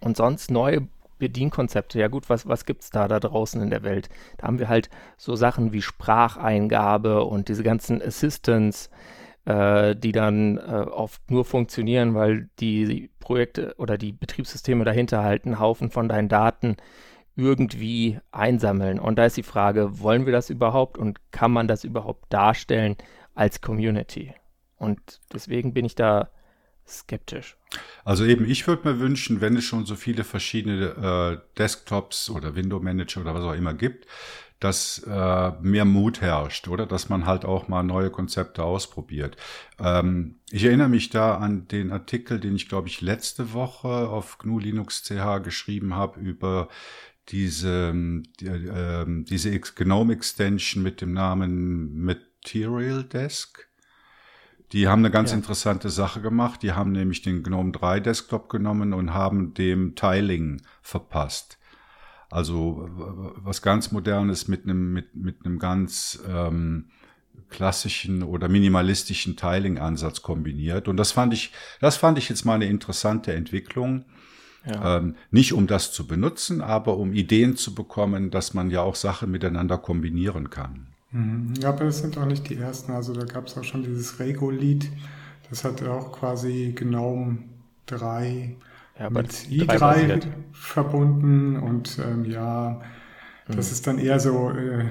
Und 0.01 0.17
sonst 0.17 0.51
neue 0.51 0.89
Bedienkonzepte. 1.19 1.99
Ja 1.99 2.09
gut, 2.09 2.29
was, 2.29 2.47
was 2.47 2.67
gibt 2.67 2.83
es 2.83 2.91
da 2.91 3.09
da 3.09 3.21
draußen 3.21 3.61
in 3.61 3.71
der 3.71 3.83
Welt? 3.83 4.09
Da 4.39 4.47
haben 4.47 4.59
wir 4.59 4.69
halt 4.69 4.91
so 5.17 5.35
Sachen 5.35 5.73
wie 5.73 5.83
Spracheingabe 5.83 7.25
und 7.25 7.49
diese 7.49 7.63
ganzen 7.63 8.03
Assistants, 8.03 8.91
äh, 9.47 9.97
die 9.97 10.13
dann 10.13 10.59
äh, 10.59 10.87
oft 10.91 11.31
nur 11.31 11.45
funktionieren, 11.45 12.15
weil 12.15 12.49
die 12.61 13.11
Projekte 13.21 13.75
oder 13.79 13.97
die 13.99 14.13
Betriebssysteme 14.13 14.85
dahinter 14.85 15.23
halt 15.23 15.47
einen 15.47 15.59
Haufen 15.59 15.91
von 15.91 16.09
deinen 16.09 16.29
Daten 16.29 16.77
irgendwie 17.37 18.19
einsammeln. 18.33 18.99
Und 18.99 19.19
da 19.19 19.27
ist 19.27 19.37
die 19.37 19.43
Frage, 19.43 20.01
wollen 20.01 20.27
wir 20.27 20.33
das 20.33 20.51
überhaupt 20.51 20.99
und 20.99 21.21
kann 21.33 21.53
man 21.53 21.69
das 21.69 21.85
überhaupt 21.85 22.33
darstellen 22.33 22.97
als 23.35 23.61
Community? 23.61 24.35
Und 24.79 25.21
deswegen 25.33 25.73
bin 25.73 25.85
ich 25.85 25.95
da 25.95 26.29
skeptisch. 26.89 27.57
Also 28.05 28.25
eben, 28.25 28.49
ich 28.49 28.67
würde 28.67 28.89
mir 28.89 29.01
wünschen, 29.01 29.41
wenn 29.41 29.57
es 29.57 29.65
schon 29.65 29.87
so 29.87 29.97
viele 29.97 30.25
verschiedene 30.25 31.41
äh, 31.43 31.59
Desktops 31.59 32.31
oder 32.31 32.55
Window 32.55 32.81
Manager 32.81 33.21
oder 33.21 33.35
was 33.35 33.45
auch 33.45 33.55
immer 33.55 33.75
gibt, 33.75 34.07
dass 34.61 34.99
äh, 35.07 35.53
mehr 35.61 35.85
Mut 35.85 36.23
herrscht 36.23 36.69
oder 36.69 36.87
dass 36.87 37.09
man 37.09 37.27
halt 37.27 37.45
auch 37.45 37.69
mal 37.69 37.83
neue 37.83 38.11
Konzepte 38.11 38.63
ausprobiert. 38.63 39.37
Ähm, 39.79 40.37
ich 40.51 40.65
erinnere 40.65 40.89
mich 40.89 41.11
da 41.11 41.37
an 41.37 41.69
den 41.69 41.93
Artikel, 41.93 42.41
den 42.41 42.57
ich 42.57 42.69
glaube 42.69 42.89
ich 42.89 43.03
letzte 43.03 43.53
Woche 43.53 43.89
auf 43.89 44.39
GNU 44.39 44.59
Linux 44.59 45.03
CH 45.05 45.43
geschrieben 45.43 45.95
habe 45.95 46.21
über 46.21 46.69
diese, 47.29 47.93
die, 48.41 48.47
äh, 48.47 49.05
diese 49.25 49.59
Gnome 49.61 50.15
Extension 50.15 50.83
mit 50.83 51.01
dem 51.01 51.13
Namen 51.13 52.03
Material 52.03 53.05
Desk. 53.05 53.69
Die 54.73 54.89
haben 54.89 55.01
eine 55.01 55.11
ganz 55.11 55.31
ja. 55.31 55.37
interessante 55.37 55.91
Sache 55.91 56.21
gemacht. 56.21 56.63
Die 56.63 56.73
haben 56.73 56.93
nämlich 56.93 57.23
den 57.23 57.43
GNOME 57.43 57.73
3 57.73 58.01
Desktop 58.01 58.49
genommen 58.49 58.93
und 58.93 59.15
haben 59.15 59.55
dem 59.55 59.95
Tiling 59.95 60.63
verpasst. 60.83 61.59
Also 62.31 62.89
was 63.37 63.63
ganz 63.63 63.93
modernes 63.93 64.49
mit 64.49 64.65
einem 64.65 64.93
mit 64.93 65.15
mit 65.15 65.45
einem 65.45 65.61
ganz 65.61 66.21
ähm, 66.29 66.87
klassischen 67.49 68.23
oder 68.23 68.49
minimalistischen 68.49 69.37
Tiling-Ansatz 69.37 70.23
kombiniert. 70.23 70.89
Und 70.89 70.97
das 70.97 71.13
fand 71.13 71.33
ich, 71.33 71.53
das 71.81 71.97
fand 71.97 72.19
ich 72.19 72.29
jetzt 72.29 72.45
mal 72.45 72.55
eine 72.55 72.67
interessante 72.67 73.33
Entwicklung. 73.33 74.05
Ja. 74.67 74.99
Ähm, 74.99 75.15
nicht 75.31 75.53
um 75.53 75.69
das 75.69 75.93
zu 75.93 76.09
benutzen, 76.09 76.61
aber 76.61 76.97
um 76.97 77.13
Ideen 77.13 77.57
zu 77.57 77.75
bekommen, 77.75 78.31
dass 78.31 78.53
man 78.53 78.71
ja 78.71 78.81
auch 78.81 78.97
Sachen 78.97 79.31
miteinander 79.31 79.79
kombinieren 79.79 80.51
kann. 80.51 80.89
Mhm. 81.17 81.55
Ja, 81.61 81.71
aber 81.71 81.87
das 81.87 81.99
sind 81.99 82.19
auch 82.19 82.27
nicht 82.27 82.49
die 82.51 82.57
ersten. 82.57 82.93
Also 82.93 83.15
da 83.15 83.25
gab 83.25 83.47
es 83.47 83.57
auch 83.57 83.65
schon 83.65 83.83
dieses 83.83 84.21
Rego-Lied. 84.21 84.91
Das 85.49 85.65
hat 85.65 85.83
auch 85.83 86.13
quasi 86.13 86.75
GNOME 86.77 87.39
3 87.87 88.57
ja, 88.99 89.11
mit 89.11 89.31
i3 89.33 90.27
verbunden 90.53 91.57
und 91.57 91.99
ähm, 92.05 92.25
ja, 92.25 92.81
das 93.47 93.69
mhm. 93.69 93.73
ist 93.73 93.87
dann 93.87 93.99
eher 93.99 94.19
so 94.21 94.51
äh, 94.51 94.87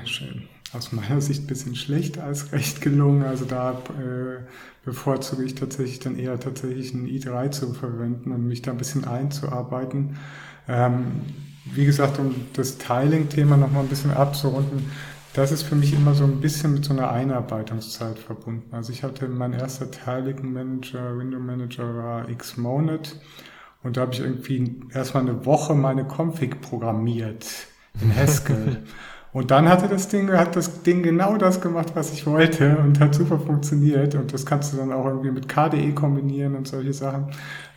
aus 0.73 0.91
meiner 0.93 1.21
Sicht 1.21 1.43
ein 1.43 1.47
bisschen 1.47 1.75
schlecht 1.75 2.17
als 2.17 2.51
recht 2.53 2.81
gelungen. 2.81 3.23
Also 3.23 3.45
da 3.45 3.71
äh, 3.99 4.39
bevorzuge 4.83 5.43
ich 5.43 5.55
tatsächlich 5.55 5.99
dann 5.99 6.17
eher 6.17 6.39
tatsächlich 6.39 6.93
ein 6.93 7.05
i3 7.05 7.51
zu 7.51 7.73
verwenden 7.73 8.31
und 8.31 8.47
mich 8.47 8.61
da 8.61 8.71
ein 8.71 8.77
bisschen 8.77 9.05
einzuarbeiten. 9.05 10.17
Ähm, 10.67 11.21
wie 11.65 11.85
gesagt, 11.85 12.17
um 12.19 12.33
das 12.53 12.77
Tiling-Thema 12.77 13.57
nochmal 13.57 13.83
ein 13.83 13.89
bisschen 13.89 14.11
abzurunden, 14.11 14.85
das 15.35 15.51
ist 15.51 15.63
für 15.63 15.75
mich 15.75 15.93
immer 15.93 16.13
so 16.13 16.23
ein 16.23 16.39
bisschen 16.39 16.73
mit 16.73 16.85
so 16.85 16.93
einer 16.93 17.11
Einarbeitungszeit 17.11 18.17
verbunden. 18.17 18.73
Also 18.73 18.93
ich 18.93 19.03
hatte 19.03 19.27
mein 19.27 19.51
erster 19.51 19.91
Tiling 19.91 20.53
Manager, 20.53 21.17
Window 21.17 21.39
Manager 21.39 21.95
war 21.95 22.25
Xmonad 22.25 23.19
und 23.83 23.97
da 23.97 24.01
habe 24.01 24.13
ich 24.13 24.21
irgendwie 24.21 24.81
erstmal 24.93 25.23
eine 25.23 25.45
Woche 25.45 25.75
meine 25.75 26.05
Config 26.05 26.61
programmiert 26.61 27.45
in 28.01 28.15
Haskell. 28.15 28.83
Und 29.35 29.51
dann 29.51 29.67
hatte 29.67 29.89
das 29.89 30.07
Ding, 30.07 30.31
hat 30.31 30.55
das 30.55 30.83
Ding 30.83 31.03
genau 31.03 31.35
das 31.35 31.59
gemacht, 31.59 31.91
was 31.93 32.13
ich 32.13 32.25
wollte 32.25 32.77
und 32.77 33.01
hat 33.01 33.13
super 33.13 33.37
funktioniert. 33.37 34.15
Und 34.15 34.31
das 34.31 34.45
kannst 34.45 34.71
du 34.71 34.77
dann 34.77 34.93
auch 34.93 35.05
irgendwie 35.05 35.29
mit 35.29 35.49
KDE 35.49 35.91
kombinieren 35.91 36.55
und 36.55 36.69
solche 36.69 36.93
Sachen. 36.93 37.25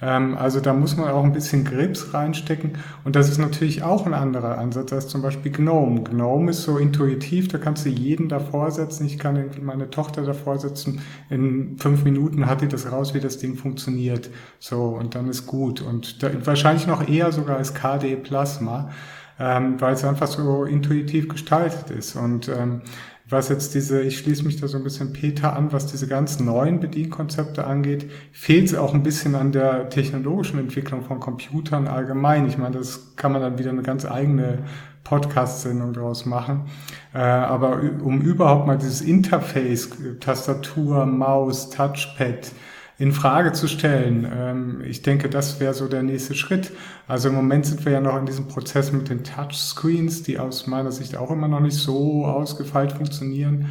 Ähm, 0.00 0.38
also 0.38 0.60
da 0.60 0.72
muss 0.72 0.96
man 0.96 1.08
auch 1.08 1.24
ein 1.24 1.32
bisschen 1.32 1.64
Grips 1.64 2.14
reinstecken. 2.14 2.74
Und 3.02 3.16
das 3.16 3.28
ist 3.28 3.38
natürlich 3.38 3.82
auch 3.82 4.06
ein 4.06 4.14
anderer 4.14 4.56
Ansatz 4.56 4.92
als 4.92 5.08
zum 5.08 5.20
Beispiel 5.20 5.50
GNOME. 5.50 6.04
GNOME 6.04 6.52
ist 6.52 6.62
so 6.62 6.78
intuitiv, 6.78 7.48
da 7.48 7.58
kannst 7.58 7.84
du 7.84 7.88
jeden 7.88 8.28
davor 8.28 8.70
setzen. 8.70 9.04
Ich 9.04 9.18
kann 9.18 9.34
irgendwie 9.34 9.60
meine 9.60 9.90
Tochter 9.90 10.22
davor 10.22 10.60
setzen. 10.60 11.00
In 11.28 11.76
fünf 11.76 12.04
Minuten 12.04 12.46
hat 12.46 12.60
die 12.60 12.68
das 12.68 12.92
raus, 12.92 13.14
wie 13.14 13.20
das 13.20 13.38
Ding 13.38 13.56
funktioniert. 13.56 14.30
So, 14.60 14.96
und 14.96 15.16
dann 15.16 15.28
ist 15.28 15.48
gut. 15.48 15.82
Und 15.82 16.22
da, 16.22 16.30
wahrscheinlich 16.44 16.86
noch 16.86 17.08
eher 17.08 17.32
sogar 17.32 17.56
als 17.56 17.74
KDE 17.74 18.14
Plasma 18.14 18.90
ähm, 19.38 19.80
weil 19.80 19.94
es 19.94 20.04
einfach 20.04 20.26
so 20.26 20.64
intuitiv 20.64 21.28
gestaltet 21.28 21.90
ist. 21.90 22.16
Und 22.16 22.48
ähm, 22.48 22.82
was 23.30 23.50
jetzt 23.50 23.74
diese, 23.74 24.00
ich 24.00 24.18
schließe 24.18 24.42
mich 24.44 24.58
da 24.58 24.68
so 24.68 24.78
ein 24.78 24.84
bisschen 24.84 25.12
Peter 25.12 25.54
an, 25.54 25.72
was 25.72 25.86
diese 25.86 26.06
ganz 26.06 26.40
neuen 26.40 26.80
Bedienkonzepte 26.80 27.66
angeht, 27.66 28.10
fehlt 28.32 28.66
es 28.66 28.74
auch 28.74 28.94
ein 28.94 29.02
bisschen 29.02 29.34
an 29.34 29.52
der 29.52 29.90
technologischen 29.90 30.58
Entwicklung 30.58 31.02
von 31.02 31.20
Computern 31.20 31.88
allgemein. 31.88 32.46
Ich 32.46 32.56
meine, 32.56 32.78
das 32.78 33.16
kann 33.16 33.32
man 33.32 33.42
dann 33.42 33.58
wieder 33.58 33.70
eine 33.70 33.82
ganz 33.82 34.06
eigene 34.06 34.60
Podcast-Sendung 35.04 35.92
daraus 35.92 36.24
machen. 36.24 36.66
Äh, 37.14 37.18
aber 37.18 37.80
um 38.02 38.20
überhaupt 38.22 38.66
mal 38.66 38.78
dieses 38.78 39.02
Interface, 39.02 39.90
Tastatur, 40.20 41.04
Maus, 41.06 41.70
Touchpad, 41.70 42.52
in 42.98 43.12
Frage 43.12 43.52
zu 43.52 43.68
stellen. 43.68 44.26
Ähm, 44.30 44.82
ich 44.84 45.02
denke, 45.02 45.28
das 45.28 45.60
wäre 45.60 45.72
so 45.72 45.86
der 45.86 46.02
nächste 46.02 46.34
Schritt. 46.34 46.72
Also 47.06 47.28
im 47.28 47.36
Moment 47.36 47.66
sind 47.66 47.84
wir 47.84 47.92
ja 47.92 48.00
noch 48.00 48.18
in 48.18 48.26
diesem 48.26 48.48
Prozess 48.48 48.92
mit 48.92 49.08
den 49.08 49.22
Touchscreens, 49.22 50.24
die 50.24 50.38
aus 50.38 50.66
meiner 50.66 50.90
Sicht 50.90 51.16
auch 51.16 51.30
immer 51.30 51.48
noch 51.48 51.60
nicht 51.60 51.76
so 51.76 52.26
ausgefeilt 52.26 52.92
funktionieren. 52.92 53.66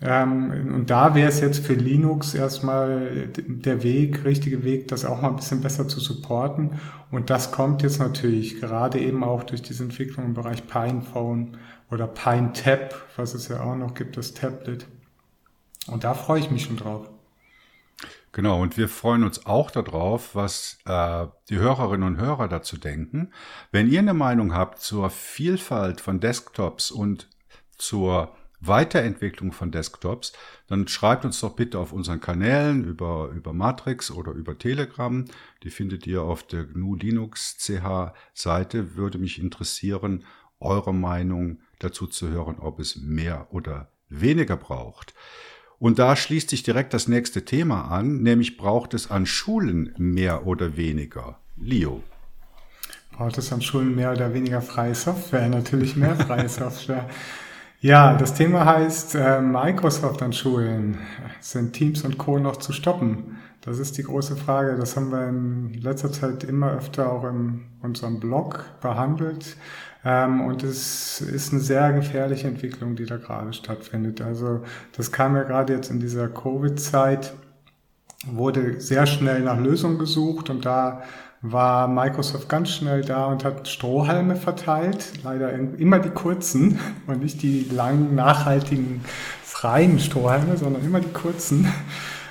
Ähm, 0.00 0.74
und 0.74 0.90
da 0.90 1.14
wäre 1.14 1.28
es 1.28 1.40
jetzt 1.40 1.66
für 1.66 1.72
Linux 1.72 2.34
erstmal 2.34 3.28
der 3.36 3.82
Weg, 3.82 4.24
richtige 4.24 4.62
Weg, 4.62 4.88
das 4.88 5.04
auch 5.04 5.22
mal 5.22 5.30
ein 5.30 5.36
bisschen 5.36 5.62
besser 5.62 5.88
zu 5.88 5.98
supporten. 5.98 6.72
Und 7.10 7.30
das 7.30 7.50
kommt 7.50 7.82
jetzt 7.82 7.98
natürlich 7.98 8.60
gerade 8.60 9.00
eben 9.00 9.24
auch 9.24 9.44
durch 9.44 9.62
diese 9.62 9.82
Entwicklung 9.82 10.26
im 10.26 10.34
Bereich 10.34 10.66
PinePhone 10.66 11.56
oder 11.90 12.06
PineTab, 12.06 12.94
was 13.16 13.34
es 13.34 13.48
ja 13.48 13.60
auch 13.60 13.76
noch 13.76 13.94
gibt, 13.94 14.18
das 14.18 14.34
Tablet. 14.34 14.86
Und 15.86 16.04
da 16.04 16.12
freue 16.12 16.40
ich 16.40 16.50
mich 16.50 16.64
schon 16.64 16.76
drauf. 16.76 17.08
Genau, 18.32 18.60
und 18.60 18.76
wir 18.76 18.88
freuen 18.88 19.24
uns 19.24 19.46
auch 19.46 19.70
darauf, 19.70 20.34
was 20.34 20.78
äh, 20.84 21.26
die 21.48 21.58
Hörerinnen 21.58 22.06
und 22.06 22.16
Hörer 22.18 22.48
dazu 22.48 22.76
denken. 22.76 23.32
Wenn 23.72 23.88
ihr 23.88 24.00
eine 24.00 24.14
Meinung 24.14 24.54
habt 24.54 24.80
zur 24.80 25.10
Vielfalt 25.10 26.00
von 26.00 26.20
Desktops 26.20 26.90
und 26.90 27.28
zur 27.78 28.34
Weiterentwicklung 28.60 29.52
von 29.52 29.70
Desktops, 29.70 30.32
dann 30.66 30.88
schreibt 30.88 31.24
uns 31.24 31.40
doch 31.40 31.54
bitte 31.54 31.78
auf 31.78 31.92
unseren 31.92 32.20
Kanälen 32.20 32.84
über, 32.84 33.28
über 33.28 33.52
Matrix 33.52 34.10
oder 34.10 34.32
über 34.32 34.58
Telegram. 34.58 35.24
Die 35.62 35.70
findet 35.70 36.06
ihr 36.06 36.22
auf 36.22 36.42
der 36.42 36.64
GNU 36.64 36.96
Linux 36.96 37.56
CH 37.58 38.12
Seite. 38.34 38.96
Würde 38.96 39.18
mich 39.18 39.38
interessieren, 39.38 40.24
eure 40.60 40.92
Meinung 40.92 41.60
dazu 41.78 42.06
zu 42.06 42.28
hören, 42.28 42.58
ob 42.58 42.80
es 42.80 42.96
mehr 42.96 43.46
oder 43.52 43.92
weniger 44.08 44.56
braucht. 44.56 45.14
Und 45.78 45.98
da 45.98 46.16
schließt 46.16 46.50
sich 46.50 46.62
direkt 46.62 46.92
das 46.92 47.06
nächste 47.06 47.44
Thema 47.44 47.82
an, 47.90 48.22
nämlich 48.22 48.56
braucht 48.56 48.94
es 48.94 49.10
an 49.10 49.26
Schulen 49.26 49.94
mehr 49.96 50.46
oder 50.46 50.76
weniger? 50.76 51.38
Leo. 51.56 52.02
Braucht 53.12 53.38
es 53.38 53.52
an 53.52 53.62
Schulen 53.62 53.94
mehr 53.94 54.12
oder 54.12 54.34
weniger 54.34 54.60
freie 54.60 54.94
Software? 54.94 55.48
Natürlich 55.48 55.96
mehr 55.96 56.16
freie 56.16 56.48
Software. 56.48 57.08
Ja, 57.80 58.16
das 58.16 58.34
Thema 58.34 58.64
heißt 58.64 59.14
äh, 59.14 59.40
Microsoft 59.40 60.20
an 60.22 60.32
Schulen. 60.32 60.98
Sind 61.40 61.74
Teams 61.74 62.02
und 62.02 62.18
Co. 62.18 62.40
noch 62.40 62.56
zu 62.56 62.72
stoppen? 62.72 63.38
Das 63.60 63.78
ist 63.78 63.98
die 63.98 64.02
große 64.02 64.34
Frage. 64.34 64.76
Das 64.76 64.96
haben 64.96 65.12
wir 65.12 65.28
in 65.28 65.74
letzter 65.74 66.10
Zeit 66.10 66.42
immer 66.42 66.72
öfter 66.72 67.12
auch 67.12 67.22
in 67.24 67.66
unserem 67.80 68.18
Blog 68.18 68.64
behandelt. 68.80 69.56
Ähm, 70.08 70.40
und 70.40 70.62
es 70.62 71.20
ist 71.20 71.52
eine 71.52 71.60
sehr 71.60 71.92
gefährliche 71.92 72.48
Entwicklung, 72.48 72.96
die 72.96 73.04
da 73.04 73.18
gerade 73.18 73.52
stattfindet. 73.52 74.22
Also 74.22 74.62
das 74.96 75.12
kam 75.12 75.36
ja 75.36 75.42
gerade 75.42 75.74
jetzt 75.74 75.90
in 75.90 76.00
dieser 76.00 76.28
Covid-Zeit, 76.28 77.34
wurde 78.26 78.80
sehr 78.80 79.04
schnell 79.04 79.42
nach 79.42 79.60
Lösungen 79.60 79.98
gesucht 79.98 80.48
und 80.48 80.64
da 80.64 81.02
war 81.42 81.88
Microsoft 81.88 82.48
ganz 82.48 82.70
schnell 82.70 83.02
da 83.02 83.26
und 83.26 83.44
hat 83.44 83.68
Strohhalme 83.68 84.34
verteilt, 84.34 85.12
leider 85.24 85.52
immer 85.52 85.98
die 85.98 86.10
kurzen 86.10 86.80
und 87.06 87.22
nicht 87.22 87.42
die 87.42 87.68
langen, 87.70 88.14
nachhaltigen, 88.14 89.02
freien 89.44 89.98
Strohhalme, 90.00 90.56
sondern 90.56 90.82
immer 90.84 91.00
die 91.00 91.12
kurzen. 91.12 91.70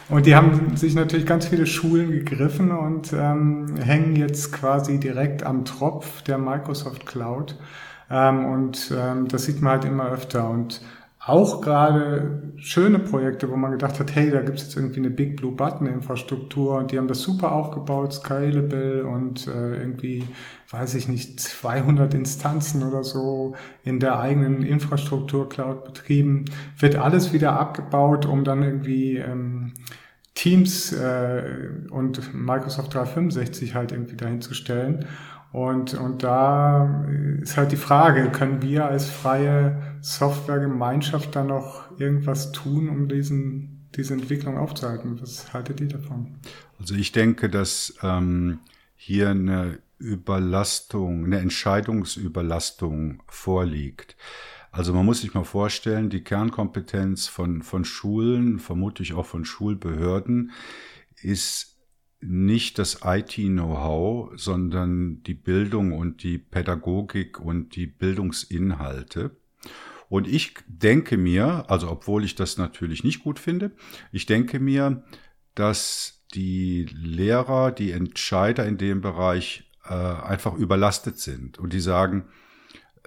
Und 0.10 0.26
die 0.26 0.36
haben 0.36 0.78
sich 0.78 0.96
natürlich 0.96 1.26
ganz 1.26 1.48
viele 1.48 1.66
Schulen 1.66 2.12
gegriffen 2.12 2.72
und 2.72 3.12
ähm, 3.12 3.76
hängen 3.76 4.16
jetzt 4.16 4.54
quasi 4.54 5.00
direkt 5.00 5.44
am 5.44 5.66
Tropf 5.66 6.22
der 6.22 6.38
Microsoft 6.38 7.06
Cloud. 7.06 7.56
Ähm, 8.10 8.46
und 8.46 8.94
ähm, 8.98 9.28
das 9.28 9.46
sieht 9.46 9.62
man 9.62 9.74
halt 9.74 9.86
immer 9.86 10.10
öfter. 10.10 10.50
Und 10.50 10.82
auch 11.28 11.60
gerade 11.60 12.54
schöne 12.56 13.00
Projekte, 13.00 13.52
wo 13.52 13.58
man 13.58 13.72
gedacht 13.72 14.00
hat, 14.00 14.16
hey, 14.16 14.32
da 14.32 14.42
gibt's 14.42 14.64
jetzt 14.64 14.78
irgendwie 14.78 15.02
eine 15.02 15.10
Big 15.10 15.36
Blue 15.36 15.52
Button 15.52 15.86
Infrastruktur 15.86 16.78
und 16.78 16.92
die 16.92 16.98
haben 16.98 17.10
das 17.10 17.22
super 17.22 17.52
aufgebaut, 17.52 18.14
scalable 18.14 19.06
und 19.06 19.46
äh, 19.48 19.76
irgendwie, 19.76 20.24
weiß 20.70 20.96
ich 20.96 21.08
nicht, 21.08 21.40
200 21.40 22.14
Instanzen 22.14 22.84
oder 22.84 23.04
so 23.04 23.56
in 23.84 24.00
der 24.00 24.20
eigenen 24.20 24.64
Infrastruktur 24.64 25.48
Cloud 25.48 25.86
betrieben, 25.86 26.46
wird 26.78 26.98
alles 26.98 27.32
wieder 27.32 27.58
abgebaut, 27.58 28.26
um 28.26 28.44
dann 28.44 28.64
irgendwie 28.64 29.18
ähm, 29.18 29.74
Teams 30.34 30.92
äh, 30.92 31.70
und 31.90 32.34
Microsoft 32.34 32.94
365 32.94 33.76
halt 33.76 33.92
irgendwie 33.92 34.18
dahin 34.18 34.42
zu 34.42 34.54
stellen. 34.54 35.06
Und, 35.54 35.94
und 35.94 36.24
da 36.24 37.08
ist 37.42 37.56
halt 37.56 37.72
die 37.72 37.78
Frage, 37.78 38.30
können 38.30 38.62
wir 38.62 38.86
als 38.86 39.10
freie 39.10 39.82
Softwaregemeinschaft 40.02 41.34
da 41.36 41.44
noch 41.44 41.98
irgendwas 42.00 42.52
tun, 42.52 42.90
um 42.90 43.08
diesen, 43.08 43.88
diese 43.96 44.14
Entwicklung 44.14 44.58
aufzuhalten? 44.58 45.20
Was 45.22 45.54
haltet 45.54 45.80
ihr 45.80 45.88
davon? 45.88 46.36
Also 46.78 46.94
ich 46.94 47.14
denke, 47.14 47.50
dass 47.50 47.96
ähm, 48.04 48.60
hier 48.96 49.30
eine 49.30 49.80
Überlastung, 49.98 51.26
eine 51.26 51.40
Entscheidungsüberlastung 51.40 53.24
vorliegt. 53.28 54.16
Also 54.72 54.94
man 54.94 55.06
muss 55.06 55.22
sich 55.22 55.34
mal 55.34 55.44
vorstellen, 55.44 56.10
die 56.10 56.24
Kernkompetenz 56.24 57.28
von, 57.28 57.64
von 57.64 57.86
Schulen, 57.86 58.60
vermutlich 58.60 59.14
auch 59.14 59.26
von 59.26 59.46
Schulbehörden, 59.46 60.52
ist 61.22 61.78
nicht 62.20 62.80
das 62.80 63.00
IT-Know-how, 63.04 64.32
sondern 64.36 65.24
die 65.24 65.34
Bildung 65.34 65.94
und 65.94 66.24
die 66.24 66.38
Pädagogik 66.38 67.40
und 67.40 67.76
die 67.76 67.88
Bildungsinhalte. 67.88 69.38
Und 70.10 70.28
ich 70.28 70.56
denke 70.68 71.18
mir, 71.18 71.66
also 71.70 71.90
obwohl 71.90 72.24
ich 72.24 72.36
das 72.36 72.58
natürlich 72.58 73.04
nicht 73.04 73.24
gut 73.24 73.40
finde, 73.40 73.72
ich 74.12 74.26
denke 74.26 74.60
mir, 74.60 75.04
dass 75.54 76.26
die 76.34 76.86
Lehrer, 76.92 77.72
die 77.72 77.92
Entscheider 77.92 78.66
in 78.66 78.78
dem 78.78 79.02
Bereich 79.02 79.67
äh, 79.90 79.94
einfach 79.94 80.54
überlastet 80.54 81.20
sind 81.20 81.58
und 81.60 81.74
die 81.74 81.80
sagen, 81.80 82.26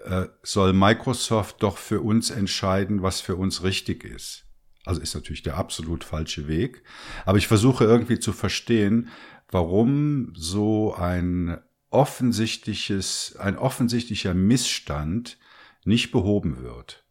äh, 0.05 0.27
soll 0.43 0.73
Microsoft 0.73 1.63
doch 1.63 1.79
für 1.79 2.01
uns 2.01 2.31
entscheiden, 2.31 3.03
was 3.03 3.21
für 3.21 3.37
uns 3.37 3.63
richtig 3.63 4.05
ist. 4.05 4.45
Also 4.85 5.01
ist 5.01 5.15
natürlich 5.15 5.43
der 5.43 5.57
absolut 5.57 6.05
falsche 6.05 6.49
Weg. 6.49 6.83
Aber 7.27 7.39
ich 7.39 7.49
versuche 7.49 7.85
irgendwie 7.85 8.19
zu 8.19 8.33
verstehen, 8.33 9.09
warum 9.51 10.33
so 10.35 10.95
ein 10.95 11.59
offensichtliches, 11.91 13.37
ein 13.39 13.59
offensichtlicher 13.59 14.33
Missstand 14.33 15.39
nicht 15.85 16.13
behoben 16.13 16.63
wird. 16.63 17.05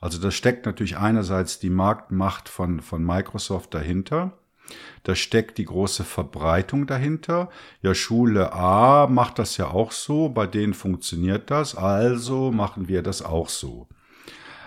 Also 0.00 0.20
da 0.20 0.30
steckt 0.30 0.66
natürlich 0.66 0.98
einerseits 0.98 1.58
die 1.58 1.70
Marktmacht 1.70 2.48
von, 2.48 2.80
von 2.80 3.04
Microsoft 3.04 3.72
dahinter. 3.72 4.38
Da 5.02 5.14
steckt 5.14 5.58
die 5.58 5.64
große 5.64 6.04
Verbreitung 6.04 6.86
dahinter. 6.86 7.50
Ja, 7.82 7.94
Schule 7.94 8.52
A 8.52 9.06
macht 9.06 9.38
das 9.38 9.56
ja 9.56 9.68
auch 9.68 9.92
so, 9.92 10.28
bei 10.28 10.46
denen 10.46 10.74
funktioniert 10.74 11.50
das, 11.50 11.76
also 11.76 12.50
machen 12.50 12.88
wir 12.88 13.02
das 13.02 13.22
auch 13.22 13.48
so. 13.48 13.86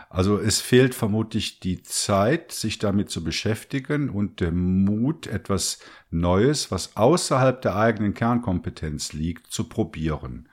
Also 0.09 0.39
es 0.39 0.59
fehlt 0.59 0.95
vermutlich 0.95 1.59
die 1.59 1.83
Zeit, 1.83 2.51
sich 2.51 2.79
damit 2.79 3.11
zu 3.11 3.23
beschäftigen 3.23 4.09
und 4.09 4.39
der 4.39 4.51
Mut, 4.51 5.27
etwas 5.27 5.79
Neues, 6.09 6.71
was 6.71 6.95
außerhalb 6.97 7.61
der 7.61 7.75
eigenen 7.75 8.15
Kernkompetenz 8.15 9.13
liegt, 9.13 9.51
zu 9.51 9.65
probieren. 9.65 10.49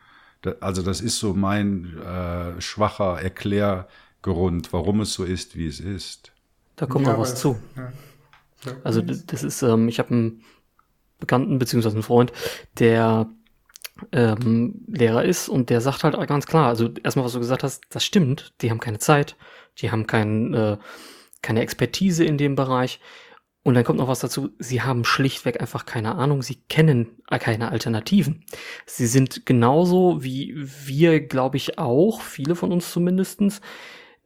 also 0.60 0.82
das 0.82 1.00
ist 1.00 1.18
so 1.18 1.32
mein 1.32 1.98
äh, 1.98 2.60
schwacher 2.60 3.22
Erklärgrund, 3.22 4.74
warum 4.74 5.00
es 5.00 5.14
so 5.14 5.24
ist, 5.24 5.56
wie 5.56 5.66
es 5.66 5.80
ist. 5.80 6.32
Da 6.76 6.84
kommt 6.84 7.06
ja, 7.06 7.12
noch 7.12 7.20
was 7.20 7.36
zu. 7.36 7.58
Ja. 7.76 7.92
Also 8.84 9.00
das 9.00 9.42
ist, 9.42 9.62
ähm, 9.62 9.88
ich 9.88 9.98
habe 9.98 10.10
einen 10.10 10.44
Bekannten 11.18 11.58
beziehungsweise 11.58 11.96
einen 11.96 12.02
Freund, 12.02 12.32
der 12.78 13.28
ähm, 14.12 14.84
Lehrer 14.88 15.24
ist 15.24 15.48
und 15.48 15.70
der 15.70 15.80
sagt 15.80 16.04
halt 16.04 16.14
ganz 16.28 16.46
klar, 16.46 16.68
also 16.68 16.90
erstmal, 17.02 17.24
was 17.24 17.32
du 17.32 17.38
gesagt 17.38 17.62
hast, 17.62 17.84
das 17.90 18.04
stimmt, 18.04 18.52
die 18.60 18.70
haben 18.70 18.80
keine 18.80 18.98
Zeit, 18.98 19.36
die 19.78 19.90
haben 19.90 20.06
kein, 20.06 20.54
äh, 20.54 20.76
keine 21.42 21.60
Expertise 21.60 22.24
in 22.24 22.38
dem 22.38 22.54
Bereich. 22.54 23.00
Und 23.62 23.74
dann 23.74 23.82
kommt 23.82 23.98
noch 23.98 24.06
was 24.06 24.20
dazu, 24.20 24.50
sie 24.60 24.82
haben 24.82 25.04
schlichtweg 25.04 25.60
einfach 25.60 25.86
keine 25.86 26.14
Ahnung, 26.14 26.40
sie 26.40 26.54
kennen 26.68 27.20
keine 27.28 27.72
Alternativen. 27.72 28.44
Sie 28.84 29.08
sind 29.08 29.44
genauso 29.44 30.22
wie 30.22 30.54
wir, 30.56 31.18
glaube 31.26 31.56
ich, 31.56 31.76
auch, 31.76 32.20
viele 32.20 32.54
von 32.54 32.70
uns 32.70 32.92
zumindestens 32.92 33.60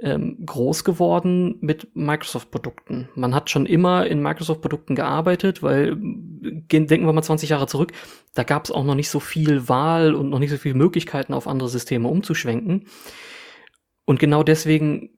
ähm, 0.02 0.38
groß 0.44 0.84
geworden 0.84 1.56
mit 1.60 1.94
Microsoft-Produkten. 1.94 3.08
Man 3.14 3.34
hat 3.34 3.50
schon 3.50 3.66
immer 3.66 4.06
in 4.06 4.22
Microsoft-Produkten 4.22 4.94
gearbeitet, 4.94 5.62
weil 5.62 5.96
denken 5.96 7.06
wir 7.06 7.12
mal 7.12 7.22
20 7.22 7.50
Jahre 7.50 7.66
zurück, 7.66 7.92
da 8.34 8.42
gab 8.42 8.64
es 8.64 8.70
auch 8.70 8.84
noch 8.84 8.94
nicht 8.94 9.10
so 9.10 9.20
viel 9.20 9.68
Wahl 9.68 10.14
und 10.14 10.30
noch 10.30 10.38
nicht 10.38 10.50
so 10.50 10.56
viele 10.56 10.74
Möglichkeiten, 10.74 11.34
auf 11.34 11.46
andere 11.46 11.68
Systeme 11.68 12.08
umzuschwenken. 12.08 12.86
Und 14.04 14.18
genau 14.18 14.42
deswegen, 14.42 15.10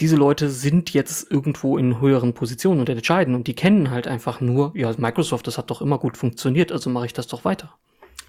diese 0.00 0.16
Leute 0.16 0.50
sind 0.50 0.92
jetzt 0.92 1.30
irgendwo 1.30 1.78
in 1.78 2.00
höheren 2.00 2.34
Positionen 2.34 2.80
und 2.80 2.88
entscheiden 2.88 3.34
und 3.34 3.46
die 3.46 3.54
kennen 3.54 3.90
halt 3.90 4.08
einfach 4.08 4.40
nur, 4.40 4.72
ja, 4.74 4.92
Microsoft, 4.96 5.46
das 5.46 5.58
hat 5.58 5.70
doch 5.70 5.80
immer 5.80 5.98
gut 5.98 6.16
funktioniert, 6.16 6.72
also 6.72 6.90
mache 6.90 7.06
ich 7.06 7.12
das 7.12 7.28
doch 7.28 7.44
weiter. 7.44 7.74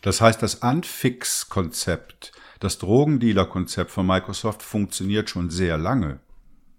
Das 0.01 0.21
heißt, 0.21 0.41
das 0.43 0.61
Anfix-Konzept 0.61 2.31
das 2.59 2.77
Drogendealer-Konzept 2.77 3.91
von 3.91 4.05
Microsoft 4.05 4.63
funktioniert 4.63 5.29
schon 5.29 5.49
sehr 5.49 5.77
lange. 5.77 6.19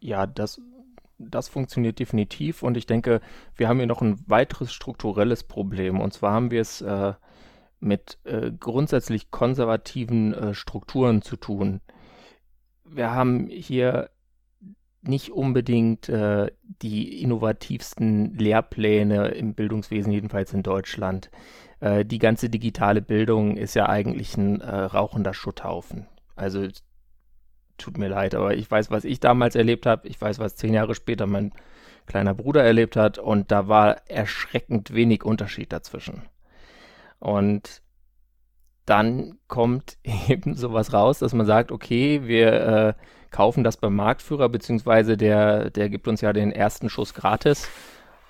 Ja, 0.01 0.27
das, 0.27 0.61
das 1.19 1.49
funktioniert 1.49 1.99
definitiv 1.99 2.63
und 2.63 2.77
ich 2.77 2.87
denke, 2.87 3.21
wir 3.57 3.69
haben 3.69 3.79
hier 3.79 3.87
noch 3.87 4.03
ein 4.03 4.19
weiteres 4.27 4.73
strukturelles 4.73 5.45
Problem 5.45 6.01
und 6.01 6.13
zwar 6.13 6.33
haben 6.33 6.51
wir 6.51 6.61
es 6.61 6.81
äh, 6.81 7.15
mit 7.81 8.19
äh, 8.25 8.51
grundsätzlich 8.59 9.31
konservativen 9.31 10.35
äh, 10.35 10.55
Strukturen 10.55 11.23
zu 11.23 11.37
tun. 11.37 11.81
Wir 12.85 13.11
haben 13.11 13.49
hier 13.49 14.11
nicht 15.03 15.31
unbedingt 15.31 16.09
äh, 16.09 16.51
die 16.83 17.23
innovativsten 17.23 18.35
Lehrpläne 18.35 19.29
im 19.29 19.55
Bildungswesen, 19.55 20.13
jedenfalls 20.13 20.53
in 20.53 20.63
Deutschland. 20.63 21.31
Äh, 21.81 22.05
die 22.05 22.19
ganze 22.19 22.49
digitale 22.51 23.03
Bildung 23.03 23.57
ist 23.57 23.75
ja 23.75 23.89
eigentlich 23.89 24.37
ein 24.37 24.61
äh, 24.61 24.75
rauchender 24.75 25.35
Schutthaufen. 25.35 26.07
Also 26.35 26.67
tut 27.79 27.99
mir 27.99 28.09
leid, 28.09 28.35
aber 28.35 28.55
ich 28.55 28.71
weiß, 28.71 28.91
was 28.91 29.05
ich 29.05 29.21
damals 29.21 29.55
erlebt 29.55 29.87
habe. 29.87 30.09
Ich 30.09 30.21
weiß, 30.21 30.39
was 30.39 30.57
zehn 30.57 30.75
Jahre 30.75 30.95
später 30.95 31.27
mein 31.27 31.53
kleiner 32.07 32.35
Bruder 32.35 32.65
erlebt 32.65 32.97
hat. 32.97 33.19
Und 33.19 33.51
da 33.51 33.69
war 33.69 34.09
erschreckend 34.09 34.95
wenig 34.95 35.25
Unterschied 35.25 35.73
dazwischen. 35.73 36.23
Und 37.19 37.83
dann 38.87 39.39
kommt 39.49 39.99
eben 40.29 40.55
sowas 40.55 40.93
raus, 40.93 41.19
dass 41.19 41.35
man 41.35 41.47
sagt, 41.47 41.73
okay, 41.73 42.23
wir 42.25 42.53
äh, 42.53 42.95
kaufen 43.31 43.65
das 43.65 43.77
beim 43.77 43.95
Marktführer, 43.95 44.49
beziehungsweise 44.49 45.17
der, 45.17 45.71
der 45.71 45.91
gibt 45.91 46.09
uns 46.09 46.21
ja 46.21 46.33
den 46.33 46.53
ersten 46.53 46.89
Schuss 46.89 47.13
gratis 47.13 47.69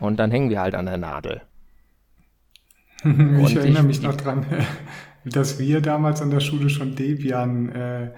und 0.00 0.16
dann 0.16 0.30
hängen 0.30 0.50
wir 0.50 0.60
halt 0.60 0.74
an 0.74 0.86
der 0.86 0.96
Nadel. 0.96 1.42
ich 3.04 3.56
erinnere 3.56 3.82
ich, 3.82 3.86
mich 3.86 4.02
noch 4.02 4.16
dran, 4.16 4.46
dass 5.24 5.58
wir 5.58 5.80
damals 5.80 6.22
an 6.22 6.30
der 6.30 6.40
Schule 6.40 6.70
schon 6.70 6.94
Debian 6.94 7.68
äh, 7.70 8.10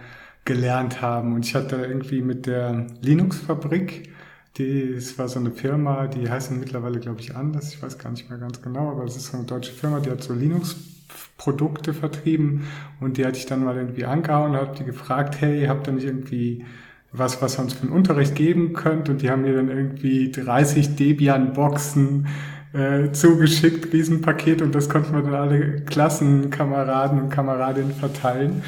gelernt 0.45 1.03
haben. 1.03 1.35
Und 1.35 1.47
ich 1.47 1.55
hatte 1.55 1.77
irgendwie 1.77 2.23
mit 2.23 2.47
der 2.47 2.87
Linux-Fabrik, 3.03 4.11
die, 4.57 4.93
es 4.93 5.19
war 5.19 5.29
so 5.29 5.39
eine 5.39 5.51
Firma, 5.51 6.07
die 6.07 6.29
heißt 6.29 6.51
mittlerweile, 6.53 6.99
glaube 6.99 7.21
ich, 7.21 7.37
anders. 7.37 7.73
Ich 7.73 7.83
weiß 7.83 7.99
gar 7.99 8.11
nicht 8.11 8.29
mehr 8.29 8.39
ganz 8.39 8.61
genau, 8.61 8.91
aber 8.91 9.05
es 9.05 9.17
ist 9.17 9.27
so 9.27 9.37
eine 9.37 9.47
deutsche 9.47 9.73
Firma, 9.73 10.01
die 10.01 10.11
hat 10.11 10.23
so 10.23 10.35
Linux-Produkte 10.35 11.95
vertrieben. 11.95 12.65
Und 12.99 13.19
die 13.19 13.25
hatte 13.25 13.39
ich 13.39 13.47
dann 13.47 13.65
mal 13.65 13.77
irgendwie 13.77 14.05
angehauen 14.05 14.53
und 14.53 14.57
habe 14.57 14.77
die 14.77 14.85
gefragt, 14.85 15.41
hey, 15.41 15.67
habt 15.67 15.87
ihr 15.87 15.93
nicht 15.93 16.07
irgendwie 16.07 16.65
was, 17.13 17.41
was 17.41 17.59
ihr 17.59 17.63
uns 17.63 17.75
für 17.75 17.83
einen 17.83 17.93
Unterricht 17.93 18.35
geben 18.35 18.73
könnt? 18.73 19.09
Und 19.09 19.23
die 19.23 19.31
haben 19.31 19.43
mir 19.43 19.55
dann 19.55 19.69
irgendwie 19.69 20.31
30 20.31 20.97
Debian-Boxen 20.97 22.27
äh, 22.73 23.13
zugeschickt, 23.13 23.93
Riesenpaket, 23.93 24.63
und 24.63 24.75
das 24.75 24.89
konnten 24.89 25.15
wir 25.15 25.23
dann 25.23 25.35
alle 25.35 25.81
Klassenkameraden 25.83 27.23
und 27.23 27.31
Kameradinnen 27.31 27.93
verteilen. 27.93 28.63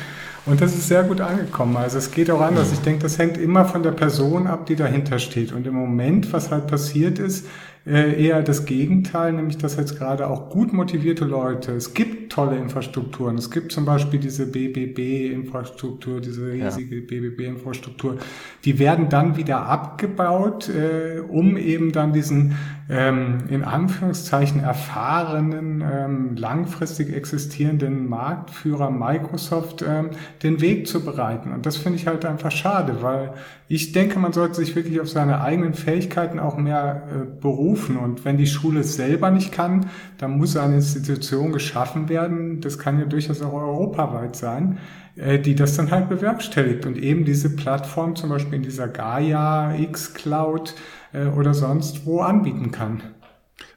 Und 0.46 0.60
das 0.60 0.74
ist 0.74 0.88
sehr 0.88 1.04
gut 1.04 1.20
angekommen. 1.20 1.76
Also 1.76 1.98
es 1.98 2.10
geht 2.10 2.30
auch 2.30 2.40
anders. 2.40 2.72
Ich 2.72 2.80
denke, 2.80 3.02
das 3.02 3.18
hängt 3.18 3.36
immer 3.36 3.66
von 3.66 3.82
der 3.82 3.92
Person 3.92 4.46
ab, 4.46 4.66
die 4.66 4.74
dahinter 4.74 5.18
steht. 5.18 5.52
Und 5.52 5.66
im 5.66 5.74
Moment, 5.74 6.32
was 6.32 6.50
halt 6.50 6.66
passiert 6.66 7.18
ist, 7.18 7.46
äh, 7.86 8.22
eher 8.22 8.42
das 8.42 8.66
Gegenteil, 8.66 9.32
nämlich 9.32 9.56
dass 9.56 9.76
jetzt 9.76 9.98
gerade 9.98 10.28
auch 10.28 10.50
gut 10.50 10.72
motivierte 10.72 11.24
Leute, 11.24 11.72
es 11.72 11.94
gibt 11.94 12.30
tolle 12.30 12.58
Infrastrukturen, 12.58 13.38
es 13.38 13.50
gibt 13.50 13.72
zum 13.72 13.86
Beispiel 13.86 14.20
diese 14.20 14.46
BBB-Infrastruktur, 14.46 16.20
diese 16.20 16.52
riesige 16.52 16.96
ja. 16.96 17.02
BBB-Infrastruktur, 17.06 18.18
die 18.66 18.78
werden 18.78 19.08
dann 19.08 19.38
wieder 19.38 19.66
abgebaut, 19.66 20.68
äh, 20.68 21.20
um 21.20 21.56
eben 21.56 21.92
dann 21.92 22.12
diesen 22.12 22.54
ähm, 22.90 23.44
in 23.48 23.62
Anführungszeichen 23.62 24.60
erfahrenen, 24.60 25.80
ähm, 25.80 26.36
langfristig 26.36 27.14
existierenden 27.14 28.08
Marktführer 28.08 28.90
Microsoft 28.90 29.84
ähm, 29.86 30.10
den 30.42 30.60
Weg 30.60 30.88
zu 30.88 31.04
bereiten. 31.04 31.52
Und 31.52 31.66
das 31.66 31.76
finde 31.76 31.98
ich 31.98 32.08
halt 32.08 32.24
einfach 32.24 32.50
schade, 32.50 33.00
weil 33.00 33.32
ich 33.68 33.92
denke, 33.92 34.18
man 34.18 34.32
sollte 34.32 34.56
sich 34.56 34.74
wirklich 34.74 35.00
auf 35.00 35.08
seine 35.08 35.40
eigenen 35.40 35.74
Fähigkeiten 35.74 36.40
auch 36.40 36.56
mehr 36.56 37.02
äh, 37.08 37.40
berufen. 37.40 37.96
Und 37.96 38.24
wenn 38.24 38.36
die 38.36 38.48
Schule 38.48 38.80
es 38.80 38.96
selber 38.96 39.30
nicht 39.30 39.52
kann, 39.52 39.86
dann 40.18 40.36
muss 40.36 40.56
eine 40.56 40.74
Institution 40.74 41.52
geschaffen 41.52 42.08
werden. 42.08 42.60
Das 42.60 42.80
kann 42.80 42.98
ja 42.98 43.04
durchaus 43.04 43.40
auch 43.40 43.52
europaweit 43.52 44.34
sein, 44.34 44.78
äh, 45.14 45.38
die 45.38 45.54
das 45.54 45.76
dann 45.76 45.92
halt 45.92 46.08
bewerkstelligt 46.08 46.86
und 46.86 46.98
eben 46.98 47.24
diese 47.24 47.54
Plattform 47.54 48.16
zum 48.16 48.30
Beispiel 48.30 48.54
in 48.54 48.62
dieser 48.62 48.88
Gaia, 48.88 49.76
X-Cloud 49.76 50.74
äh, 51.12 51.26
oder 51.26 51.54
sonst 51.54 52.06
wo 52.06 52.20
anbieten 52.20 52.70
kann. 52.70 53.02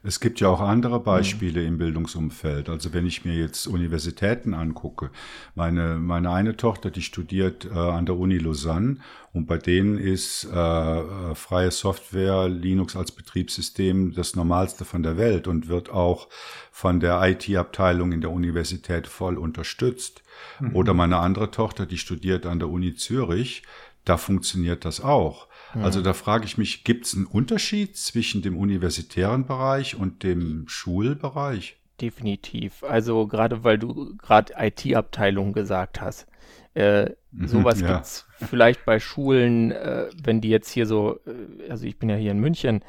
Es 0.02 0.20
gibt 0.20 0.40
ja 0.40 0.48
auch 0.48 0.60
andere 0.60 1.00
Beispiele 1.00 1.60
mhm. 1.62 1.66
im 1.66 1.78
Bildungsumfeld. 1.78 2.68
Also 2.68 2.92
wenn 2.92 3.06
ich 3.06 3.24
mir 3.24 3.34
jetzt 3.34 3.66
Universitäten 3.66 4.54
angucke, 4.54 5.10
meine, 5.54 5.96
meine 5.96 6.30
eine 6.30 6.56
Tochter, 6.56 6.90
die 6.90 7.02
studiert 7.02 7.66
äh, 7.66 7.78
an 7.78 8.06
der 8.06 8.16
Uni 8.16 8.38
Lausanne 8.38 8.98
und 9.32 9.46
bei 9.46 9.58
denen 9.58 9.98
ist 9.98 10.44
äh, 10.52 10.56
äh 10.56 11.34
freie 11.34 11.70
Software, 11.70 12.48
Linux 12.48 12.96
als 12.96 13.12
Betriebssystem 13.12 14.12
das 14.14 14.36
Normalste 14.36 14.84
von 14.84 15.02
der 15.02 15.16
Welt 15.16 15.48
und 15.48 15.68
wird 15.68 15.90
auch 15.90 16.28
von 16.70 17.00
der 17.00 17.22
IT-Abteilung 17.22 18.12
in 18.12 18.20
der 18.20 18.30
Universität 18.30 19.06
voll 19.06 19.38
unterstützt. 19.38 20.22
Mhm. 20.60 20.76
Oder 20.76 20.94
meine 20.94 21.18
andere 21.18 21.50
Tochter, 21.50 21.86
die 21.86 21.98
studiert 21.98 22.46
an 22.46 22.58
der 22.58 22.68
Uni 22.68 22.94
Zürich, 22.94 23.62
da 24.04 24.16
funktioniert 24.16 24.84
das 24.84 25.00
auch. 25.00 25.48
Also 25.82 26.02
da 26.02 26.12
frage 26.12 26.44
ich 26.44 26.56
mich, 26.56 26.84
gibt 26.84 27.06
es 27.06 27.14
einen 27.14 27.26
Unterschied 27.26 27.96
zwischen 27.96 28.42
dem 28.42 28.56
universitären 28.56 29.46
Bereich 29.46 29.96
und 29.96 30.22
dem 30.22 30.68
Schulbereich? 30.68 31.76
Definitiv. 32.00 32.84
Also 32.84 33.26
gerade 33.26 33.64
weil 33.64 33.78
du 33.78 34.16
gerade 34.16 34.54
IT-Abteilung 34.58 35.52
gesagt 35.52 36.00
hast. 36.00 36.26
Äh, 36.74 37.10
mhm, 37.30 37.46
sowas 37.46 37.80
ja. 37.80 38.00
es 38.00 38.26
vielleicht 38.48 38.84
bei 38.84 38.98
Schulen, 38.98 39.70
äh, 39.70 40.08
wenn 40.22 40.40
die 40.40 40.48
jetzt 40.48 40.70
hier 40.70 40.86
so, 40.86 41.20
äh, 41.24 41.70
also 41.70 41.86
ich 41.86 41.98
bin 41.98 42.08
ja 42.08 42.16
hier 42.16 42.32
in 42.32 42.40
München, 42.40 42.82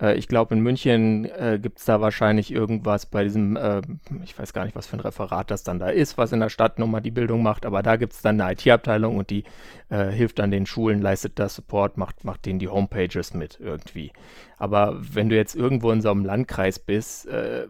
äh, 0.00 0.14
ich 0.14 0.28
glaube, 0.28 0.54
in 0.54 0.60
München 0.60 1.24
äh, 1.24 1.58
gibt 1.60 1.78
es 1.78 1.84
da 1.84 2.00
wahrscheinlich 2.00 2.52
irgendwas 2.52 3.06
bei 3.06 3.24
diesem, 3.24 3.56
äh, 3.56 3.82
ich 4.24 4.38
weiß 4.38 4.52
gar 4.52 4.64
nicht, 4.64 4.76
was 4.76 4.86
für 4.86 4.96
ein 4.96 5.00
Referat 5.00 5.50
das 5.50 5.62
dann 5.62 5.78
da 5.78 5.88
ist, 5.88 6.18
was 6.18 6.32
in 6.32 6.40
der 6.40 6.48
Stadt 6.48 6.78
nochmal 6.78 7.00
die 7.00 7.10
Bildung 7.10 7.42
macht, 7.42 7.66
aber 7.66 7.82
da 7.82 7.96
gibt 7.96 8.12
es 8.12 8.22
dann 8.22 8.40
eine 8.40 8.52
IT-Abteilung 8.52 9.16
und 9.16 9.30
die 9.30 9.44
äh, 9.88 10.06
hilft 10.06 10.38
dann 10.38 10.50
den 10.50 10.66
Schulen, 10.66 11.00
leistet 11.00 11.38
da 11.38 11.48
Support, 11.48 11.96
macht, 11.96 12.24
macht 12.24 12.46
denen 12.46 12.58
die 12.58 12.68
Homepages 12.68 13.34
mit 13.34 13.58
irgendwie. 13.60 14.12
Aber 14.56 14.98
wenn 15.12 15.28
du 15.28 15.36
jetzt 15.36 15.54
irgendwo 15.54 15.90
in 15.90 16.00
so 16.00 16.10
einem 16.10 16.24
Landkreis 16.24 16.78
bist, 16.78 17.26
äh, 17.26 17.66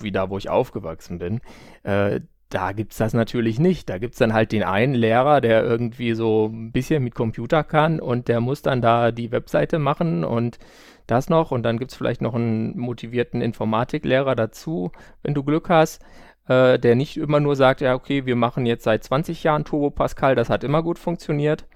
wie 0.00 0.12
da, 0.12 0.30
wo 0.30 0.38
ich 0.38 0.48
aufgewachsen 0.48 1.18
bin, 1.18 1.40
äh, 1.82 2.20
da 2.48 2.72
gibt 2.72 2.92
es 2.92 2.98
das 2.98 3.12
natürlich 3.12 3.58
nicht. 3.58 3.88
Da 3.88 3.98
gibt 3.98 4.14
es 4.14 4.18
dann 4.18 4.32
halt 4.32 4.52
den 4.52 4.62
einen 4.62 4.94
Lehrer, 4.94 5.40
der 5.40 5.64
irgendwie 5.64 6.14
so 6.14 6.46
ein 6.46 6.70
bisschen 6.70 7.02
mit 7.02 7.14
Computer 7.14 7.64
kann 7.64 7.98
und 7.98 8.28
der 8.28 8.40
muss 8.40 8.62
dann 8.62 8.80
da 8.80 9.10
die 9.10 9.32
Webseite 9.32 9.78
machen 9.78 10.24
und 10.24 10.58
das 11.06 11.28
noch. 11.28 11.50
Und 11.50 11.62
dann 11.62 11.78
gibt 11.78 11.92
es 11.92 11.96
vielleicht 11.96 12.20
noch 12.20 12.34
einen 12.34 12.78
motivierten 12.78 13.40
Informatiklehrer 13.40 14.34
dazu, 14.34 14.92
wenn 15.22 15.34
du 15.34 15.42
Glück 15.42 15.68
hast, 15.68 16.02
äh, 16.48 16.78
der 16.78 16.94
nicht 16.94 17.16
immer 17.16 17.40
nur 17.40 17.56
sagt, 17.56 17.80
ja, 17.80 17.94
okay, 17.94 18.26
wir 18.26 18.36
machen 18.36 18.66
jetzt 18.66 18.84
seit 18.84 19.04
20 19.04 19.42
Jahren 19.42 19.64
Turbo 19.64 19.90
Pascal, 19.90 20.34
das 20.34 20.50
hat 20.50 20.64
immer 20.64 20.82
gut 20.82 20.98
funktioniert 20.98 21.66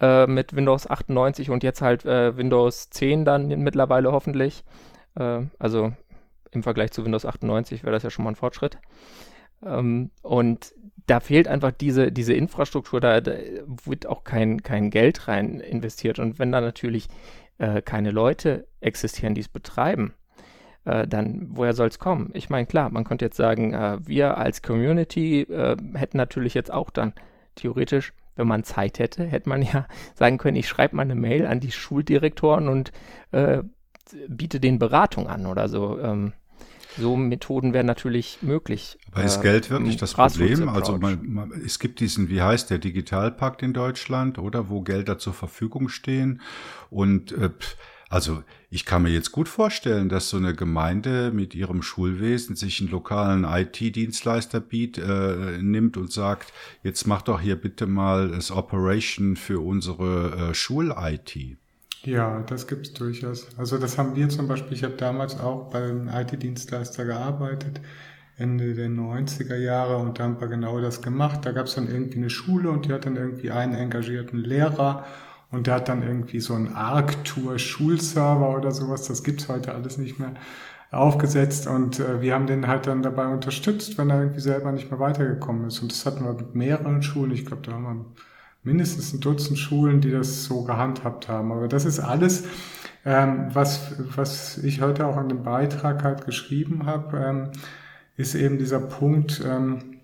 äh, 0.00 0.26
mit 0.26 0.54
Windows 0.54 0.88
98 0.88 1.50
und 1.50 1.62
jetzt 1.62 1.82
halt 1.82 2.04
äh, 2.04 2.36
Windows 2.36 2.90
10 2.90 3.24
dann 3.24 3.48
mittlerweile 3.48 4.12
hoffentlich. 4.12 4.64
Äh, 5.16 5.42
also 5.58 5.92
im 6.50 6.62
Vergleich 6.62 6.92
zu 6.92 7.04
Windows 7.04 7.26
98 7.26 7.82
wäre 7.82 7.92
das 7.92 8.02
ja 8.02 8.10
schon 8.10 8.24
mal 8.24 8.32
ein 8.32 8.36
Fortschritt. 8.36 8.78
Ähm, 9.64 10.10
und 10.22 10.74
da 11.06 11.20
fehlt 11.20 11.48
einfach 11.48 11.70
diese, 11.70 12.12
diese 12.12 12.34
Infrastruktur, 12.34 13.00
da, 13.00 13.20
da, 13.20 13.32
wird 13.84 14.06
auch 14.06 14.24
kein, 14.24 14.62
kein 14.62 14.90
Geld 14.90 15.28
rein 15.28 15.60
investiert. 15.60 16.18
Und 16.18 16.38
wenn 16.38 16.52
da 16.52 16.60
natürlich 16.60 17.08
äh, 17.58 17.82
keine 17.82 18.10
Leute 18.10 18.66
existieren, 18.80 19.34
die 19.34 19.40
es 19.40 19.48
betreiben, 19.48 20.14
äh, 20.84 21.06
dann 21.06 21.48
woher 21.50 21.72
soll 21.72 21.88
es 21.88 21.98
kommen? 21.98 22.30
Ich 22.34 22.50
meine, 22.50 22.66
klar, 22.66 22.90
man 22.90 23.04
könnte 23.04 23.24
jetzt 23.24 23.36
sagen, 23.36 23.74
äh, 23.74 23.98
wir 24.06 24.36
als 24.36 24.62
Community 24.62 25.42
äh, 25.42 25.76
hätten 25.94 26.16
natürlich 26.16 26.54
jetzt 26.54 26.72
auch 26.72 26.90
dann 26.90 27.12
theoretisch, 27.54 28.12
wenn 28.36 28.48
man 28.48 28.64
Zeit 28.64 28.98
hätte, 28.98 29.24
hätte 29.24 29.48
man 29.48 29.62
ja 29.72 29.86
sagen 30.14 30.38
können, 30.38 30.56
ich 30.56 30.68
schreibe 30.68 30.96
mal 30.96 31.02
eine 31.02 31.14
Mail 31.14 31.46
an 31.46 31.60
die 31.60 31.72
Schuldirektoren 31.72 32.68
und 32.68 32.92
äh, 33.32 33.62
biete 34.28 34.60
denen 34.60 34.78
Beratung 34.78 35.28
an 35.28 35.46
oder 35.46 35.68
so. 35.68 35.98
Ähm, 35.98 36.34
so 36.98 37.16
Methoden 37.16 37.72
wären 37.72 37.86
natürlich 37.86 38.38
möglich. 38.42 38.98
Aber 39.12 39.24
ist 39.24 39.38
äh, 39.38 39.42
Geld 39.42 39.70
wirklich 39.70 39.96
das 39.96 40.14
Problem? 40.14 40.68
Also 40.68 40.98
man, 40.98 41.20
man, 41.26 41.52
es 41.64 41.78
gibt 41.78 42.00
diesen, 42.00 42.28
wie 42.28 42.42
heißt 42.42 42.70
der 42.70 42.78
Digitalpakt 42.78 43.62
in 43.62 43.72
Deutschland, 43.72 44.38
oder 44.38 44.68
wo 44.68 44.82
Gelder 44.82 45.18
zur 45.18 45.34
Verfügung 45.34 45.88
stehen. 45.88 46.40
Und 46.90 47.32
äh, 47.32 47.50
also 48.08 48.44
ich 48.70 48.84
kann 48.84 49.02
mir 49.02 49.10
jetzt 49.10 49.32
gut 49.32 49.48
vorstellen, 49.48 50.08
dass 50.08 50.28
so 50.28 50.36
eine 50.36 50.54
Gemeinde 50.54 51.32
mit 51.32 51.54
ihrem 51.54 51.82
Schulwesen 51.82 52.54
sich 52.54 52.80
einen 52.80 52.90
lokalen 52.90 53.44
IT-Dienstleister 53.44 54.60
biet, 54.60 54.98
äh, 54.98 55.58
nimmt 55.60 55.96
und 55.96 56.12
sagt, 56.12 56.52
jetzt 56.82 57.06
mach 57.06 57.22
doch 57.22 57.40
hier 57.40 57.56
bitte 57.56 57.86
mal 57.86 58.28
das 58.28 58.50
Operation 58.50 59.36
für 59.36 59.60
unsere 59.60 60.50
äh, 60.50 60.54
Schul-IT. 60.54 61.56
Ja, 62.04 62.40
das 62.42 62.66
gibt's 62.66 62.92
durchaus. 62.92 63.48
Also 63.56 63.78
das 63.78 63.96
haben 63.96 64.14
wir 64.14 64.28
zum 64.28 64.46
Beispiel, 64.46 64.74
ich 64.74 64.84
habe 64.84 64.94
damals 64.94 65.40
auch 65.40 65.70
beim 65.70 66.08
IT-Dienstleister 66.08 67.04
gearbeitet, 67.06 67.80
Ende 68.36 68.74
der 68.74 68.88
90er 68.88 69.56
Jahre 69.56 69.96
und 69.96 70.18
da 70.18 70.24
haben 70.24 70.40
wir 70.40 70.48
genau 70.48 70.80
das 70.80 71.00
gemacht. 71.00 71.46
Da 71.46 71.52
gab's 71.52 71.76
dann 71.76 71.88
irgendwie 71.88 72.18
eine 72.18 72.30
Schule 72.30 72.70
und 72.70 72.86
die 72.86 72.92
hat 72.92 73.06
dann 73.06 73.16
irgendwie 73.16 73.50
einen 73.50 73.74
engagierten 73.74 74.38
Lehrer 74.38 75.04
und 75.50 75.66
der 75.66 75.74
hat 75.76 75.88
dann 75.88 76.02
irgendwie 76.02 76.40
so 76.40 76.54
einen 76.54 76.74
Arctour-Schulserver 76.74 78.56
oder 78.56 78.70
sowas, 78.72 79.06
das 79.06 79.22
gibt's 79.24 79.48
heute 79.48 79.74
alles 79.74 79.96
nicht 79.98 80.18
mehr, 80.18 80.34
aufgesetzt 80.90 81.66
und 81.66 82.00
äh, 82.00 82.20
wir 82.20 82.34
haben 82.34 82.46
den 82.46 82.66
halt 82.68 82.86
dann 82.86 83.02
dabei 83.02 83.26
unterstützt, 83.28 83.98
wenn 83.98 84.10
er 84.10 84.20
irgendwie 84.20 84.40
selber 84.40 84.72
nicht 84.72 84.90
mehr 84.90 85.00
weitergekommen 85.00 85.66
ist. 85.68 85.80
Und 85.80 85.92
das 85.92 86.06
hatten 86.06 86.24
wir 86.24 86.34
mit 86.34 86.54
mehreren 86.54 87.02
Schulen, 87.02 87.32
ich 87.32 87.46
glaube, 87.46 87.62
da 87.62 87.72
haben 87.72 87.84
wir 87.84 88.06
mindestens 88.64 89.12
ein 89.12 89.20
Dutzend 89.20 89.58
Schulen, 89.58 90.00
die 90.00 90.10
das 90.10 90.44
so 90.44 90.64
gehandhabt 90.64 91.28
haben. 91.28 91.52
Aber 91.52 91.68
das 91.68 91.84
ist 91.84 92.00
alles, 92.00 92.44
ähm, 93.04 93.48
was, 93.52 93.92
was 94.16 94.58
ich 94.58 94.80
heute 94.80 95.06
auch 95.06 95.16
an 95.16 95.28
dem 95.28 95.42
Beitrag 95.42 96.02
halt 96.02 96.24
geschrieben 96.24 96.86
habe, 96.86 97.18
ähm, 97.18 97.48
ist 98.16 98.34
eben 98.34 98.58
dieser 98.58 98.80
Punkt, 98.80 99.42
ähm, 99.46 100.00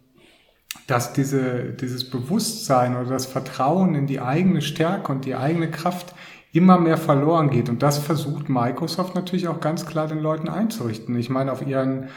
dass 0.87 1.13
diese, 1.13 1.73
dieses 1.73 2.11
Bewusstsein 2.11 2.97
oder 2.97 3.11
das 3.11 3.27
Vertrauen 3.27 3.95
in 3.95 4.07
die 4.07 4.21
eigene 4.21 4.61
Stärke 4.61 5.11
und 5.11 5.25
die 5.25 5.35
eigene 5.35 5.71
Kraft 5.71 6.15
immer 6.53 6.79
mehr 6.79 6.97
verloren 6.97 7.51
geht. 7.51 7.69
Und 7.69 7.83
das 7.83 7.99
versucht 7.99 8.49
Microsoft 8.49 9.15
natürlich 9.15 9.49
auch 9.49 9.61
ganz 9.61 9.87
klar 9.87 10.09
den 10.09 10.19
Leuten 10.19 10.49
einzurichten. 10.49 11.17
Ich 11.17 11.31
meine, 11.31 11.53
auf 11.53 11.65
ihren 11.65 12.09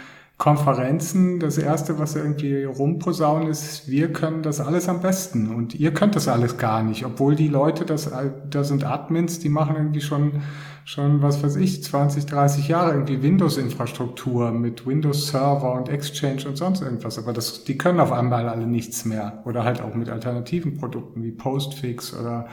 Konferenzen, 0.43 1.39
das 1.39 1.57
erste, 1.57 1.99
was 1.99 2.17
irgendwie 2.17 2.65
rumposaunen 2.65 3.47
ist, 3.47 3.87
wir 3.87 4.11
können 4.11 4.43
das 4.43 4.59
alles 4.59 4.89
am 4.89 4.99
besten. 4.99 5.55
Und 5.55 5.73
ihr 5.73 5.93
könnt 5.93 6.17
das 6.17 6.27
alles 6.27 6.57
gar 6.57 6.83
nicht, 6.83 7.05
obwohl 7.05 7.37
die 7.37 7.47
Leute, 7.47 7.85
das, 7.85 8.11
da 8.49 8.63
sind 8.65 8.83
Admins, 8.83 9.39
die 9.39 9.47
machen 9.47 9.77
irgendwie 9.77 10.01
schon, 10.01 10.41
schon, 10.83 11.21
was 11.21 11.41
weiß 11.41 11.55
ich, 11.55 11.81
20, 11.85 12.25
30 12.25 12.67
Jahre 12.67 12.91
irgendwie 12.91 13.23
Windows-Infrastruktur 13.23 14.51
mit 14.51 14.85
Windows-Server 14.85 15.75
und 15.75 15.87
Exchange 15.87 16.45
und 16.45 16.57
sonst 16.57 16.81
irgendwas, 16.81 17.17
aber 17.17 17.31
das, 17.31 17.63
die 17.63 17.77
können 17.77 18.01
auf 18.01 18.11
einmal 18.11 18.49
alle 18.49 18.67
nichts 18.67 19.05
mehr. 19.05 19.41
Oder 19.45 19.63
halt 19.63 19.81
auch 19.81 19.95
mit 19.95 20.09
alternativen 20.09 20.77
Produkten 20.77 21.23
wie 21.23 21.31
Postfix 21.31 22.13
oder, 22.13 22.47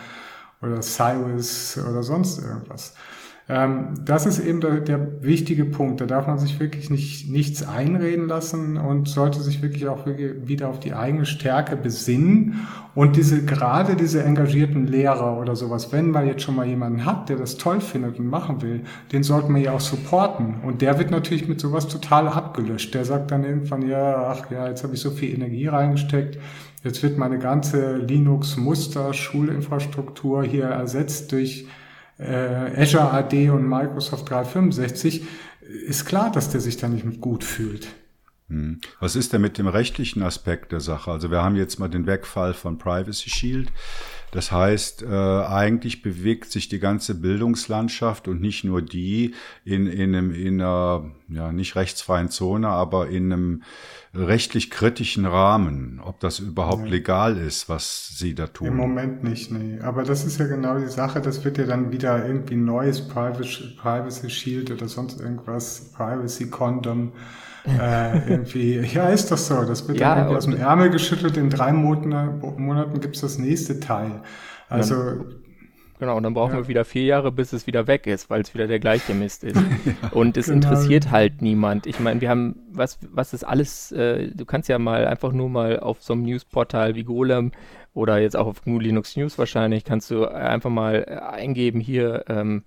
oder 0.62 0.80
Cyrus 0.80 1.76
oder 1.76 2.04
sonst 2.04 2.38
irgendwas. 2.38 2.94
Ähm, 3.50 3.94
das 4.04 4.26
ist 4.26 4.38
eben 4.38 4.60
der, 4.60 4.78
der, 4.78 5.22
wichtige 5.22 5.64
Punkt. 5.64 6.00
Da 6.00 6.06
darf 6.06 6.28
man 6.28 6.38
sich 6.38 6.60
wirklich 6.60 6.88
nicht, 6.88 7.28
nichts 7.28 7.66
einreden 7.66 8.28
lassen 8.28 8.76
und 8.76 9.08
sollte 9.08 9.40
sich 9.40 9.60
wirklich 9.60 9.88
auch 9.88 10.06
wieder 10.06 10.68
auf 10.68 10.78
die 10.78 10.94
eigene 10.94 11.26
Stärke 11.26 11.76
besinnen. 11.76 12.68
Und 12.94 13.16
diese, 13.16 13.44
gerade 13.44 13.96
diese 13.96 14.22
engagierten 14.22 14.86
Lehrer 14.86 15.36
oder 15.36 15.56
sowas, 15.56 15.92
wenn 15.92 16.12
man 16.12 16.28
jetzt 16.28 16.42
schon 16.42 16.54
mal 16.54 16.66
jemanden 16.66 17.04
hat, 17.04 17.28
der 17.28 17.38
das 17.38 17.56
toll 17.56 17.80
findet 17.80 18.20
und 18.20 18.28
machen 18.28 18.62
will, 18.62 18.82
den 19.10 19.24
sollten 19.24 19.52
wir 19.52 19.62
ja 19.62 19.72
auch 19.72 19.80
supporten. 19.80 20.60
Und 20.62 20.80
der 20.80 21.00
wird 21.00 21.10
natürlich 21.10 21.48
mit 21.48 21.60
sowas 21.60 21.88
total 21.88 22.28
abgelöscht. 22.28 22.94
Der 22.94 23.04
sagt 23.04 23.32
dann 23.32 23.42
irgendwann, 23.42 23.82
ja, 23.82 24.28
ach 24.28 24.48
ja, 24.52 24.68
jetzt 24.68 24.84
habe 24.84 24.94
ich 24.94 25.00
so 25.00 25.10
viel 25.10 25.34
Energie 25.34 25.66
reingesteckt. 25.66 26.38
Jetzt 26.84 27.02
wird 27.02 27.18
meine 27.18 27.40
ganze 27.40 27.96
Linux-Muster-Schulinfrastruktur 27.96 30.44
hier 30.44 30.66
ersetzt 30.66 31.32
durch 31.32 31.66
äh, 32.20 32.82
Azure 32.82 33.10
AD 33.10 33.50
und 33.50 33.68
Microsoft 33.68 34.28
365, 34.30 35.24
ist 35.86 36.04
klar, 36.04 36.30
dass 36.30 36.50
der 36.50 36.60
sich 36.60 36.76
da 36.76 36.88
nicht 36.88 37.20
gut 37.20 37.44
fühlt. 37.44 37.88
Hm. 38.48 38.80
Was 38.98 39.14
ist 39.14 39.32
denn 39.32 39.40
mit 39.40 39.58
dem 39.58 39.68
rechtlichen 39.68 40.22
Aspekt 40.22 40.72
der 40.72 40.80
Sache? 40.80 41.10
Also 41.10 41.30
wir 41.30 41.42
haben 41.42 41.56
jetzt 41.56 41.78
mal 41.78 41.88
den 41.88 42.06
Wegfall 42.06 42.52
von 42.52 42.78
Privacy 42.78 43.30
Shield. 43.30 43.72
Das 44.32 44.52
heißt, 44.52 45.02
äh, 45.02 45.06
eigentlich 45.06 46.02
bewegt 46.02 46.52
sich 46.52 46.68
die 46.68 46.78
ganze 46.78 47.14
Bildungslandschaft 47.14 48.28
und 48.28 48.40
nicht 48.40 48.64
nur 48.64 48.80
die 48.82 49.34
in, 49.64 49.86
in, 49.86 50.14
einem, 50.14 50.32
in 50.32 50.60
einer 50.60 51.10
ja, 51.28 51.52
nicht 51.52 51.74
rechtsfreien 51.74 52.28
Zone, 52.28 52.68
aber 52.68 53.08
in 53.08 53.32
einem 53.32 53.62
rechtlich 54.14 54.70
kritischen 54.70 55.26
Rahmen, 55.26 56.00
ob 56.04 56.20
das 56.20 56.40
überhaupt 56.40 56.84
ja. 56.84 56.90
legal 56.90 57.36
ist, 57.36 57.68
was 57.68 58.16
sie 58.16 58.34
da 58.34 58.46
tun. 58.48 58.68
Im 58.68 58.76
Moment 58.76 59.22
nicht, 59.22 59.50
nee. 59.52 59.80
Aber 59.80 60.02
das 60.02 60.24
ist 60.24 60.38
ja 60.38 60.46
genau 60.46 60.78
die 60.78 60.88
Sache, 60.88 61.20
das 61.20 61.44
wird 61.44 61.58
ja 61.58 61.66
dann 61.66 61.92
wieder 61.92 62.24
irgendwie 62.26 62.56
neues 62.56 63.06
Privacy, 63.06 63.76
Privacy 63.80 64.30
Shield 64.30 64.70
oder 64.70 64.88
sonst 64.88 65.20
irgendwas, 65.20 65.92
Privacy 65.92 66.50
Condom 66.50 67.12
äh, 67.66 68.30
irgendwie, 68.30 68.78
ja, 68.80 69.08
ist 69.08 69.30
das 69.30 69.46
so. 69.46 69.62
Das 69.64 69.86
wird 69.86 70.00
ja, 70.00 70.14
dann 70.14 70.36
aus 70.36 70.44
dem 70.44 70.56
Ärmel 70.56 70.90
geschüttelt. 70.90 71.36
In 71.36 71.50
drei 71.50 71.72
Monaten, 71.72 72.62
Monaten 72.62 73.00
gibt's 73.00 73.20
das 73.20 73.38
nächste 73.38 73.80
Teil. 73.80 74.22
Also. 74.68 74.94
Dann, 74.94 75.34
genau, 75.98 76.16
und 76.16 76.22
dann 76.22 76.34
brauchen 76.34 76.52
ja. 76.52 76.58
wir 76.58 76.68
wieder 76.68 76.84
vier 76.84 77.04
Jahre, 77.04 77.32
bis 77.32 77.52
es 77.52 77.66
wieder 77.66 77.86
weg 77.86 78.06
ist, 78.06 78.30
weil 78.30 78.40
es 78.40 78.54
wieder 78.54 78.66
der 78.66 78.80
gleiche 78.80 79.14
Mist 79.14 79.44
ist. 79.44 79.56
ja, 80.02 80.08
und 80.12 80.36
es 80.36 80.46
genau. 80.46 80.56
interessiert 80.56 81.10
halt 81.10 81.42
niemand. 81.42 81.86
Ich 81.86 82.00
meine, 82.00 82.20
wir 82.20 82.30
haben, 82.30 82.56
was, 82.70 82.98
was 83.10 83.32
ist 83.32 83.44
alles, 83.44 83.92
äh, 83.92 84.28
du 84.28 84.44
kannst 84.44 84.68
ja 84.68 84.78
mal 84.78 85.06
einfach 85.06 85.32
nur 85.32 85.48
mal 85.48 85.80
auf 85.80 86.02
so 86.02 86.14
einem 86.14 86.22
Newsportal 86.22 86.94
wie 86.94 87.04
Golem 87.04 87.52
oder 87.92 88.18
jetzt 88.18 88.36
auch 88.36 88.46
auf 88.46 88.62
GNU 88.62 88.78
Linux 88.78 89.16
News 89.16 89.38
wahrscheinlich, 89.38 89.84
kannst 89.84 90.10
du 90.10 90.26
einfach 90.26 90.70
mal 90.70 91.04
eingeben 91.04 91.80
hier, 91.80 92.24
ähm, 92.28 92.62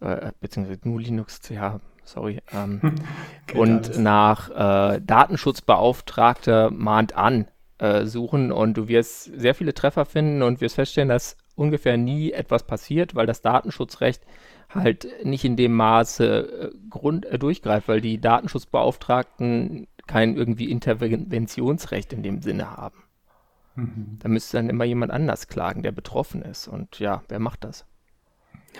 äh, 0.00 0.32
beziehungsweise 0.40 0.78
GNU 0.78 0.98
Linux, 0.98 1.40
ja, 1.50 1.80
sorry. 2.04 2.40
Ähm, 2.52 2.80
und 3.54 3.86
alles. 3.86 3.98
nach 3.98 4.50
äh, 4.50 5.00
Datenschutzbeauftragter 5.00 6.70
mahnt 6.70 7.16
an 7.16 7.48
äh, 7.78 8.04
suchen 8.04 8.52
und 8.52 8.74
du 8.76 8.88
wirst 8.88 9.24
sehr 9.24 9.54
viele 9.54 9.74
Treffer 9.74 10.04
finden 10.04 10.42
und 10.42 10.60
wirst 10.60 10.76
feststellen, 10.76 11.08
dass 11.08 11.36
ungefähr 11.56 11.96
nie 11.96 12.32
etwas 12.32 12.64
passiert, 12.64 13.14
weil 13.14 13.26
das 13.26 13.42
Datenschutzrecht 13.42 14.22
halt 14.68 15.06
nicht 15.24 15.44
in 15.44 15.56
dem 15.56 15.72
Maße 15.72 16.72
äh, 16.72 16.88
Grund, 16.90 17.26
äh, 17.26 17.38
durchgreift, 17.38 17.88
weil 17.88 18.00
die 18.00 18.20
Datenschutzbeauftragten 18.20 19.86
kein 20.06 20.36
irgendwie 20.36 20.70
Interventionsrecht 20.70 22.12
in 22.12 22.22
dem 22.22 22.42
Sinne 22.42 22.70
haben. 22.76 23.04
Mhm. 23.76 24.18
Da 24.20 24.28
müsste 24.28 24.56
dann 24.56 24.68
immer 24.68 24.84
jemand 24.84 25.12
anders 25.12 25.48
klagen, 25.48 25.82
der 25.82 25.92
betroffen 25.92 26.42
ist. 26.42 26.68
Und 26.68 26.98
ja, 26.98 27.22
wer 27.28 27.38
macht 27.38 27.64
das? 27.64 27.86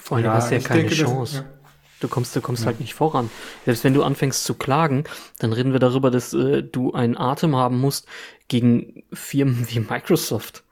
Vor 0.00 0.16
allem 0.16 0.26
ja, 0.26 0.34
hast 0.34 0.50
du 0.50 0.56
ja 0.56 0.60
keine 0.60 0.80
denke, 0.80 0.94
Chance. 0.94 1.36
Das, 1.38 1.44
ja. 1.44 1.63
Du 2.00 2.08
kommst, 2.08 2.34
du 2.36 2.40
kommst 2.40 2.62
ja. 2.62 2.66
halt 2.66 2.80
nicht 2.80 2.94
voran. 2.94 3.30
Selbst 3.64 3.84
wenn 3.84 3.94
du 3.94 4.02
anfängst 4.02 4.44
zu 4.44 4.54
klagen, 4.54 5.04
dann 5.38 5.52
reden 5.52 5.72
wir 5.72 5.80
darüber, 5.80 6.10
dass 6.10 6.34
äh, 6.34 6.62
du 6.62 6.92
einen 6.92 7.16
Atem 7.16 7.56
haben 7.56 7.80
musst 7.80 8.06
gegen 8.48 9.04
Firmen 9.12 9.66
wie 9.70 9.80
Microsoft. 9.80 10.64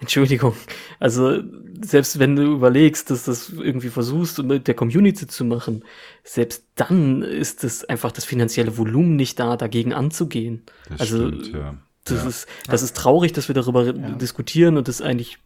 Entschuldigung. 0.00 0.54
Also, 0.98 1.42
selbst 1.82 2.18
wenn 2.18 2.34
du 2.34 2.42
überlegst, 2.42 3.10
dass 3.10 3.24
das 3.24 3.50
irgendwie 3.50 3.90
versuchst, 3.90 4.42
mit 4.42 4.66
der 4.66 4.74
Community 4.74 5.26
zu 5.26 5.44
machen, 5.44 5.84
selbst 6.24 6.64
dann 6.74 7.22
ist 7.22 7.64
es 7.64 7.84
einfach 7.84 8.10
das 8.10 8.24
finanzielle 8.24 8.78
Volumen 8.78 9.16
nicht 9.16 9.38
da, 9.38 9.58
dagegen 9.58 9.92
anzugehen. 9.92 10.62
Das 10.88 11.00
also, 11.00 11.28
stimmt, 11.28 11.52
ja. 11.52 11.74
Das, 12.04 12.22
ja. 12.22 12.28
Ist, 12.28 12.48
das 12.66 12.82
ist 12.82 12.96
traurig, 12.96 13.34
dass 13.34 13.48
wir 13.48 13.54
darüber 13.54 13.92
diskutieren 13.92 14.78
und 14.78 14.88
das 14.88 15.02
eigentlich 15.02 15.38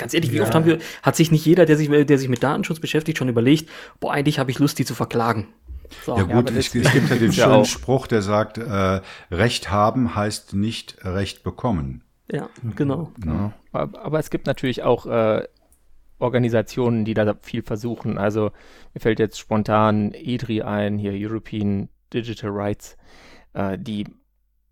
Ganz 0.00 0.14
ehrlich, 0.14 0.32
wie 0.32 0.36
ja. 0.36 0.44
oft 0.44 0.54
haben 0.54 0.64
wir, 0.64 0.78
hat 1.02 1.14
sich 1.14 1.30
nicht 1.30 1.44
jeder, 1.44 1.66
der 1.66 1.76
sich, 1.76 1.90
der 1.90 2.16
sich 2.16 2.30
mit 2.30 2.42
Datenschutz 2.42 2.80
beschäftigt, 2.80 3.18
schon 3.18 3.28
überlegt, 3.28 3.68
boah, 4.00 4.14
eigentlich 4.14 4.38
habe 4.38 4.50
ich 4.50 4.58
Lust, 4.58 4.78
die 4.78 4.86
zu 4.86 4.94
verklagen. 4.94 5.48
So. 6.06 6.16
Ja 6.16 6.22
gut, 6.22 6.50
ja, 6.50 6.56
es, 6.56 6.74
es, 6.74 6.92
gibt 6.92 7.10
ja 7.10 7.16
den 7.16 7.32
schönen 7.34 7.66
Spruch, 7.66 8.06
der 8.06 8.22
sagt, 8.22 8.56
äh, 8.56 9.00
Recht 9.30 9.70
haben 9.70 10.14
heißt 10.14 10.54
nicht 10.54 11.04
Recht 11.04 11.42
bekommen. 11.42 12.02
Ja, 12.32 12.48
genau. 12.76 13.12
Ja. 13.26 13.52
Aber 13.72 14.18
es 14.18 14.30
gibt 14.30 14.46
natürlich 14.46 14.84
auch 14.84 15.04
äh, 15.04 15.46
Organisationen, 16.18 17.04
die 17.04 17.12
da 17.12 17.34
viel 17.42 17.62
versuchen. 17.62 18.16
Also 18.16 18.52
mir 18.94 19.00
fällt 19.00 19.18
jetzt 19.18 19.38
spontan 19.38 20.12
EDRI 20.14 20.62
ein, 20.62 20.96
hier 20.96 21.12
European 21.12 21.90
Digital 22.14 22.50
Rights, 22.52 22.96
äh, 23.52 23.76
die 23.78 24.06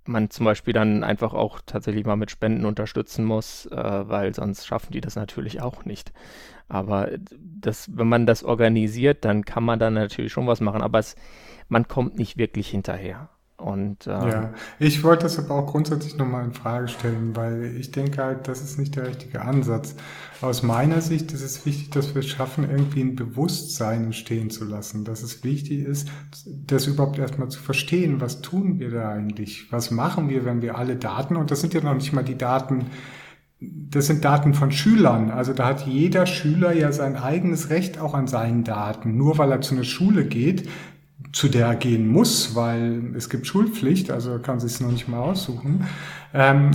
man 0.08 0.30
zum 0.30 0.44
Beispiel 0.44 0.72
dann 0.74 1.04
einfach 1.04 1.34
auch 1.34 1.60
tatsächlich 1.64 2.04
mal 2.04 2.16
mit 2.16 2.30
Spenden 2.30 2.64
unterstützen 2.64 3.24
muss, 3.24 3.66
äh, 3.66 4.08
weil 4.08 4.34
sonst 4.34 4.66
schaffen 4.66 4.92
die 4.92 5.00
das 5.00 5.16
natürlich 5.16 5.60
auch 5.60 5.84
nicht. 5.84 6.12
Aber 6.68 7.10
das, 7.38 7.96
wenn 7.96 8.08
man 8.08 8.26
das 8.26 8.44
organisiert, 8.44 9.24
dann 9.24 9.44
kann 9.44 9.64
man 9.64 9.78
dann 9.78 9.94
natürlich 9.94 10.32
schon 10.32 10.46
was 10.46 10.60
machen, 10.60 10.82
aber 10.82 10.98
es, 10.98 11.16
man 11.68 11.88
kommt 11.88 12.18
nicht 12.18 12.36
wirklich 12.36 12.68
hinterher. 12.68 13.30
Und, 13.58 14.06
äh, 14.06 14.10
ja, 14.10 14.54
ich 14.78 15.02
wollte 15.02 15.24
das 15.24 15.36
aber 15.36 15.56
auch 15.56 15.66
grundsätzlich 15.66 16.16
nochmal 16.16 16.44
in 16.44 16.52
Frage 16.52 16.86
stellen, 16.86 17.34
weil 17.34 17.74
ich 17.76 17.90
denke 17.90 18.22
halt, 18.22 18.46
das 18.46 18.62
ist 18.62 18.78
nicht 18.78 18.94
der 18.94 19.08
richtige 19.08 19.42
Ansatz. 19.42 19.96
Aus 20.40 20.62
meiner 20.62 21.00
Sicht 21.00 21.32
ist 21.32 21.42
es 21.42 21.66
wichtig, 21.66 21.90
dass 21.90 22.14
wir 22.14 22.20
es 22.20 22.28
schaffen, 22.28 22.70
irgendwie 22.70 23.00
ein 23.00 23.16
Bewusstsein 23.16 24.04
entstehen 24.04 24.50
zu 24.50 24.64
lassen, 24.64 25.04
dass 25.04 25.24
es 25.24 25.42
wichtig 25.42 25.80
ist, 25.80 26.08
das 26.46 26.86
überhaupt 26.86 27.18
erstmal 27.18 27.48
zu 27.48 27.60
verstehen, 27.60 28.20
was 28.20 28.42
tun 28.42 28.78
wir 28.78 28.92
da 28.92 29.08
eigentlich, 29.10 29.72
was 29.72 29.90
machen 29.90 30.28
wir, 30.28 30.44
wenn 30.44 30.62
wir 30.62 30.78
alle 30.78 30.94
Daten, 30.94 31.34
und 31.34 31.50
das 31.50 31.60
sind 31.60 31.74
ja 31.74 31.80
noch 31.80 31.94
nicht 31.94 32.12
mal 32.12 32.22
die 32.22 32.38
Daten, 32.38 32.86
das 33.60 34.06
sind 34.06 34.24
Daten 34.24 34.54
von 34.54 34.70
Schülern. 34.70 35.32
Also 35.32 35.52
da 35.52 35.66
hat 35.66 35.84
jeder 35.84 36.26
Schüler 36.26 36.72
ja 36.72 36.92
sein 36.92 37.16
eigenes 37.16 37.70
Recht 37.70 37.98
auch 37.98 38.14
an 38.14 38.28
seinen 38.28 38.62
Daten. 38.62 39.16
Nur 39.16 39.36
weil 39.36 39.50
er 39.50 39.60
zu 39.60 39.74
einer 39.74 39.82
Schule 39.82 40.26
geht, 40.26 40.68
zu 41.32 41.48
der 41.48 41.66
er 41.66 41.76
gehen 41.76 42.08
muss, 42.08 42.54
weil 42.54 43.14
es 43.16 43.28
gibt 43.28 43.46
Schulpflicht, 43.46 44.10
also 44.10 44.38
kann 44.38 44.60
sich 44.60 44.80
noch 44.80 44.90
nicht 44.90 45.08
mal 45.08 45.20
aussuchen, 45.20 45.86
ähm, 46.32 46.70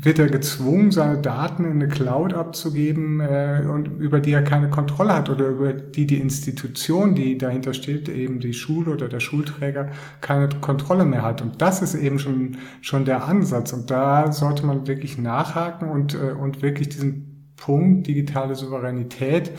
wird 0.00 0.18
er 0.20 0.28
gezwungen, 0.28 0.92
seine 0.92 1.18
Daten 1.18 1.64
in 1.64 1.72
eine 1.72 1.88
Cloud 1.88 2.32
abzugeben 2.32 3.20
äh, 3.20 3.64
und 3.68 3.86
über 3.98 4.20
die 4.20 4.32
er 4.32 4.42
keine 4.42 4.70
Kontrolle 4.70 5.14
hat 5.14 5.28
oder 5.28 5.48
über 5.48 5.72
die 5.72 6.06
die 6.06 6.20
Institution, 6.20 7.14
die 7.14 7.36
dahinter 7.36 7.74
steht, 7.74 8.08
eben 8.08 8.38
die 8.38 8.52
Schule 8.52 8.92
oder 8.92 9.08
der 9.08 9.20
Schulträger, 9.20 9.88
keine 10.20 10.48
Kontrolle 10.60 11.04
mehr 11.04 11.22
hat. 11.22 11.42
Und 11.42 11.60
das 11.60 11.82
ist 11.82 11.96
eben 11.96 12.20
schon 12.20 12.58
schon 12.80 13.06
der 13.06 13.24
Ansatz. 13.24 13.72
Und 13.72 13.90
da 13.90 14.30
sollte 14.30 14.64
man 14.64 14.86
wirklich 14.86 15.18
nachhaken 15.18 15.88
und 15.88 16.14
äh, 16.14 16.32
und 16.32 16.62
wirklich 16.62 16.90
diesen 16.90 17.52
Punkt 17.56 18.06
digitale 18.06 18.54
Souveränität 18.54 19.50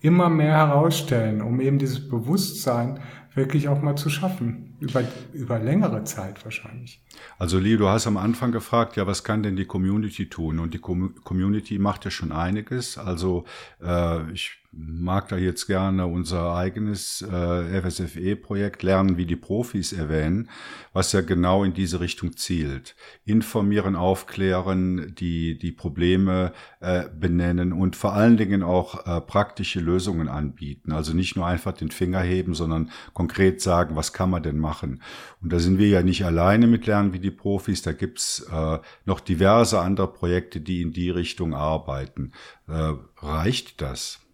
immer 0.00 0.28
mehr 0.28 0.52
herausstellen, 0.52 1.40
um 1.40 1.60
eben 1.60 1.78
dieses 1.78 2.08
Bewusstsein 2.08 3.00
wirklich 3.36 3.68
auch 3.68 3.82
mal 3.82 3.96
zu 3.96 4.10
schaffen. 4.10 4.74
Über, 4.80 5.02
über 5.32 5.58
längere 5.58 6.04
Zeit 6.04 6.44
wahrscheinlich. 6.44 7.00
Also 7.38 7.58
Leo, 7.58 7.78
du 7.78 7.88
hast 7.88 8.06
am 8.06 8.16
Anfang 8.16 8.50
gefragt, 8.50 8.96
ja, 8.96 9.06
was 9.06 9.24
kann 9.24 9.42
denn 9.42 9.56
die 9.56 9.66
Community 9.66 10.28
tun? 10.28 10.58
Und 10.58 10.74
die 10.74 10.78
Com 10.78 11.14
Community 11.22 11.78
macht 11.78 12.04
ja 12.04 12.10
schon 12.10 12.32
einiges. 12.32 12.98
Also 12.98 13.44
äh, 13.82 14.30
ich 14.32 14.58
mag 14.78 15.28
da 15.28 15.36
jetzt 15.36 15.66
gerne 15.66 16.06
unser 16.06 16.54
eigenes 16.54 17.22
äh, 17.22 17.80
FSFE-Projekt 17.80 18.82
Lernen 18.82 19.16
wie 19.16 19.24
die 19.24 19.36
Profis 19.36 19.92
erwähnen, 19.92 20.50
was 20.92 21.12
ja 21.12 21.22
genau 21.22 21.64
in 21.64 21.72
diese 21.72 22.00
Richtung 22.00 22.36
zielt. 22.36 22.94
Informieren, 23.24 23.96
aufklären, 23.96 25.14
die, 25.14 25.58
die 25.58 25.72
Probleme 25.72 26.52
äh, 26.80 27.04
benennen 27.08 27.72
und 27.72 27.96
vor 27.96 28.12
allen 28.12 28.36
Dingen 28.36 28.62
auch 28.62 29.06
äh, 29.06 29.20
praktische 29.20 29.80
Lösungen 29.80 30.28
anbieten. 30.28 30.92
Also 30.92 31.14
nicht 31.14 31.36
nur 31.36 31.46
einfach 31.46 31.72
den 31.72 31.90
Finger 31.90 32.20
heben, 32.20 32.54
sondern 32.54 32.90
konkret 33.14 33.62
sagen, 33.62 33.96
was 33.96 34.12
kann 34.12 34.30
man 34.30 34.42
denn 34.42 34.58
machen. 34.58 35.02
Und 35.40 35.52
da 35.52 35.58
sind 35.58 35.78
wir 35.78 35.88
ja 35.88 36.02
nicht 36.02 36.24
alleine 36.24 36.66
mit 36.66 36.86
Lernen 36.86 37.14
wie 37.14 37.20
die 37.20 37.30
Profis, 37.30 37.80
da 37.80 37.92
gibt's 37.92 38.46
äh, 38.52 38.78
noch 39.06 39.20
diverse 39.20 39.80
andere 39.80 40.12
Projekte, 40.12 40.60
die 40.60 40.82
in 40.82 40.92
die 40.92 41.10
Richtung 41.10 41.54
arbeiten. 41.54 42.32
Äh, 42.68 42.92
reicht 43.16 43.80
das? 43.80 44.25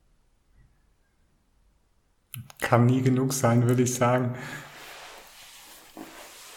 Kann 2.60 2.86
nie 2.86 3.02
genug 3.02 3.32
sein, 3.32 3.68
würde 3.68 3.82
ich 3.82 3.94
sagen. 3.94 4.34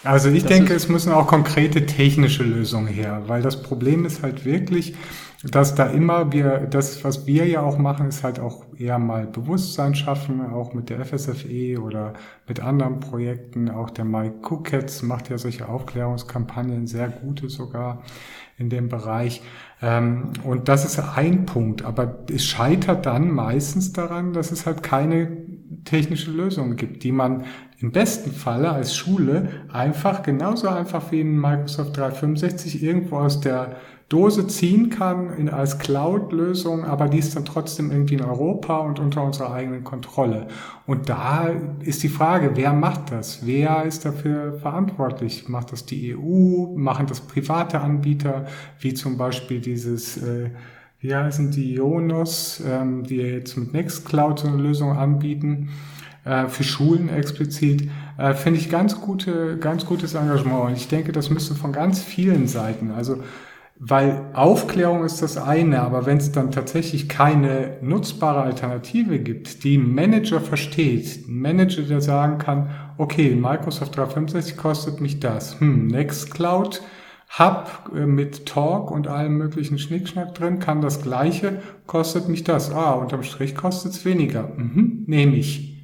Also 0.05 0.29
ich 0.29 0.43
das 0.43 0.51
denke, 0.51 0.73
es 0.73 0.87
müssen 0.87 1.11
auch 1.11 1.25
konkrete 1.25 1.85
technische 1.87 2.43
Lösungen 2.43 2.87
her, 2.87 3.23
weil 3.25 3.41
das 3.41 3.63
Problem 3.63 4.05
ist 4.05 4.21
halt 4.21 4.45
wirklich, 4.45 4.95
dass 5.43 5.75
da 5.75 5.87
immer 5.87 6.31
wir, 6.31 6.59
das, 6.59 7.03
was 7.03 7.25
wir 7.25 7.47
ja 7.47 7.61
auch 7.61 7.77
machen, 7.77 8.07
ist 8.07 8.23
halt 8.23 8.39
auch 8.39 8.65
eher 8.77 8.99
mal 8.99 9.25
Bewusstsein 9.25 9.95
schaffen, 9.95 10.41
auch 10.41 10.73
mit 10.73 10.89
der 10.89 11.03
FSFE 11.05 11.79
oder 11.81 12.13
mit 12.47 12.59
anderen 12.59 12.99
Projekten. 12.99 13.69
Auch 13.69 13.89
der 13.89 14.05
Mike 14.05 14.47
Cookets 14.47 15.01
macht 15.01 15.29
ja 15.29 15.37
solche 15.37 15.67
Aufklärungskampagnen, 15.67 16.87
sehr 16.87 17.09
gute 17.09 17.49
sogar 17.49 18.03
in 18.57 18.69
dem 18.69 18.89
Bereich. 18.89 19.41
Ähm, 19.81 20.33
und 20.43 20.67
das 20.67 20.85
ist 20.85 20.99
ein 20.99 21.45
Punkt, 21.45 21.83
aber 21.83 22.19
es 22.31 22.45
scheitert 22.45 23.05
dann 23.05 23.31
meistens 23.31 23.91
daran, 23.91 24.33
dass 24.33 24.51
es 24.51 24.65
halt 24.65 24.81
keine 24.81 25.25
technische 25.83 26.31
Lösungen 26.31 26.75
gibt, 26.75 27.03
die 27.03 27.11
man 27.11 27.43
im 27.79 27.91
besten 27.91 28.31
Falle 28.31 28.71
als 28.71 28.95
Schule 28.95 29.49
einfach 29.71 30.23
genauso 30.23 30.69
einfach 30.69 31.11
wie 31.11 31.21
in 31.21 31.39
Microsoft 31.39 31.97
365 31.97 32.81
irgendwo 32.81 33.17
aus 33.17 33.41
der 33.41 33.75
Dose 34.07 34.45
ziehen 34.45 34.91
kann 34.91 35.35
in, 35.35 35.49
als 35.49 35.79
Cloud-Lösung, 35.79 36.85
aber 36.85 37.07
die 37.07 37.17
ist 37.17 37.35
dann 37.35 37.43
trotzdem 37.43 37.91
irgendwie 37.91 38.13
in 38.13 38.21
Europa 38.21 38.77
und 38.77 38.99
unter 38.99 39.23
unserer 39.23 39.51
eigenen 39.51 39.83
Kontrolle. 39.83 40.47
Und 40.85 41.09
da 41.09 41.49
ist 41.79 42.03
die 42.03 42.09
Frage, 42.09 42.51
wer 42.53 42.73
macht 42.73 43.11
das? 43.11 43.47
Wer 43.47 43.83
ist 43.83 44.05
dafür 44.05 44.59
verantwortlich? 44.59 45.49
Macht 45.49 45.71
das 45.71 45.87
die 45.87 46.15
EU? 46.15 46.75
Machen 46.75 47.07
das 47.07 47.21
private 47.21 47.81
Anbieter, 47.81 48.45
wie 48.79 48.93
zum 48.93 49.17
Beispiel 49.17 49.59
dieses, 49.59 50.17
äh, 50.17 50.51
wie 51.07 51.15
heißen 51.15 51.51
die, 51.51 51.75
Ionos, 51.75 52.61
ähm, 52.65 53.03
die 53.03 53.17
jetzt 53.17 53.57
mit 53.57 53.73
Nextcloud 53.73 54.39
so 54.39 54.47
eine 54.47 54.57
Lösung 54.57 54.97
anbieten? 54.97 55.69
äh, 56.25 56.47
für 56.47 56.63
Schulen 56.63 57.07
explizit, 57.09 57.89
äh, 58.17 58.33
finde 58.33 58.59
ich 58.59 58.69
ganz 58.69 58.99
gute, 58.99 59.57
ganz 59.57 59.85
gutes 59.85 60.15
Engagement. 60.15 60.65
Und 60.65 60.73
ich 60.75 60.87
denke, 60.87 61.11
das 61.11 61.29
müsste 61.29 61.55
von 61.55 61.71
ganz 61.71 62.01
vielen 62.01 62.47
Seiten, 62.47 62.91
also 62.91 63.19
weil 63.77 64.21
Aufklärung 64.31 65.03
ist 65.03 65.21
das 65.21 65.35
eine, 65.35 65.81
aber 65.81 66.05
wenn 66.05 66.15
es 66.15 66.31
dann 66.31 66.49
tatsächlich 66.49 67.09
keine 67.09 67.75
nutzbare 67.81 68.41
Alternative 68.41 69.19
gibt, 69.19 69.65
die 69.65 69.77
Manager 69.77 70.39
versteht, 70.39 71.27
Manager, 71.27 71.81
der 71.81 71.99
sagen 71.99 72.37
kann, 72.37 72.69
okay, 72.97 73.35
Microsoft 73.35 73.97
365 73.97 74.55
kostet 74.55 75.01
mich 75.01 75.19
das, 75.19 75.59
hm, 75.59 75.87
Nextcloud 75.87 76.81
Hub 77.37 77.91
äh, 77.93 78.05
mit 78.05 78.45
Talk 78.45 78.91
und 78.91 79.07
allem 79.07 79.37
möglichen 79.37 79.79
Schnickschnack 79.79 80.35
drin, 80.35 80.59
kann 80.59 80.81
das 80.81 81.01
gleiche, 81.01 81.61
kostet 81.85 82.29
mich 82.29 82.43
das. 82.43 82.71
Ah, 82.71 82.93
unterm 82.93 83.23
Strich 83.23 83.55
kostet 83.55 83.93
es 83.93 84.05
weniger. 84.05 84.47
Mhm, 84.55 85.03
nehme 85.07 85.35
ich. 85.35 85.75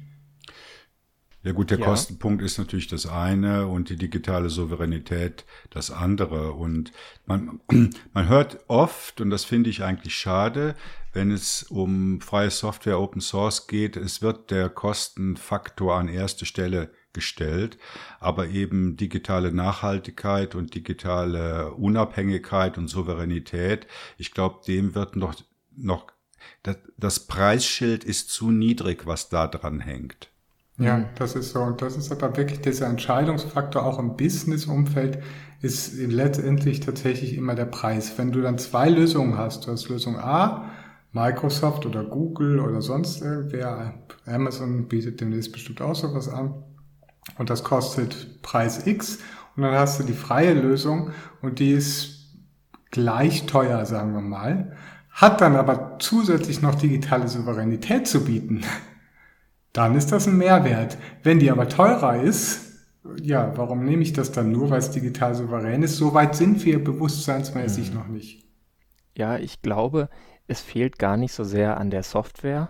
Ja 1.44 1.50
gut, 1.50 1.70
der 1.70 1.80
ja. 1.80 1.86
Kostenpunkt 1.86 2.40
ist 2.40 2.58
natürlich 2.58 2.86
das 2.86 3.06
eine 3.06 3.66
und 3.66 3.88
die 3.88 3.96
digitale 3.96 4.48
Souveränität 4.48 5.44
das 5.70 5.90
andere. 5.90 6.52
Und 6.52 6.92
man, 7.26 7.60
man 8.12 8.28
hört 8.28 8.60
oft, 8.68 9.20
und 9.20 9.30
das 9.30 9.44
finde 9.44 9.68
ich 9.68 9.82
eigentlich 9.82 10.14
schade, 10.14 10.76
wenn 11.12 11.32
es 11.32 11.64
um 11.64 12.20
freie 12.20 12.50
Software, 12.50 13.00
Open 13.00 13.20
Source 13.20 13.66
geht, 13.66 13.96
es 13.96 14.22
wird 14.22 14.50
der 14.52 14.68
Kostenfaktor 14.68 15.96
an 15.96 16.08
erste 16.08 16.46
Stelle 16.46 16.90
gestellt, 17.14 17.78
aber 18.20 18.48
eben 18.48 18.96
digitale 18.96 19.52
Nachhaltigkeit 19.52 20.54
und 20.54 20.74
digitale 20.74 21.72
Unabhängigkeit 21.74 22.78
und 22.78 22.88
Souveränität, 22.88 23.86
ich 24.18 24.32
glaube, 24.32 24.60
dem 24.66 24.94
wird 24.94 25.16
noch, 25.16 25.34
noch, 25.76 26.06
das, 26.62 26.76
das 26.96 27.20
Preisschild 27.20 28.04
ist 28.04 28.30
zu 28.30 28.50
niedrig, 28.50 29.06
was 29.06 29.28
da 29.28 29.46
dran 29.46 29.80
hängt. 29.80 30.32
Ja, 30.78 31.08
das 31.16 31.36
ist 31.36 31.52
so. 31.52 31.60
Und 31.60 31.82
das 31.82 31.96
ist 31.96 32.10
aber 32.10 32.36
wirklich 32.36 32.60
dieser 32.60 32.86
Entscheidungsfaktor 32.88 33.84
auch 33.84 33.98
im 33.98 34.16
Business-Umfeld 34.16 35.22
ist 35.60 35.94
letztendlich 35.96 36.80
tatsächlich 36.80 37.34
immer 37.36 37.54
der 37.54 37.66
Preis. 37.66 38.18
Wenn 38.18 38.32
du 38.32 38.40
dann 38.40 38.58
zwei 38.58 38.88
Lösungen 38.88 39.38
hast, 39.38 39.66
du 39.66 39.70
hast 39.70 39.88
Lösung 39.88 40.18
A, 40.18 40.70
Microsoft 41.12 41.86
oder 41.86 42.02
Google 42.02 42.58
oder 42.58 42.80
sonst 42.80 43.22
irgendwer, 43.22 43.94
Amazon 44.26 44.88
bietet 44.88 45.20
demnächst 45.20 45.52
bestimmt 45.52 45.80
auch 45.82 45.94
sowas 45.94 46.28
an 46.28 46.64
und 47.38 47.50
das 47.50 47.64
kostet 47.64 48.42
Preis 48.42 48.86
X 48.86 49.18
und 49.56 49.62
dann 49.62 49.74
hast 49.74 50.00
du 50.00 50.04
die 50.04 50.12
freie 50.12 50.54
Lösung 50.54 51.10
und 51.40 51.58
die 51.58 51.72
ist 51.72 52.34
gleich 52.90 53.46
teuer, 53.46 53.84
sagen 53.86 54.12
wir 54.12 54.20
mal, 54.20 54.76
hat 55.10 55.40
dann 55.40 55.56
aber 55.56 55.98
zusätzlich 55.98 56.62
noch 56.62 56.74
digitale 56.74 57.28
Souveränität 57.28 58.06
zu 58.06 58.24
bieten, 58.24 58.62
dann 59.72 59.94
ist 59.94 60.12
das 60.12 60.26
ein 60.26 60.36
Mehrwert. 60.36 60.98
Wenn 61.22 61.38
die 61.38 61.50
aber 61.50 61.68
teurer 61.68 62.22
ist, 62.22 62.72
ja, 63.20 63.52
warum 63.56 63.84
nehme 63.84 64.02
ich 64.02 64.12
das 64.12 64.32
dann 64.32 64.52
nur, 64.52 64.70
weil 64.70 64.78
es 64.78 64.90
digital 64.90 65.34
souverän 65.34 65.82
ist? 65.82 65.96
So 65.96 66.14
weit 66.14 66.34
sind 66.34 66.64
wir 66.64 66.82
bewusstseinsmäßig 66.82 67.90
mhm. 67.90 67.98
noch 67.98 68.08
nicht. 68.08 68.46
Ja, 69.16 69.36
ich 69.36 69.60
glaube, 69.60 70.08
es 70.46 70.60
fehlt 70.60 70.98
gar 70.98 71.16
nicht 71.16 71.32
so 71.32 71.44
sehr 71.44 71.78
an 71.78 71.90
der 71.90 72.02
Software 72.02 72.68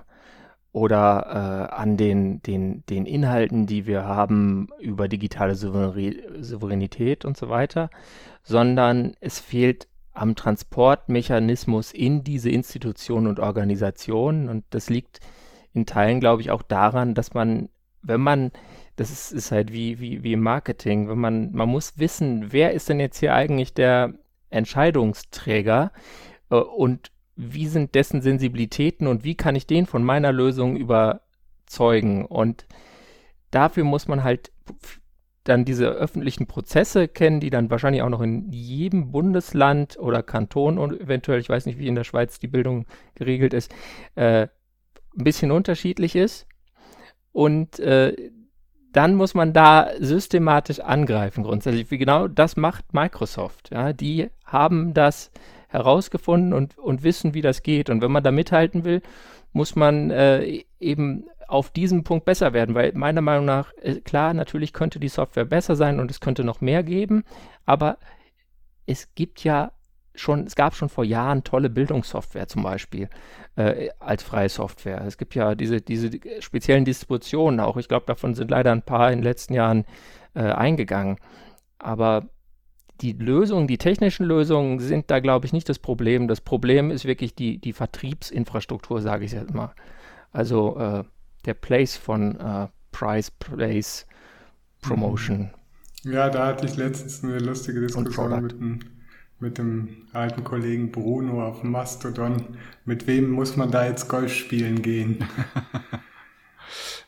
oder 0.73 1.69
äh, 1.71 1.75
an 1.75 1.97
den, 1.97 2.43
den, 2.43 2.85
den 2.87 3.05
Inhalten, 3.05 3.67
die 3.67 3.87
wir 3.87 4.05
haben 4.05 4.69
über 4.81 5.07
digitale 5.07 5.55
Souveränität 5.55 7.25
und 7.25 7.37
so 7.37 7.51
weiter, 7.51 7.91
sondern 8.43 9.15
es 9.21 9.39
fehlt 9.39 9.87
am 10.13 10.35
Transportmechanismus 10.35 11.93
in 11.93 12.25
diese 12.25 12.51
Institutionen 12.51 13.27
und 13.27 13.39
Organisationen. 13.39 14.49
Und 14.49 14.65
das 14.71 14.89
liegt 14.89 15.21
in 15.75 15.87
Teilen, 15.87 16.21
glaube 16.21 16.43
ich, 16.43 16.51
auch 16.51 16.63
daran, 16.63 17.15
dass 17.15 17.35
man, 17.35 17.69
wenn 18.03 18.21
man, 18.21 18.51
das 18.97 19.11
ist, 19.11 19.33
ist 19.33 19.53
halt 19.53 19.73
wie, 19.73 20.01
wie, 20.01 20.23
wie 20.23 20.35
im 20.35 20.41
Marketing, 20.41 21.09
wenn 21.09 21.19
man, 21.19 21.53
man 21.53 21.69
muss 21.69 21.99
wissen, 21.99 22.53
wer 22.53 22.73
ist 22.73 22.89
denn 22.89 23.01
jetzt 23.01 23.19
hier 23.19 23.35
eigentlich 23.35 23.75
der 23.75 24.15
Entscheidungsträger 24.51 25.93
äh, 26.51 26.57
und 26.57 27.11
wie 27.37 27.67
sind 27.67 27.95
dessen 27.95 28.23
Sensibilitäten 28.23 29.07
und 29.07 29.25
wie 29.25 29.35
kann 29.35 29.57
ich 29.57 29.67
den 29.67 29.87
von 29.87 30.05
meiner 30.05 30.33
Lösung 30.33 30.77
überzeugen. 30.77 32.27
Und 32.27 32.67
dafür 33.51 33.85
muss 33.85 34.09
man 34.09 34.23
halt 34.23 34.53
dann 35.45 35.65
diese 35.65 35.89
öffentlichen 35.89 36.47
Prozesse 36.47 37.09
kennen, 37.09 37.41
die 37.41 37.51
dann 37.51 37.71
wahrscheinlich 37.71 38.03
auch 38.03 38.09
noch 38.09 38.21
in 38.21 38.51
jedem 38.53 39.11
Bundesland 39.11 39.99
oder 39.99 40.23
Kanton 40.23 40.79
und 40.79 41.01
eventuell, 41.01 41.41
ich 41.41 41.49
weiß 41.49 41.67
nicht, 41.67 41.79
wie 41.79 41.89
in 41.89 41.97
der 41.97 42.05
Schweiz 42.05 42.39
die 42.39 42.49
Bildung 42.49 42.87
geregelt 43.15 43.53
ist, 43.53 43.73
äh, 44.15 44.43
ein 44.43 45.25
bisschen 45.25 45.51
unterschiedlich 45.51 46.15
ist. 46.15 46.47
Und 47.33 47.81
äh, 47.81 48.31
dann 48.93 49.15
muss 49.15 49.35
man 49.35 49.53
da 49.53 49.91
systematisch 49.99 50.81
angreifen 50.81 51.45
grundsätzlich. 51.45 51.91
Wie 51.91 51.99
genau 51.99 52.29
das 52.29 52.57
macht 52.57 52.93
Microsoft. 52.93 53.71
Ja, 53.73 53.93
die 53.93 54.29
haben 54.45 54.95
das 54.95 55.33
herausgefunden 55.73 56.53
und, 56.53 56.79
und 56.79 57.03
wissen, 57.03 57.35
wie 57.35 57.43
das 57.43 57.63
geht. 57.63 57.91
Und 57.91 58.03
wenn 58.03 58.13
man 58.13 58.23
da 58.23 58.31
mithalten 58.31 58.85
will, 58.85 59.03
muss 59.53 59.75
man 59.75 60.11
äh, 60.11 60.65
eben 60.81 61.25
auf 61.49 61.71
diesem 61.71 62.05
Punkt 62.05 62.25
besser 62.25 62.53
werden, 62.53 62.75
weil 62.75 62.93
meiner 62.95 63.21
Meinung 63.21 63.45
nach, 63.45 63.73
äh, 63.83 64.01
klar, 64.01 64.33
natürlich 64.35 64.73
könnte 64.73 65.01
die 65.01 65.09
Software 65.09 65.45
besser 65.45 65.77
sein 65.77 66.01
und 66.01 66.11
es 66.11 66.21
könnte 66.21 66.45
noch 66.45 66.61
mehr 66.61 66.83
geben, 66.83 67.25
aber 67.67 67.99
es 68.87 69.15
gibt 69.15 69.45
ja 69.45 69.73
schon, 70.15 70.47
es 70.47 70.55
gab 70.55 70.75
schon 70.75 70.89
vor 70.89 71.05
Jahren 71.05 71.45
tolle 71.45 71.71
Bildungssoftware 71.71 72.49
zum 72.49 72.63
Beispiel 72.63 73.09
äh, 73.57 73.89
als 73.99 74.23
freie 74.23 74.49
Software. 74.49 75.03
Es 75.07 75.19
gibt 75.19 75.35
ja 75.35 75.55
diese, 75.55 75.81
diese 75.81 76.11
speziellen 76.41 76.85
Distributionen 76.85 77.61
auch. 77.61 77.77
Ich 77.77 77.89
glaube, 77.89 78.07
davon 78.07 78.35
sind 78.35 78.51
leider 78.51 78.73
ein 78.73 78.83
paar 78.83 79.11
in 79.11 79.19
den 79.19 79.25
letzten 79.25 79.55
Jahren 79.55 79.85
äh, 80.35 80.41
eingegangen. 80.41 81.19
Aber 81.79 82.29
die 83.03 83.13
Lösungen, 83.13 83.67
die 83.67 83.79
technischen 83.79 84.25
Lösungen 84.25 84.79
sind 84.79 85.11
da, 85.11 85.19
glaube 85.19 85.45
ich, 85.47 85.53
nicht 85.53 85.69
das 85.69 85.81
Problem. 85.81 86.29
Das 86.29 86.41
Problem 86.41 86.91
ist 86.91 87.05
wirklich 87.05 87.35
die, 87.35 87.59
die 87.59 87.73
Vertriebsinfrastruktur, 87.73 89.03
sage 89.03 89.25
ich 89.25 89.33
jetzt 89.33 89.53
mal. 89.53 89.75
Also 90.31 90.79
äh, 90.79 91.05
der 91.45 91.55
Place 91.55 91.97
von 91.97 92.39
äh, 92.39 92.69
Price, 92.93 93.31
Place, 93.33 94.07
Promotion. 94.81 95.51
Ja, 96.05 96.31
da 96.31 96.47
hatte 96.47 96.67
ich 96.67 96.77
letztens 96.77 97.25
eine 97.25 97.39
lustige 97.39 97.81
Diskussion 97.81 98.43
mit 98.43 98.53
dem, 98.53 98.81
mit 99.41 99.59
dem 99.59 99.89
alten 100.13 100.45
Kollegen 100.45 100.93
Bruno 100.93 101.45
auf 101.45 101.63
Mastodon. 101.65 102.57
Mit 102.85 103.07
wem 103.07 103.31
muss 103.31 103.57
man 103.57 103.71
da 103.71 103.87
jetzt 103.87 104.09
Golf 104.09 104.33
spielen 104.33 104.83
gehen? 104.83 105.25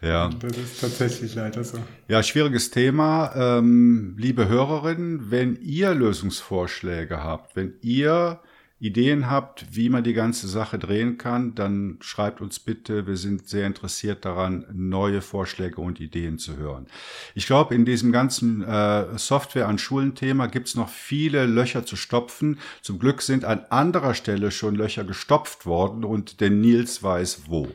Ja. 0.00 0.30
Das 0.40 0.56
ist 0.56 0.80
tatsächlich 0.80 1.34
leider 1.34 1.64
so. 1.64 1.78
Ja, 2.08 2.22
schwieriges 2.22 2.70
Thema. 2.70 3.32
Ähm, 3.34 4.14
liebe 4.18 4.48
Hörerinnen, 4.48 5.30
wenn 5.30 5.56
ihr 5.62 5.94
Lösungsvorschläge 5.94 7.22
habt, 7.22 7.56
wenn 7.56 7.74
ihr 7.80 8.40
Ideen 8.84 9.30
habt, 9.30 9.64
wie 9.74 9.88
man 9.88 10.04
die 10.04 10.12
ganze 10.12 10.46
Sache 10.46 10.78
drehen 10.78 11.16
kann, 11.16 11.54
dann 11.54 11.96
schreibt 12.00 12.42
uns 12.42 12.58
bitte. 12.58 13.06
Wir 13.06 13.16
sind 13.16 13.48
sehr 13.48 13.66
interessiert 13.66 14.26
daran, 14.26 14.66
neue 14.72 15.22
Vorschläge 15.22 15.80
und 15.80 16.00
Ideen 16.00 16.38
zu 16.38 16.58
hören. 16.58 16.86
Ich 17.34 17.46
glaube, 17.46 17.74
in 17.74 17.86
diesem 17.86 18.12
ganzen 18.12 18.62
äh, 18.62 19.16
Software 19.16 19.68
an 19.68 19.78
Schulen-Thema 19.78 20.48
gibt 20.48 20.68
es 20.68 20.74
noch 20.74 20.90
viele 20.90 21.46
Löcher 21.46 21.86
zu 21.86 21.96
stopfen. 21.96 22.58
Zum 22.82 22.98
Glück 22.98 23.22
sind 23.22 23.46
an 23.46 23.60
anderer 23.70 24.12
Stelle 24.12 24.50
schon 24.50 24.74
Löcher 24.74 25.04
gestopft 25.04 25.64
worden 25.64 26.04
und 26.04 26.42
der 26.42 26.50
Nils 26.50 27.02
weiß 27.02 27.44
wo. 27.46 27.68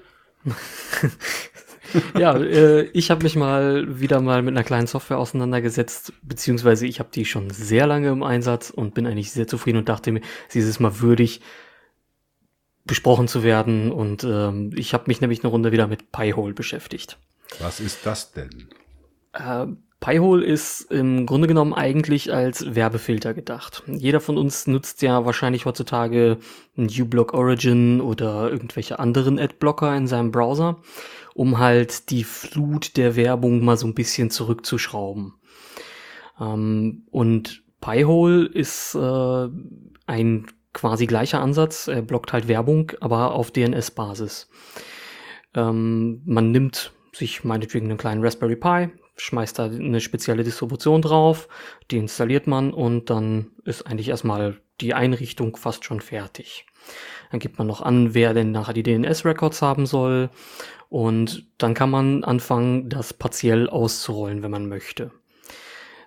ja, 2.18 2.38
äh, 2.38 2.84
ich 2.94 3.12
habe 3.12 3.24
mich 3.24 3.36
mal 3.36 4.00
wieder 4.00 4.22
mal 4.22 4.42
mit 4.42 4.56
einer 4.56 4.64
kleinen 4.64 4.88
Software 4.88 5.18
auseinandergesetzt, 5.18 6.14
beziehungsweise 6.22 6.86
ich 6.86 7.00
habe 7.00 7.10
die 7.14 7.26
schon 7.26 7.50
sehr 7.50 7.88
lange 7.88 8.10
im 8.10 8.24
Einsatz 8.24 8.70
und 8.70 8.94
bin 8.94 9.08
eigentlich 9.08 9.32
sehr 9.32 9.48
zufrieden 9.48 9.78
und 9.78 9.90
dachte 9.90 10.12
mir, 10.12 10.22
sie 10.48 10.60
ist 10.60 10.80
mal 10.80 11.00
würdig 11.00 11.42
besprochen 12.86 13.28
zu 13.28 13.44
werden. 13.44 13.92
Und 13.92 14.24
ähm, 14.24 14.72
ich 14.76 14.94
habe 14.94 15.06
mich 15.08 15.22
nämlich 15.22 15.44
eine 15.44 15.52
Runde 15.52 15.72
wieder 15.72 15.88
mit 15.88 16.12
Piehole 16.12 16.54
beschäftigt. 16.54 17.18
Was 17.60 17.80
ist 17.80 18.06
das 18.06 18.32
denn? 18.32 18.70
Äh, 19.34 19.68
Piehole 20.00 20.46
ist 20.46 20.92
im 20.92 21.26
Grunde 21.26 21.48
genommen 21.48 21.74
eigentlich 21.74 22.34
als 22.34 22.74
Werbefilter 22.74 23.34
gedacht. 23.34 23.84
Jeder 23.86 24.22
von 24.22 24.38
uns 24.38 24.66
nutzt 24.66 25.02
ja 25.02 25.26
wahrscheinlich 25.26 25.66
heutzutage 25.66 26.38
uBlock 26.78 27.34
Origin 27.34 28.00
oder 28.00 28.50
irgendwelche 28.50 29.00
anderen 29.00 29.38
Adblocker 29.38 29.96
in 29.96 30.08
seinem 30.08 30.32
Browser 30.32 30.78
um 31.40 31.58
halt 31.58 32.10
die 32.10 32.26
Flut 32.26 32.98
der 32.98 33.16
Werbung 33.16 33.64
mal 33.64 33.78
so 33.78 33.88
ein 33.88 33.94
bisschen 33.94 34.30
zurückzuschrauben. 34.30 35.36
Ähm, 36.38 37.04
und 37.12 37.64
Piehole 37.80 38.46
ist 38.46 38.94
äh, 38.94 39.48
ein 40.06 40.48
quasi 40.74 41.06
gleicher 41.06 41.40
Ansatz. 41.40 41.88
Er 41.88 42.02
blockt 42.02 42.34
halt 42.34 42.50
Werbung, 42.50 42.92
aber 43.00 43.36
auf 43.36 43.52
DNS-Basis. 43.52 44.50
Ähm, 45.56 46.22
man 46.26 46.52
nimmt 46.52 46.92
sich 47.14 47.46
meinetwegen 47.46 47.86
einen 47.86 47.98
kleinen 47.98 48.22
Raspberry 48.22 48.58
Pi, 48.58 48.90
schmeißt 49.16 49.60
da 49.60 49.68
eine 49.68 50.02
spezielle 50.02 50.44
Distribution 50.44 51.02
drauf, 51.02 51.48
die 51.90 52.00
installiert 52.00 52.48
man 52.48 52.74
und 52.74 53.10
dann 53.10 53.52
ist 53.64 53.88
eigentlich 53.88 54.10
erstmal 54.10 54.60
die 54.82 54.94
Einrichtung 54.94 55.56
fast 55.56 55.86
schon 55.86 56.02
fertig. 56.02 56.66
Dann 57.32 57.40
gibt 57.40 57.58
man 57.60 57.68
noch 57.68 57.82
an, 57.82 58.14
wer 58.14 58.34
denn 58.34 58.52
nachher 58.52 58.74
die 58.74 58.84
DNS-Records 58.84 59.62
haben 59.62 59.86
soll 59.86 60.30
und 60.90 61.48
dann 61.60 61.74
kann 61.76 61.90
man 61.90 62.24
anfangen, 62.24 62.90
das 62.90 63.14
partiell 63.14 63.70
auszurollen, 63.70 64.42
wenn 64.44 64.52
man 64.52 64.68
möchte. 64.68 65.12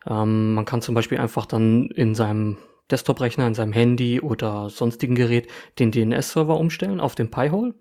Ähm, 0.06 0.54
man 0.54 0.64
kann 0.64 0.82
zum 0.82 0.94
Beispiel 0.94 1.18
einfach 1.18 1.46
dann 1.46 1.86
in 1.86 2.14
seinem 2.14 2.58
Desktop-Rechner, 2.90 3.46
in 3.46 3.54
seinem 3.54 3.72
Handy 3.72 4.20
oder 4.20 4.68
sonstigen 4.68 5.14
Gerät 5.14 5.48
den 5.78 5.92
DNS-Server 5.92 6.58
umstellen 6.58 7.00
auf 7.00 7.14
den 7.14 7.30
Pi-Hole 7.30 7.74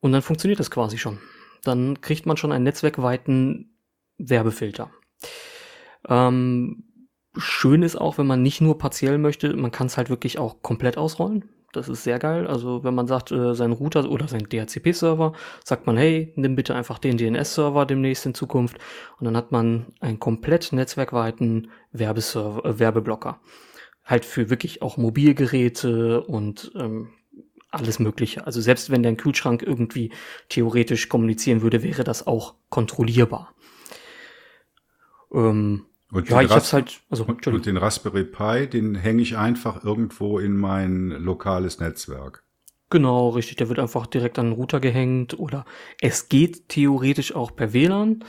und 0.00 0.12
dann 0.12 0.22
funktioniert 0.22 0.60
das 0.60 0.70
quasi 0.70 0.98
schon. 0.98 1.18
Dann 1.64 2.00
kriegt 2.00 2.26
man 2.26 2.36
schon 2.36 2.52
einen 2.52 2.64
netzwerkweiten 2.64 3.76
Werbefilter. 4.18 4.90
Ähm, 6.08 6.84
schön 7.36 7.82
ist 7.82 7.96
auch, 7.96 8.18
wenn 8.18 8.26
man 8.26 8.42
nicht 8.42 8.60
nur 8.60 8.78
partiell 8.78 9.18
möchte, 9.18 9.54
man 9.56 9.70
kann 9.70 9.86
es 9.86 9.96
halt 9.96 10.10
wirklich 10.10 10.38
auch 10.38 10.60
komplett 10.62 10.98
ausrollen. 10.98 11.48
Das 11.72 11.88
ist 11.88 12.04
sehr 12.04 12.18
geil. 12.18 12.46
Also 12.46 12.84
wenn 12.84 12.94
man 12.94 13.06
sagt, 13.06 13.32
äh, 13.32 13.54
sein 13.54 13.72
Router 13.72 14.08
oder 14.10 14.28
sein 14.28 14.46
DHCP-Server, 14.46 15.32
sagt 15.64 15.86
man, 15.86 15.96
hey, 15.96 16.32
nimm 16.36 16.54
bitte 16.54 16.74
einfach 16.74 16.98
den 16.98 17.16
DNS-Server 17.16 17.86
demnächst 17.86 18.26
in 18.26 18.34
Zukunft. 18.34 18.76
Und 19.18 19.24
dann 19.24 19.36
hat 19.36 19.52
man 19.52 19.86
einen 20.00 20.20
komplett 20.20 20.72
netzwerkweiten 20.72 21.70
Werbeserver, 21.92 22.64
äh, 22.66 22.78
Werbeblocker. 22.78 23.40
Halt 24.04 24.26
für 24.26 24.50
wirklich 24.50 24.82
auch 24.82 24.98
Mobilgeräte 24.98 26.22
und 26.22 26.72
ähm, 26.74 27.08
alles 27.70 27.98
Mögliche. 27.98 28.46
Also 28.46 28.60
selbst 28.60 28.90
wenn 28.90 29.02
dein 29.02 29.16
Kühlschrank 29.16 29.62
irgendwie 29.62 30.12
theoretisch 30.50 31.08
kommunizieren 31.08 31.62
würde, 31.62 31.82
wäre 31.82 32.04
das 32.04 32.26
auch 32.26 32.54
kontrollierbar. 32.68 33.54
Ähm, 35.32 35.86
und 36.12 36.28
ja, 36.28 36.42
ich 36.42 36.50
hab's 36.50 36.74
halt, 36.74 37.00
also, 37.08 37.24
und 37.24 37.66
den 37.66 37.78
Raspberry 37.78 38.24
Pi, 38.24 38.66
den 38.66 38.94
hänge 38.94 39.22
ich 39.22 39.38
einfach 39.38 39.82
irgendwo 39.82 40.38
in 40.38 40.56
mein 40.56 41.08
lokales 41.08 41.80
Netzwerk. 41.80 42.44
Genau, 42.90 43.30
richtig. 43.30 43.56
Der 43.56 43.70
wird 43.70 43.78
einfach 43.78 44.06
direkt 44.06 44.38
an 44.38 44.50
den 44.50 44.52
Router 44.52 44.78
gehängt 44.78 45.38
oder 45.38 45.64
es 46.02 46.28
geht 46.28 46.68
theoretisch 46.68 47.34
auch 47.34 47.56
per 47.56 47.72
WLAN. 47.72 48.24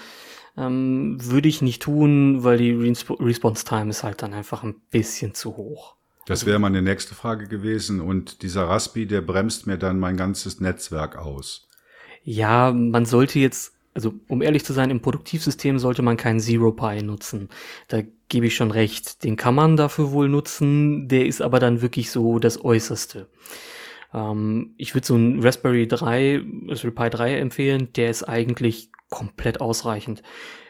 Ähm, 0.55 1.17
würde 1.19 1.49
ich 1.49 1.61
nicht 1.61 1.81
tun, 1.81 2.45
weil 2.45 2.57
die 2.57 2.71
Resp 2.71 3.09
Response 3.19 3.65
Time 3.65 3.89
ist 3.89 4.03
halt 4.03 4.21
dann 4.21 4.34
einfach 4.34 4.63
ein 4.63 4.75
bisschen 4.89 5.34
zu 5.34 5.57
hoch. 5.57 5.97
Das 6.25 6.41
also 6.41 6.47
wäre 6.47 6.59
meine 6.59 6.81
nächste 6.81 7.15
Frage 7.15 7.47
gewesen. 7.47 7.99
Und 7.99 8.43
dieser 8.43 8.69
Raspi, 8.69 9.07
der 9.07 9.19
bremst 9.19 9.67
mir 9.67 9.77
dann 9.77 9.99
mein 9.99 10.15
ganzes 10.15 10.61
Netzwerk 10.61 11.17
aus. 11.17 11.67
Ja, 12.23 12.71
man 12.71 13.05
sollte 13.05 13.39
jetzt 13.39 13.72
also 13.93 14.13
um 14.27 14.41
ehrlich 14.41 14.65
zu 14.65 14.73
sein, 14.73 14.89
im 14.89 15.01
Produktivsystem 15.01 15.79
sollte 15.79 16.01
man 16.01 16.17
keinen 16.17 16.39
ZeroPi 16.39 17.03
nutzen. 17.03 17.49
Da 17.87 18.01
gebe 18.29 18.47
ich 18.47 18.55
schon 18.55 18.71
recht. 18.71 19.23
Den 19.23 19.35
kann 19.35 19.55
man 19.55 19.77
dafür 19.77 20.11
wohl 20.11 20.29
nutzen, 20.29 21.07
der 21.07 21.25
ist 21.25 21.41
aber 21.41 21.59
dann 21.59 21.81
wirklich 21.81 22.09
so 22.09 22.39
das 22.39 22.63
Äußerste. 22.63 23.27
Ähm, 24.13 24.73
ich 24.77 24.95
würde 24.95 25.07
so 25.07 25.15
einen 25.15 25.41
Raspberry 25.43 25.87
3, 25.87 26.41
Raspberry 26.67 26.93
Pi 26.93 27.09
3 27.09 27.37
empfehlen, 27.37 27.89
der 27.95 28.09
ist 28.09 28.23
eigentlich 28.23 28.89
komplett 29.09 29.61
ausreichend. 29.61 30.23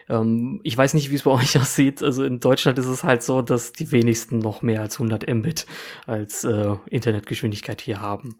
Ähm, 0.10 0.60
ich 0.64 0.78
weiß 0.78 0.94
nicht, 0.94 1.12
wie 1.12 1.16
es 1.16 1.24
bei 1.24 1.32
euch 1.42 1.58
aussieht. 1.58 2.04
Also 2.04 2.24
in 2.24 2.40
Deutschland 2.40 2.78
ist 2.80 2.88
es 2.88 3.04
halt 3.04 3.24
so, 3.24 3.42
dass 3.42 3.74
die 3.74 3.92
wenigsten 3.92 4.40
noch 4.40 4.62
mehr 4.62 4.82
als 4.82 4.96
100 4.96 5.28
Mbit 5.34 5.66
als 6.06 6.44
äh, 6.44 6.76
Internetgeschwindigkeit 6.90 7.82
hier 7.82 8.02
haben. 8.02 8.36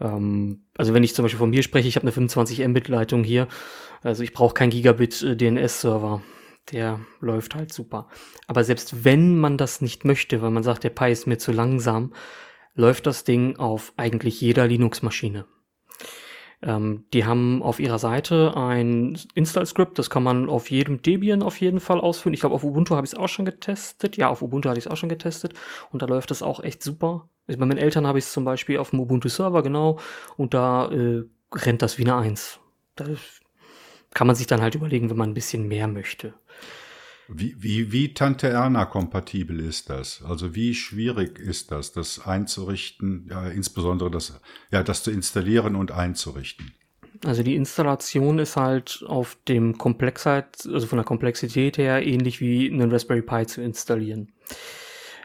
Ähm, 0.00 0.66
also 0.76 0.94
wenn 0.94 1.02
ich 1.02 1.14
zum 1.14 1.24
Beispiel 1.24 1.38
von 1.38 1.50
mir 1.50 1.62
spreche, 1.62 1.88
ich 1.88 1.96
habe 1.96 2.04
eine 2.04 2.12
25 2.12 2.66
Mbit 2.66 2.88
Leitung 2.88 3.24
hier. 3.24 3.48
Also 4.02 4.22
ich 4.22 4.32
brauche 4.32 4.54
kein 4.54 4.70
Gigabit 4.70 5.22
äh. 5.22 6.20
Der 6.72 7.00
läuft 7.20 7.54
halt 7.54 7.72
super. 7.72 8.08
Aber 8.46 8.62
selbst 8.62 9.04
wenn 9.04 9.38
man 9.38 9.56
das 9.56 9.80
nicht 9.80 10.04
möchte, 10.04 10.42
weil 10.42 10.50
man 10.50 10.62
sagt, 10.62 10.84
der 10.84 10.90
Pi 10.90 11.10
ist 11.10 11.26
mir 11.26 11.38
zu 11.38 11.50
langsam, 11.50 12.12
läuft 12.74 13.06
das 13.06 13.24
Ding 13.24 13.56
auf 13.56 13.92
eigentlich 13.96 14.40
jeder 14.40 14.66
Linux-Maschine. 14.66 15.46
Ähm, 16.60 17.04
die 17.12 17.24
haben 17.24 17.62
auf 17.62 17.80
ihrer 17.80 17.98
Seite 17.98 18.56
ein 18.56 19.18
Install-Script, 19.34 19.98
das 19.98 20.10
kann 20.10 20.24
man 20.24 20.48
auf 20.48 20.70
jedem 20.70 21.02
Debian 21.02 21.42
auf 21.42 21.60
jeden 21.60 21.80
Fall 21.80 22.00
ausführen. 22.00 22.34
Ich 22.34 22.40
glaube, 22.40 22.54
auf 22.54 22.64
Ubuntu 22.64 22.96
habe 22.96 23.06
ich 23.06 23.12
es 23.12 23.18
auch 23.18 23.28
schon 23.28 23.44
getestet. 23.44 24.16
Ja, 24.16 24.28
auf 24.28 24.42
Ubuntu 24.42 24.68
hatte 24.68 24.78
ich 24.78 24.86
es 24.86 24.90
auch 24.90 24.96
schon 24.96 25.08
getestet 25.08 25.54
und 25.90 26.02
da 26.02 26.06
läuft 26.06 26.30
das 26.30 26.42
auch 26.42 26.60
echt 26.62 26.82
super. 26.82 27.28
Bei 27.48 27.56
meinen 27.56 27.78
Eltern 27.78 28.06
habe 28.06 28.18
ich 28.18 28.26
es 28.26 28.32
zum 28.32 28.44
Beispiel 28.44 28.78
auf 28.78 28.90
dem 28.90 29.00
Ubuntu-Server, 29.00 29.62
genau, 29.62 29.98
und 30.36 30.54
da 30.54 30.90
äh, 30.90 31.24
rennt 31.52 31.82
das 31.82 31.98
wie 31.98 32.02
eine 32.02 32.16
Eins. 32.16 32.60
Da 32.94 33.06
kann 34.12 34.26
man 34.26 34.36
sich 34.36 34.46
dann 34.46 34.60
halt 34.60 34.74
überlegen, 34.74 35.08
wenn 35.08 35.16
man 35.16 35.30
ein 35.30 35.34
bisschen 35.34 35.66
mehr 35.66 35.88
möchte. 35.88 36.34
Wie, 37.28 37.54
wie, 37.58 37.92
wie 37.92 38.14
Tante 38.14 38.48
Erna 38.48 38.86
kompatibel 38.86 39.60
ist 39.60 39.90
das? 39.90 40.22
Also 40.26 40.54
wie 40.54 40.74
schwierig 40.74 41.38
ist 41.38 41.70
das, 41.70 41.92
das 41.92 42.26
einzurichten, 42.26 43.26
ja, 43.30 43.48
insbesondere 43.48 44.10
das, 44.10 44.40
ja, 44.70 44.82
das 44.82 45.02
zu 45.02 45.10
installieren 45.10 45.74
und 45.76 45.90
einzurichten? 45.90 46.72
Also 47.24 47.42
die 47.42 47.56
Installation 47.56 48.38
ist 48.38 48.56
halt 48.56 49.04
auf 49.06 49.36
dem 49.46 49.76
Komplexheit, 49.76 50.66
also 50.72 50.86
von 50.86 50.98
der 50.98 51.04
Komplexität 51.04 51.76
her 51.76 52.06
ähnlich 52.06 52.40
wie 52.40 52.70
einen 52.70 52.90
Raspberry 52.90 53.22
Pi 53.22 53.46
zu 53.46 53.60
installieren. 53.60 54.32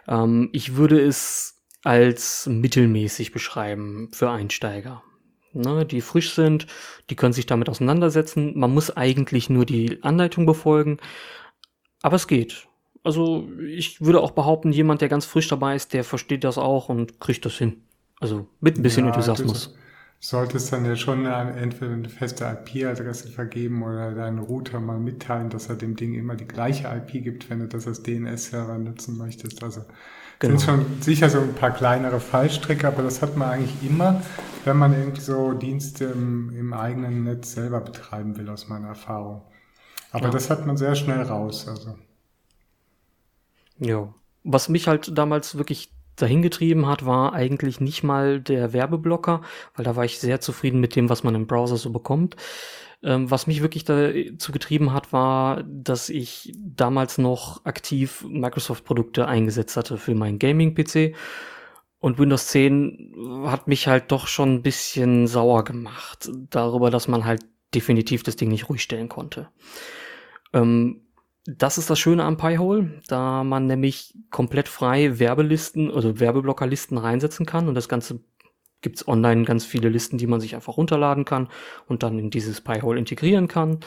Ähm, 0.08 0.50
ich 0.52 0.76
würde 0.76 1.00
es 1.00 1.53
als 1.84 2.48
mittelmäßig 2.48 3.32
beschreiben 3.32 4.10
für 4.12 4.30
Einsteiger. 4.30 5.04
Ne, 5.56 5.86
die 5.86 6.02
frisch 6.02 6.34
sind, 6.34 6.66
die 7.12 7.16
können 7.16 7.34
sich 7.34 7.46
damit 7.46 7.70
auseinandersetzen. 7.70 8.58
Man 8.58 8.74
muss 8.74 8.96
eigentlich 8.98 9.52
nur 9.52 9.66
die 9.66 10.02
Anleitung 10.02 10.48
befolgen 10.48 10.98
aber 12.04 12.18
es 12.18 12.28
geht. 12.28 12.68
Also 13.04 13.50
ich 13.68 14.00
würde 14.00 14.22
auch 14.22 14.32
behaupten, 14.32 14.72
jemand, 14.72 15.02
der 15.02 15.10
ganz 15.10 15.26
frisch 15.26 15.48
dabei 15.48 15.76
ist, 15.76 15.94
der 15.94 16.04
versteht 16.04 16.44
das 16.44 16.60
auch 16.60 16.90
und 16.90 17.20
kriegt 17.20 17.44
das 17.46 17.58
hin. 17.58 17.82
Also 18.20 18.48
mit 18.60 18.78
ein 18.78 18.84
bisschen 18.84 19.06
ja, 19.06 19.12
Enthusiasmus. 19.12 19.76
Solltest 20.26 20.72
dann 20.72 20.86
ja 20.86 20.96
schon 20.96 21.28
eine, 21.28 21.52
entweder 21.60 21.92
eine 21.92 22.08
feste 22.08 22.46
IP-Adresse 22.46 23.28
vergeben 23.28 23.84
oder 23.84 24.14
deinen 24.14 24.40
Router 24.40 24.80
mal 24.80 24.98
mitteilen, 24.98 25.50
dass 25.50 25.68
er 25.68 25.76
dem 25.76 25.98
Ding 25.98 26.14
immer 26.14 26.36
die 26.36 26.48
gleiche 26.48 26.88
IP 26.88 27.26
gibt, 27.26 27.50
wenn 27.50 27.60
du 27.60 27.68
das 27.68 27.88
als 27.88 28.04
DNS-Server 28.04 28.78
nutzen 28.78 29.18
möchtest. 29.18 29.62
Also 29.62 29.82
genau. 30.40 30.58
sind 30.58 30.62
schon 30.62 31.02
sicher 31.02 31.30
so 31.30 31.42
ein 31.42 31.54
paar 31.54 31.72
kleinere 31.72 32.22
Fallstricke, 32.22 32.88
aber 32.88 33.04
das 33.04 33.22
hat 33.22 33.36
man 33.36 33.50
eigentlich 33.50 33.76
immer, 33.84 34.22
wenn 34.64 34.78
man 34.78 34.94
irgendwie 34.94 35.20
so 35.20 35.52
Dienste 35.52 36.06
im, 36.06 36.56
im 36.56 36.72
eigenen 36.72 37.26
Netz 37.26 37.52
selber 37.52 37.82
betreiben 37.82 38.38
will, 38.38 38.48
aus 38.48 38.70
meiner 38.70 38.88
Erfahrung. 38.88 39.42
Aber 40.14 40.28
ja. 40.28 40.32
das 40.32 40.50
hat 40.50 40.66
man 40.66 40.78
sehr 40.78 40.96
schnell 40.96 41.22
raus. 41.24 41.68
Also. 41.68 41.98
Ja. 43.78 44.14
Was 44.46 44.70
mich 44.70 44.88
halt 44.88 45.18
damals 45.18 45.58
wirklich 45.58 45.93
dahin 46.16 46.42
getrieben 46.42 46.88
hat, 46.88 47.06
war 47.06 47.34
eigentlich 47.34 47.80
nicht 47.80 48.04
mal 48.04 48.40
der 48.40 48.74
Werbeblocker, 48.74 49.42
weil 49.76 49.86
da 49.86 49.96
war 49.96 50.06
ich 50.06 50.20
sehr 50.20 50.42
zufrieden 50.42 50.80
mit 50.80 50.96
dem, 50.96 51.10
was 51.10 51.24
man 51.24 51.36
im 51.36 51.48
Browser 51.48 51.78
so 51.78 51.92
bekommt. 51.92 52.36
Ähm, 53.04 53.30
was 53.30 53.48
mich 53.48 53.62
wirklich 53.62 53.84
dazu 53.84 54.52
getrieben 54.52 54.94
hat, 54.94 55.12
war, 55.12 55.64
dass 55.64 56.10
ich 56.10 56.54
damals 56.58 57.18
noch 57.18 57.66
aktiv 57.66 58.24
Microsoft-Produkte 58.28 59.28
eingesetzt 59.28 59.76
hatte 59.76 59.98
für 59.98 60.16
meinen 60.16 60.40
Gaming-PC. 60.40 61.16
Und 62.00 62.20
Windows 62.20 62.48
10 62.48 63.46
hat 63.46 63.68
mich 63.68 63.88
halt 63.88 64.12
doch 64.12 64.28
schon 64.28 64.56
ein 64.56 64.62
bisschen 64.62 65.28
sauer 65.28 65.64
gemacht 65.64 66.30
darüber, 66.50 66.90
dass 66.92 67.08
man 67.08 67.26
halt 67.26 67.46
definitiv 67.74 68.24
das 68.24 68.36
Ding 68.36 68.50
nicht 68.50 68.70
ruhig 68.70 68.84
stellen 68.84 69.10
konnte. 69.10 69.50
Ähm, 70.54 71.02
das 71.46 71.78
ist 71.78 71.90
das 71.90 72.00
Schöne 72.00 72.24
am 72.24 72.38
Pi-Hole, 72.38 73.02
da 73.08 73.44
man 73.44 73.68
nämlich 73.68 74.14
komplett 74.30 74.68
frei 74.68 75.20
Werbelisten 75.20 75.92
oder 75.92 76.20
Werbeblockerlisten 76.20 76.98
reinsetzen 76.98 77.46
kann 77.46 77.68
und 77.68 77.76
das 77.76 77.90
Ganze 77.90 78.22
gibt's 78.82 79.08
online 79.08 79.44
ganz 79.44 79.66
viele 79.66 79.90
Listen, 79.90 80.18
die 80.18 80.28
man 80.28 80.42
sich 80.42 80.56
einfach 80.56 80.78
runterladen 80.78 81.26
kann 81.26 81.50
und 81.88 82.04
dann 82.04 82.20
in 82.20 82.30
dieses 82.30 82.62
Pi-Hole 82.62 83.00
integrieren 83.00 83.48
kann. 83.48 83.80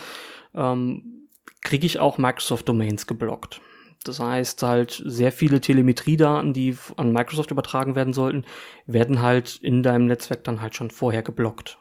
Ähm, 0.55 1.29
kriege 1.61 1.87
ich 1.87 1.99
auch 1.99 2.19
Microsoft 2.19 2.69
Domains 2.69 3.07
geblockt. 3.07 3.61
Das 4.05 4.21
heißt 4.21 4.63
halt, 4.63 5.03
sehr 5.05 5.33
viele 5.33 5.61
Telemetriedaten, 5.61 6.53
die 6.53 6.77
an 6.97 7.13
Microsoft 7.13 7.51
übertragen 7.51 7.95
werden 7.95 8.13
sollten, 8.13 8.45
werden 8.87 9.21
halt 9.21 9.57
in 9.57 9.83
deinem 9.83 10.07
Netzwerk 10.07 10.45
dann 10.45 10.63
halt 10.63 10.77
schon 10.77 10.91
vorher 10.91 11.23
geblockt. 11.23 11.79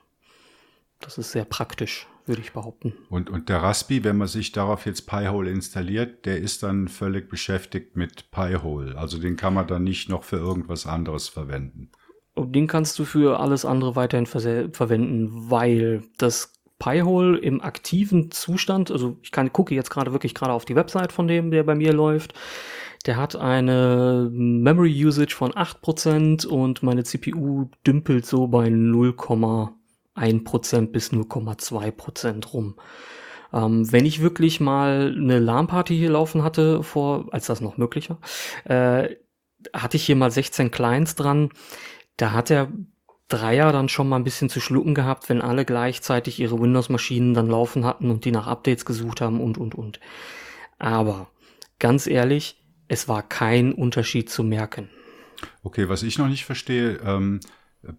Das 1.00 1.18
ist 1.18 1.32
sehr 1.32 1.46
praktisch 1.46 2.08
würde 2.28 2.42
ich 2.42 2.54
behaupten. 2.54 2.94
Und, 3.10 3.30
und 3.30 3.50
der 3.50 3.62
Raspi, 3.62 4.04
wenn 4.04 4.18
man 4.18 4.28
sich 4.28 4.52
darauf 4.52 4.86
jetzt 4.86 5.08
Pi-Hole 5.08 5.50
installiert, 5.50 6.26
der 6.26 6.40
ist 6.40 6.64
dann 6.64 6.88
völlig 6.88 7.30
beschäftigt 7.30 7.96
mit 7.96 8.32
Pi-Hole. 8.32 8.98
Also 8.98 9.18
den 9.18 9.36
kann 9.36 9.54
man 9.54 9.68
dann 9.68 9.84
nicht 9.84 10.10
noch 10.10 10.24
für 10.24 10.38
irgendwas 10.38 10.86
anderes 10.86 11.28
verwenden. 11.28 11.92
Und 12.34 12.54
den 12.54 12.68
kannst 12.68 13.00
du 13.00 13.06
für 13.06 13.40
alles 13.40 13.64
andere 13.64 13.96
weiterhin 13.96 14.26
ver 14.26 14.70
verwenden, 14.72 15.50
weil 15.50 16.04
das 16.18 16.54
Pi-Hole 16.80 17.38
im 17.38 17.62
aktiven 17.62 18.32
Zustand, 18.32 18.92
also 18.92 19.18
ich 19.24 19.32
kann, 19.32 19.54
gucke 19.54 19.74
jetzt 19.74 19.90
gerade 19.90 20.12
wirklich 20.12 20.36
gerade 20.36 20.52
auf 20.52 20.66
die 20.66 20.76
Website 20.76 21.14
von 21.14 21.28
dem, 21.28 21.52
der 21.52 21.64
bei 21.64 21.76
mir 21.76 21.94
läuft. 21.94 22.34
Der 23.06 23.18
hat 23.18 23.36
eine 23.36 24.30
Memory 24.32 25.06
Usage 25.06 25.36
von 25.36 25.52
8% 25.52 26.46
und 26.48 26.84
meine 26.84 27.04
CPU 27.04 27.70
dümpelt 27.86 28.26
so 28.26 28.48
bei 28.48 28.70
0, 28.70 29.14
1% 30.16 30.88
bis 30.88 31.12
0,2% 31.12 32.48
rum. 32.52 32.76
Ähm, 33.54 33.92
wenn 33.92 34.06
ich 34.06 34.22
wirklich 34.22 34.60
mal 34.60 35.14
eine 35.16 35.40
LAN-Party 35.40 35.96
hier 35.96 36.12
laufen 36.12 36.44
hatte, 36.44 36.84
vor, 36.84 37.28
als 37.32 37.48
das 37.48 37.62
noch 37.62 37.78
möglich 37.78 38.10
war, 38.10 38.20
äh, 38.66 39.16
hatte 39.74 39.98
ich 39.98 40.06
hier 40.06 40.16
mal 40.16 40.32
16 40.32 40.72
Clients 40.72 41.16
dran. 41.16 41.50
Da 42.18 42.32
hat 42.32 42.50
der 42.50 42.72
Dreier 43.28 43.72
dann 43.72 43.90
schon 43.90 44.08
mal 44.08 44.18
ein 44.18 44.24
bisschen 44.24 44.50
zu 44.50 44.60
schlucken 44.60 44.94
gehabt, 44.94 45.30
wenn 45.30 45.42
alle 45.42 45.66
gleichzeitig 45.66 46.40
ihre 46.40 46.60
Windows-Maschinen 46.60 47.34
dann 47.34 47.48
laufen 47.48 47.86
hatten 47.86 48.12
und 48.12 48.26
die 48.26 48.32
nach 48.32 48.48
Updates 48.48 48.86
gesucht 48.86 49.22
haben 49.22 49.42
und, 49.42 49.58
und, 49.58 49.74
und. 49.74 50.00
Aber 50.78 51.30
ganz 51.80 52.06
ehrlich, 52.06 52.64
es 52.88 53.08
war 53.08 53.24
kein 53.24 53.74
Unterschied 53.74 54.30
zu 54.30 54.44
merken. 54.44 54.90
Okay, 55.64 55.90
was 55.90 56.04
ich 56.04 56.18
noch 56.18 56.28
nicht 56.28 56.46
verstehe, 56.46 57.00
ähm, 57.04 57.40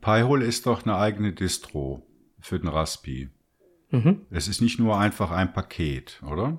Pi-hole 0.01 0.45
ist 0.45 0.66
doch 0.66 0.84
eine 0.84 0.97
eigene 0.97 1.32
Distro 1.32 2.07
für 2.41 2.59
den 2.59 2.68
Raspi. 2.68 3.30
Mhm. 3.91 4.22
Es 4.30 4.49
ist 4.49 4.61
nicht 4.61 4.78
nur 4.78 4.99
einfach 4.99 5.30
ein 5.30 5.53
Paket, 5.53 6.22
oder? 6.28 6.59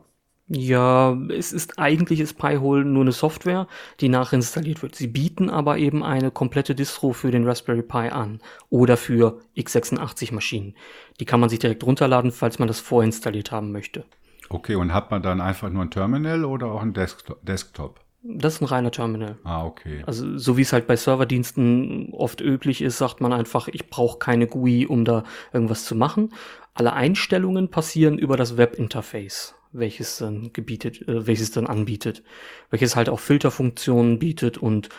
Ja, 0.49 1.17
es 1.29 1.51
ist 1.51 1.77
eigentlich 1.77 2.21
ist 2.21 2.37
Pi-hole 2.37 2.85
nur 2.85 3.01
eine 3.01 3.11
Software, 3.11 3.67
die 3.99 4.07
nachinstalliert 4.07 4.81
wird. 4.81 4.95
Sie 4.95 5.07
bieten 5.07 5.49
aber 5.49 5.77
eben 5.77 6.03
eine 6.03 6.31
komplette 6.31 6.73
Distro 6.73 7.11
für 7.11 7.31
den 7.31 7.45
Raspberry 7.45 7.83
Pi 7.83 8.07
an 8.09 8.39
oder 8.69 8.95
für 8.95 9.41
x86 9.57 10.33
Maschinen. 10.33 10.73
Die 11.19 11.25
kann 11.25 11.41
man 11.41 11.49
sich 11.49 11.59
direkt 11.59 11.83
runterladen, 11.83 12.31
falls 12.31 12.59
man 12.59 12.69
das 12.69 12.79
vorinstalliert 12.79 13.51
haben 13.51 13.73
möchte. 13.73 14.05
Okay, 14.47 14.75
und 14.75 14.93
hat 14.93 15.11
man 15.11 15.21
dann 15.21 15.41
einfach 15.41 15.69
nur 15.69 15.83
ein 15.83 15.91
Terminal 15.91 16.45
oder 16.45 16.67
auch 16.67 16.81
ein 16.81 16.93
Desktop? 16.93 17.99
Das 18.29 18.55
ist 18.55 18.61
ein 18.61 18.65
reiner 18.65 18.91
Terminal. 18.91 19.37
Ah, 19.43 19.65
okay. 19.65 20.03
Also 20.05 20.37
so 20.37 20.57
wie 20.57 20.61
es 20.61 20.73
halt 20.73 20.85
bei 20.85 20.95
Serverdiensten 20.95 22.13
oft 22.13 22.41
üblich 22.41 22.81
ist, 22.81 22.97
sagt 22.97 23.21
man 23.21 23.31
einfach, 23.31 23.67
ich 23.69 23.89
brauche 23.89 24.19
keine 24.19 24.47
GUI, 24.47 24.85
um 24.85 25.05
da 25.05 25.23
irgendwas 25.53 25.85
zu 25.85 25.95
machen. 25.95 26.33
Alle 26.73 26.93
Einstellungen 26.93 27.69
passieren 27.69 28.17
über 28.17 28.35
das 28.35 28.57
Webinterface, 28.57 29.55
welches 29.71 30.17
dann 30.17 30.51
gebietet, 30.51 31.07
äh, 31.07 31.25
welches 31.25 31.51
dann 31.51 31.67
anbietet, 31.67 32.23
welches 32.69 32.95
halt 32.95 33.07
auch 33.09 33.19
Filterfunktionen 33.19 34.19
bietet 34.19 34.57
und 34.57 34.89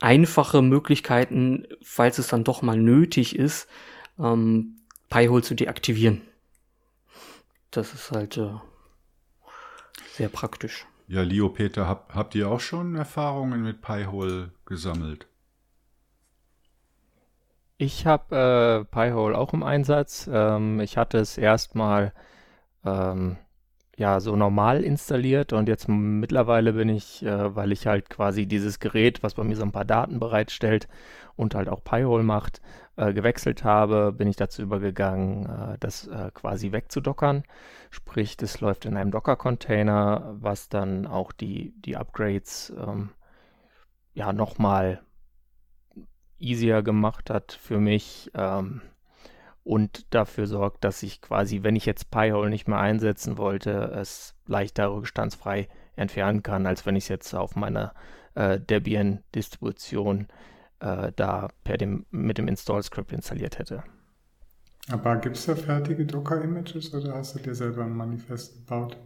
einfache 0.00 0.62
Möglichkeiten, 0.62 1.66
falls 1.82 2.18
es 2.18 2.28
dann 2.28 2.44
doch 2.44 2.62
mal 2.62 2.78
nötig 2.78 3.36
ist, 3.36 3.66
ähm, 4.18 4.76
Pi-hole 5.08 5.42
zu 5.42 5.54
deaktivieren. 5.54 6.22
Das 7.70 7.92
ist 7.92 8.12
halt 8.12 8.36
äh, 8.36 8.54
sehr 10.12 10.28
praktisch. 10.28 10.86
Ja, 11.08 11.22
Leo 11.22 11.48
Peter, 11.48 11.86
hab, 11.86 12.14
habt 12.14 12.34
ihr 12.34 12.48
auch 12.48 12.60
schon 12.60 12.96
Erfahrungen 12.96 13.62
mit 13.62 13.80
Pi-hole 13.80 14.52
gesammelt? 14.64 15.28
Ich 17.78 18.06
habe 18.06 18.36
äh, 18.36 18.84
Pi-hole 18.84 19.36
auch 19.36 19.52
im 19.52 19.62
Einsatz. 19.62 20.28
Ähm, 20.32 20.80
ich 20.80 20.96
hatte 20.96 21.18
es 21.18 21.38
erstmal 21.38 22.12
ähm, 22.84 23.36
ja 23.96 24.20
so 24.20 24.36
normal 24.36 24.82
installiert 24.84 25.52
und 25.52 25.68
jetzt 25.68 25.88
mittlerweile 25.88 26.74
bin 26.74 26.88
ich, 26.88 27.24
äh, 27.24 27.54
weil 27.54 27.72
ich 27.72 27.86
halt 27.86 28.10
quasi 28.10 28.46
dieses 28.46 28.78
Gerät, 28.78 29.22
was 29.22 29.34
bei 29.34 29.44
mir 29.44 29.56
so 29.56 29.62
ein 29.62 29.72
paar 29.72 29.84
Daten 29.84 30.20
bereitstellt 30.20 30.86
und 31.34 31.54
halt 31.54 31.68
auch 31.68 31.82
Pi-hole 31.82 32.22
macht, 32.22 32.60
äh, 32.96 33.12
gewechselt 33.12 33.64
habe, 33.64 34.12
bin 34.12 34.28
ich 34.28 34.36
dazu 34.36 34.62
übergegangen, 34.62 35.46
äh, 35.46 35.78
das 35.80 36.06
äh, 36.08 36.30
quasi 36.34 36.72
wegzudockern. 36.72 37.44
Sprich, 37.90 38.36
das 38.36 38.60
läuft 38.60 38.84
in 38.84 38.96
einem 38.96 39.10
Docker-Container, 39.10 40.36
was 40.40 40.68
dann 40.68 41.06
auch 41.06 41.32
die, 41.32 41.72
die 41.80 41.96
Upgrades 41.96 42.72
ähm, 42.78 43.10
ja 44.14 44.32
nochmal 44.32 45.00
easier 46.38 46.82
gemacht 46.82 47.30
hat 47.30 47.52
für 47.52 47.78
mich. 47.78 48.30
Ähm, 48.34 48.82
und 49.66 50.14
dafür 50.14 50.46
sorgt, 50.46 50.84
dass 50.84 51.02
ich 51.02 51.20
quasi, 51.20 51.64
wenn 51.64 51.74
ich 51.74 51.86
jetzt 51.86 52.12
Pi-hole 52.12 52.50
nicht 52.50 52.68
mehr 52.68 52.78
einsetzen 52.78 53.36
wollte, 53.36 53.72
es 54.00 54.36
leichter 54.46 54.92
rückstandsfrei 54.92 55.66
entfernen 55.96 56.44
kann, 56.44 56.66
als 56.66 56.86
wenn 56.86 56.94
ich 56.94 57.04
es 57.04 57.08
jetzt 57.08 57.34
auf 57.34 57.56
meiner 57.56 57.92
äh, 58.36 58.60
Debian-Distribution 58.60 60.28
äh, 60.78 61.10
da 61.16 61.48
per 61.64 61.78
dem, 61.78 62.06
mit 62.12 62.38
dem 62.38 62.46
Install-Script 62.46 63.12
installiert 63.12 63.58
hätte. 63.58 63.82
Aber 64.88 65.16
gibt 65.16 65.36
es 65.36 65.46
da 65.46 65.56
fertige 65.56 66.06
Docker-Images 66.06 66.94
oder 66.94 67.14
hast 67.14 67.34
du 67.34 67.40
dir 67.40 67.56
selber 67.56 67.82
ein 67.82 67.96
Manifest 67.96 68.54
gebaut? 68.54 68.96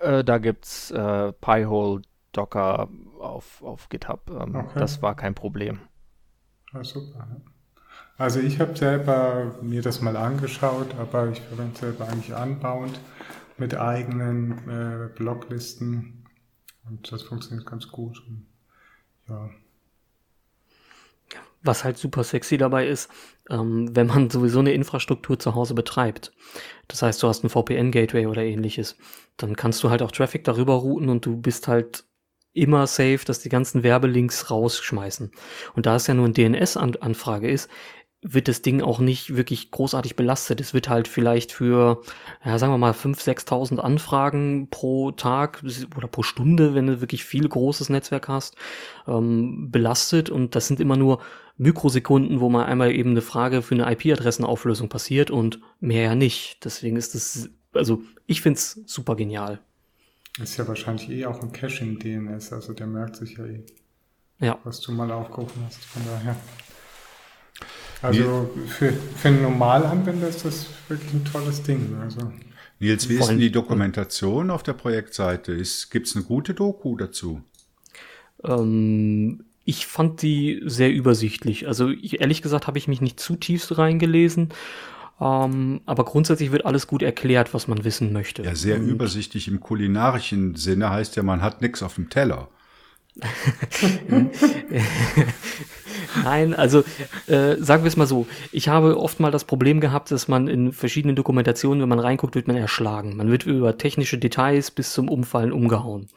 Äh, 0.00 0.22
da 0.22 0.36
gibt 0.36 0.66
es 0.66 0.90
äh, 0.90 1.32
Pi-hole 1.32 2.02
Docker 2.32 2.90
auf, 3.18 3.62
auf 3.62 3.88
GitHub. 3.88 4.28
Ähm, 4.28 4.54
okay. 4.54 4.78
Das 4.78 5.00
war 5.00 5.16
kein 5.16 5.34
Problem. 5.34 5.80
Ah, 6.74 6.84
super. 6.84 7.26
Also 8.20 8.38
ich 8.38 8.60
habe 8.60 8.76
selber 8.76 9.56
mir 9.62 9.80
das 9.80 10.02
mal 10.02 10.14
angeschaut, 10.14 10.94
aber 10.98 11.30
ich 11.30 11.40
verwende 11.40 11.78
selber 11.78 12.06
eigentlich 12.06 12.36
anbauend 12.36 13.00
mit 13.56 13.74
eigenen 13.74 14.58
äh, 14.68 15.08
Bloglisten 15.16 16.26
und 16.86 17.10
das 17.10 17.22
funktioniert 17.22 17.64
ganz 17.64 17.88
gut. 17.88 18.22
Und, 18.28 18.46
ja. 19.26 19.48
Was 21.62 21.82
halt 21.82 21.96
super 21.96 22.22
sexy 22.22 22.58
dabei 22.58 22.88
ist, 22.88 23.10
ähm, 23.48 23.96
wenn 23.96 24.08
man 24.08 24.28
sowieso 24.28 24.58
eine 24.58 24.74
Infrastruktur 24.74 25.38
zu 25.38 25.54
Hause 25.54 25.72
betreibt. 25.72 26.34
Das 26.88 27.00
heißt, 27.00 27.22
du 27.22 27.26
hast 27.26 27.42
ein 27.42 27.48
VPN-Gateway 27.48 28.26
oder 28.26 28.42
ähnliches. 28.42 28.98
Dann 29.38 29.56
kannst 29.56 29.82
du 29.82 29.88
halt 29.88 30.02
auch 30.02 30.12
Traffic 30.12 30.44
darüber 30.44 30.74
routen 30.74 31.08
und 31.08 31.24
du 31.24 31.38
bist 31.38 31.68
halt 31.68 32.04
immer 32.52 32.86
safe, 32.86 33.20
dass 33.24 33.40
die 33.40 33.48
ganzen 33.48 33.82
Werbelinks 33.82 34.50
rausschmeißen. 34.50 35.30
Und 35.74 35.86
da 35.86 35.96
es 35.96 36.06
ja 36.06 36.14
nur 36.14 36.24
eine 36.24 36.34
DNS-Anfrage 36.34 37.48
ist, 37.48 37.70
wird 38.22 38.48
das 38.48 38.60
Ding 38.60 38.82
auch 38.82 38.98
nicht 38.98 39.34
wirklich 39.34 39.70
großartig 39.70 40.14
belastet. 40.14 40.60
Es 40.60 40.74
wird 40.74 40.88
halt 40.88 41.08
vielleicht 41.08 41.52
für, 41.52 42.02
ja, 42.44 42.58
sagen 42.58 42.72
wir 42.72 42.78
mal, 42.78 42.92
5.000, 42.92 43.46
6.000 43.46 43.78
Anfragen 43.78 44.68
pro 44.70 45.10
Tag 45.12 45.62
oder 45.96 46.06
pro 46.06 46.22
Stunde, 46.22 46.74
wenn 46.74 46.86
du 46.86 47.00
wirklich 47.00 47.24
viel 47.24 47.48
großes 47.48 47.88
Netzwerk 47.88 48.28
hast, 48.28 48.56
ähm, 49.08 49.70
belastet. 49.70 50.28
Und 50.28 50.54
das 50.54 50.66
sind 50.66 50.80
immer 50.80 50.96
nur 50.96 51.20
Mikrosekunden, 51.56 52.40
wo 52.40 52.50
mal 52.50 52.66
einmal 52.66 52.92
eben 52.92 53.10
eine 53.10 53.22
Frage 53.22 53.62
für 53.62 53.74
eine 53.74 53.90
IP-Adressenauflösung 53.90 54.90
passiert 54.90 55.30
und 55.30 55.60
mehr 55.80 56.02
ja 56.02 56.14
nicht. 56.14 56.64
Deswegen 56.64 56.96
ist 56.96 57.14
das, 57.14 57.48
also 57.72 58.02
ich 58.26 58.42
find's 58.42 58.82
super 58.86 59.16
genial. 59.16 59.60
Ist 60.42 60.58
ja 60.58 60.68
wahrscheinlich 60.68 61.08
eh 61.10 61.26
auch 61.26 61.42
ein 61.42 61.52
Caching-DNS, 61.52 62.52
also 62.52 62.72
der 62.72 62.86
merkt 62.86 63.16
sich 63.16 63.36
ja 63.36 63.46
eh, 63.46 63.64
ja. 64.40 64.58
was 64.64 64.80
du 64.80 64.92
mal 64.92 65.10
aufgerufen 65.10 65.62
hast. 65.66 65.84
Von 65.84 66.02
daher. 66.04 66.36
Also 68.02 68.50
für, 68.66 68.92
für 68.92 69.28
einen 69.28 69.42
Normalanwender 69.42 70.28
ist 70.28 70.44
das 70.44 70.68
wirklich 70.88 71.12
ein 71.12 71.24
tolles 71.24 71.62
Ding. 71.62 71.96
Also 72.00 72.32
Nils, 72.78 73.08
wie 73.08 73.16
ist 73.16 73.28
denn 73.28 73.38
die 73.38 73.52
Dokumentation 73.52 74.50
auf 74.50 74.62
der 74.62 74.72
Projektseite? 74.72 75.62
Gibt 75.90 76.06
es 76.06 76.16
eine 76.16 76.24
gute 76.24 76.54
Doku 76.54 76.96
dazu? 76.96 77.42
Ähm, 78.42 79.44
ich 79.66 79.86
fand 79.86 80.22
die 80.22 80.62
sehr 80.64 80.90
übersichtlich. 80.90 81.66
Also 81.66 81.90
ich, 81.90 82.20
ehrlich 82.20 82.40
gesagt 82.40 82.66
habe 82.66 82.78
ich 82.78 82.88
mich 82.88 83.02
nicht 83.02 83.20
zu 83.20 83.36
tief 83.36 83.76
reingelesen. 83.76 84.48
Ähm, 85.20 85.82
aber 85.84 86.06
grundsätzlich 86.06 86.50
wird 86.50 86.64
alles 86.64 86.86
gut 86.86 87.02
erklärt, 87.02 87.52
was 87.52 87.68
man 87.68 87.84
wissen 87.84 88.12
möchte. 88.14 88.42
Ja, 88.42 88.54
sehr 88.54 88.76
Und 88.76 88.88
übersichtlich 88.88 89.48
im 89.48 89.60
kulinarischen 89.60 90.56
Sinne 90.56 90.88
heißt 90.88 91.16
ja, 91.16 91.22
man 91.22 91.42
hat 91.42 91.60
nichts 91.60 91.82
auf 91.82 91.96
dem 91.96 92.08
Teller. 92.08 92.48
Nein, 96.24 96.54
also 96.54 96.82
äh, 97.26 97.56
sagen 97.56 97.82
wir 97.84 97.88
es 97.88 97.96
mal 97.96 98.06
so. 98.06 98.26
Ich 98.52 98.68
habe 98.68 98.98
oft 98.98 99.20
mal 99.20 99.30
das 99.30 99.44
Problem 99.44 99.80
gehabt, 99.80 100.10
dass 100.10 100.28
man 100.28 100.48
in 100.48 100.72
verschiedenen 100.72 101.16
Dokumentationen, 101.16 101.82
wenn 101.82 101.88
man 101.88 101.98
reinguckt, 101.98 102.34
wird 102.34 102.46
man 102.48 102.56
erschlagen. 102.56 103.16
Man 103.16 103.30
wird 103.30 103.46
über 103.46 103.78
technische 103.78 104.18
Details 104.18 104.70
bis 104.70 104.92
zum 104.92 105.08
Umfallen 105.08 105.52
umgehauen. 105.52 106.08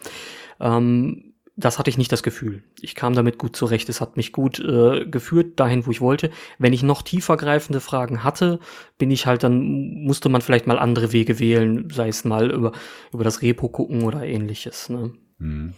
Ähm, 0.60 1.34
das 1.56 1.78
hatte 1.78 1.90
ich 1.90 2.00
nicht 2.00 2.12
das 2.12 2.24
Gefühl. 2.24 2.64
Ich 2.82 2.96
kam 2.96 3.14
damit 3.14 3.38
gut 3.38 3.56
zurecht. 3.56 3.88
Es 3.88 4.02
hat 4.02 4.18
mich 4.18 4.32
gut 4.32 4.60
äh, 4.60 5.06
geführt 5.06 5.60
dahin, 5.60 5.86
wo 5.86 5.92
ich 5.92 6.02
wollte. 6.02 6.32
Wenn 6.58 6.74
ich 6.74 6.82
noch 6.82 7.04
tiefergreifende 7.04 7.80
Fragen 7.80 8.24
hatte, 8.24 8.60
bin 8.98 9.12
ich 9.12 9.28
halt 9.28 9.44
dann 9.44 10.04
musste 10.04 10.30
man 10.30 10.42
vielleicht 10.42 10.66
mal 10.66 10.80
andere 10.80 11.12
Wege 11.12 11.38
wählen, 11.38 11.90
sei 11.92 12.08
es 12.08 12.24
mal 12.26 12.50
über 12.50 12.72
über 13.12 13.24
das 13.24 13.44
Repo 13.44 13.70
gucken 13.70 14.04
oder 14.04 14.24
ähnliches. 14.24 14.90
Ne? 14.90 15.14
Mhm. 15.38 15.74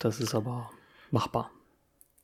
Das 0.00 0.20
ist 0.20 0.34
aber 0.34 0.70
machbar. 1.10 1.50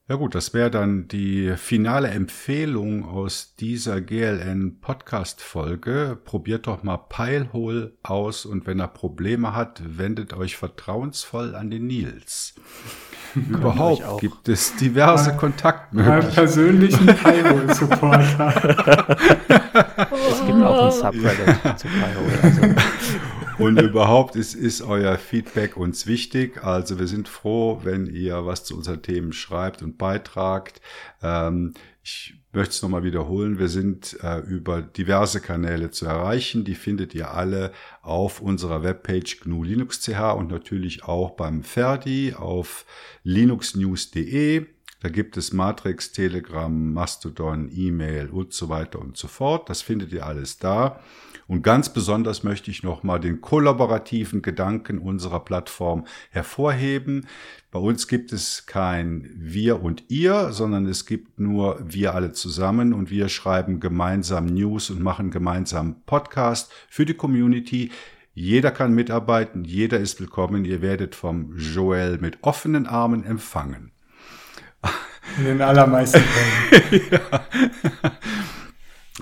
Ja 0.06 0.16
gut, 0.16 0.34
das 0.34 0.52
wäre 0.52 0.70
dann 0.70 1.08
die 1.08 1.54
finale 1.56 2.08
Empfehlung 2.08 3.08
aus 3.08 3.54
dieser 3.58 4.02
GLN 4.02 4.82
Podcast 4.82 5.40
Folge. 5.40 6.18
Probiert 6.22 6.66
doch 6.66 6.82
mal 6.82 6.98
Peilhole 6.98 7.96
aus 8.02 8.44
und 8.44 8.66
wenn 8.66 8.80
er 8.80 8.88
Probleme 8.88 9.56
hat, 9.56 9.80
wendet 9.82 10.34
euch 10.34 10.58
vertrauensvoll 10.58 11.54
an 11.54 11.70
den 11.70 11.86
Nils. 11.86 12.54
Überhaupt 13.34 14.20
gibt 14.20 14.46
es 14.50 14.76
diverse 14.76 15.30
mein, 15.30 15.38
Kontaktmöglichkeiten. 15.38 16.34
persönlichen 16.34 17.06
Peilhole-Supporter. 17.06 19.08
es 20.30 20.44
gibt 20.46 20.62
auch 20.62 20.84
ein 20.84 20.92
Subreddit 20.92 21.78
zu 21.78 21.88
Peilhole. 21.88 22.42
Also. 22.42 22.60
Und 23.59 23.80
überhaupt 23.80 24.36
ist, 24.36 24.55
ist 24.55 24.82
euer 24.82 25.16
Feedback 25.16 25.76
uns 25.76 26.07
wichtig. 26.07 26.62
Also 26.64 26.98
wir 26.98 27.07
sind 27.07 27.28
froh, 27.28 27.80
wenn 27.84 28.07
ihr 28.07 28.46
was 28.46 28.64
zu 28.64 28.76
unseren 28.76 29.02
Themen 29.02 29.32
schreibt 29.32 29.82
und 29.82 29.96
beitragt. 29.96 30.80
Ähm, 31.22 31.74
ich 32.02 32.34
möchte 32.52 32.72
es 32.72 32.82
nochmal 32.82 33.05
wiederholen. 33.05 33.59
Wir 33.59 33.68
sind 33.68 34.18
äh, 34.22 34.40
über 34.40 34.82
diverse 34.82 35.40
Kanäle 35.40 35.90
zu 35.90 36.07
erreichen. 36.07 36.64
Die 36.64 36.74
findet 36.74 37.14
ihr 37.14 37.32
alle 37.32 37.72
auf 38.02 38.40
unserer 38.40 38.82
Webpage 38.82 39.40
GNU 39.40 39.62
Linux 39.62 40.00
CH 40.00 40.34
und 40.36 40.50
natürlich 40.50 41.05
auch 41.05 41.30
beim 41.32 41.62
Ferdi 41.62 42.34
auf 42.36 42.84
linuxnews.de. 43.22 44.66
Da 45.00 45.09
gibt 45.11 45.36
es 45.36 45.52
Matrix, 45.52 46.12
Telegram, 46.12 46.92
Mastodon, 46.92 47.70
E-Mail 47.72 48.30
und 48.30 48.52
so 48.52 48.68
weiter 48.68 48.98
und 48.98 49.16
so 49.16 49.28
fort. 49.28 49.68
Das 49.68 49.82
findet 49.82 50.12
ihr 50.12 50.26
alles 50.26 50.59
da. 50.59 51.00
Und 51.47 51.62
ganz 51.62 51.88
besonders 51.92 52.42
möchte 52.42 52.70
ich 52.70 52.82
nochmal 52.82 53.20
den 53.20 53.40
kollaborativen 53.40 54.42
Gedanken 54.42 54.99
unserer 54.99 55.40
Plattform 55.40 56.07
hervorheben. 56.30 57.26
Bei 57.70 57.78
uns 57.78 58.09
gibt 58.09 58.32
es 58.32 58.66
kein 58.66 59.30
Wir 59.36 59.82
und 59.82 60.05
Ihr, 60.09 60.53
sondern 60.53 60.86
es 60.86 61.07
gibt 61.07 61.38
nur 61.38 61.78
wir 61.84 62.14
alle 62.14 62.32
zusammen 62.32 62.95
und 62.95 63.11
wir 63.11 63.28
schreiben 63.28 63.80
gemeinsam 63.80 64.47
News 64.47 64.90
und 64.90 65.03
machen 65.03 65.30
gemeinsam 65.30 66.03
Podcast 66.07 66.72
für 66.88 67.05
die 67.05 67.14
Community. 67.14 67.90
Jeder 68.32 68.70
kann 68.70 68.95
mitarbeiten, 68.95 69.64
jeder 69.64 70.01
ist 70.01 70.20
willkommen. 70.20 70.64
Ihr 70.64 70.82
werdet 70.82 71.14
vom 71.14 71.57
Joel 71.57 72.18
mit 72.18 72.38
offenen 72.42 72.86
Armen 72.86 73.24
empfangen. 73.24 73.92
In 75.38 75.45
den 75.45 75.62
allermeisten 75.62 76.20
Fällen. 76.20 77.03
ja. 77.11 77.40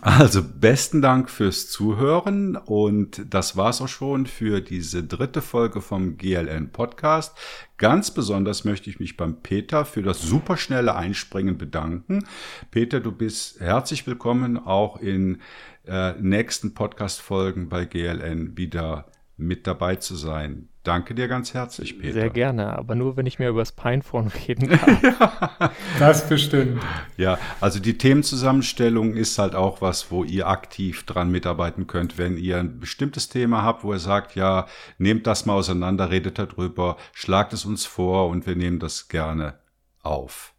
Also 0.00 0.42
besten 0.42 1.02
Dank 1.02 1.28
fürs 1.28 1.68
Zuhören 1.68 2.56
und 2.56 3.22
das 3.28 3.58
war's 3.58 3.82
auch 3.82 3.88
schon 3.88 4.26
für 4.26 4.62
diese 4.62 5.04
dritte 5.04 5.42
Folge 5.42 5.82
vom 5.82 6.16
GLN 6.16 6.70
Podcast. 6.72 7.36
Ganz 7.76 8.10
besonders 8.10 8.64
möchte 8.64 8.88
ich 8.88 9.00
mich 9.00 9.18
beim 9.18 9.42
Peter 9.42 9.84
für 9.84 10.02
das 10.02 10.22
superschnelle 10.22 10.96
Einspringen 10.96 11.58
bedanken. 11.58 12.24
Peter, 12.70 13.00
du 13.00 13.12
bist 13.12 13.60
herzlich 13.60 14.06
willkommen 14.06 14.56
auch 14.56 14.98
in 14.98 15.42
äh, 15.86 16.12
nächsten 16.12 16.72
Podcast-Folgen 16.72 17.68
bei 17.68 17.84
GLN 17.84 18.56
wieder 18.56 19.10
mit 19.36 19.66
dabei 19.66 19.96
zu 19.96 20.16
sein. 20.16 20.68
Danke 20.84 21.14
dir 21.14 21.28
ganz 21.28 21.54
herzlich, 21.54 21.98
Peter. 21.98 22.12
Sehr 22.12 22.30
gerne, 22.30 22.76
aber 22.76 22.96
nur, 22.96 23.16
wenn 23.16 23.24
ich 23.26 23.38
mir 23.38 23.48
über 23.48 23.60
das 23.60 23.70
Pinephone 23.70 24.32
reden 24.48 24.68
kann. 24.78 24.98
ja. 25.00 25.72
Das 26.00 26.28
bestimmt. 26.28 26.82
Ja, 27.16 27.38
also 27.60 27.78
die 27.78 27.96
Themenzusammenstellung 27.96 29.14
ist 29.14 29.38
halt 29.38 29.54
auch 29.54 29.80
was, 29.80 30.10
wo 30.10 30.24
ihr 30.24 30.48
aktiv 30.48 31.04
dran 31.04 31.30
mitarbeiten 31.30 31.86
könnt. 31.86 32.18
Wenn 32.18 32.36
ihr 32.36 32.58
ein 32.58 32.80
bestimmtes 32.80 33.28
Thema 33.28 33.62
habt, 33.62 33.84
wo 33.84 33.92
ihr 33.92 34.00
sagt, 34.00 34.34
ja, 34.34 34.66
nehmt 34.98 35.28
das 35.28 35.46
mal 35.46 35.54
auseinander, 35.54 36.10
redet 36.10 36.40
darüber, 36.40 36.96
schlagt 37.12 37.52
es 37.52 37.64
uns 37.64 37.86
vor 37.86 38.28
und 38.28 38.46
wir 38.48 38.56
nehmen 38.56 38.80
das 38.80 39.06
gerne 39.06 39.60
auf. 40.02 40.54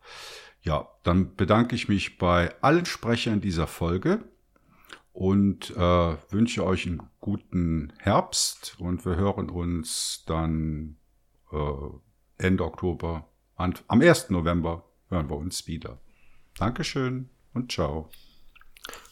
Ja, 0.62 0.88
dann 1.04 1.36
bedanke 1.36 1.76
ich 1.76 1.90
mich 1.90 2.18
bei 2.18 2.54
allen 2.62 2.86
Sprechern 2.86 3.42
dieser 3.42 3.68
Folge 3.68 4.24
und 5.14 5.70
äh, 5.72 6.16
wünsche 6.32 6.66
euch 6.66 6.88
einen 6.88 7.02
guten 7.22 7.94
Herbst 8.00 8.76
und 8.80 9.06
wir 9.06 9.16
hören 9.16 9.50
uns 9.50 10.24
dann 10.26 10.98
äh, 11.52 11.58
Ende 12.38 12.66
Oktober, 12.66 13.30
an, 13.56 13.76
am 13.88 14.02
1. 14.02 14.32
November 14.32 14.84
hören 15.10 15.30
wir 15.30 15.38
uns 15.38 15.68
wieder. 15.68 16.00
Dankeschön 16.58 17.30
und 17.54 17.72
ciao. 17.72 18.10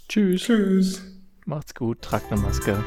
Tschüss. 0.10 0.42
Tschüss. 0.42 1.02
Macht's 1.46 1.74
gut, 1.74 2.02
tragt 2.02 2.32
eine 2.32 2.42
Maske. 2.42 2.84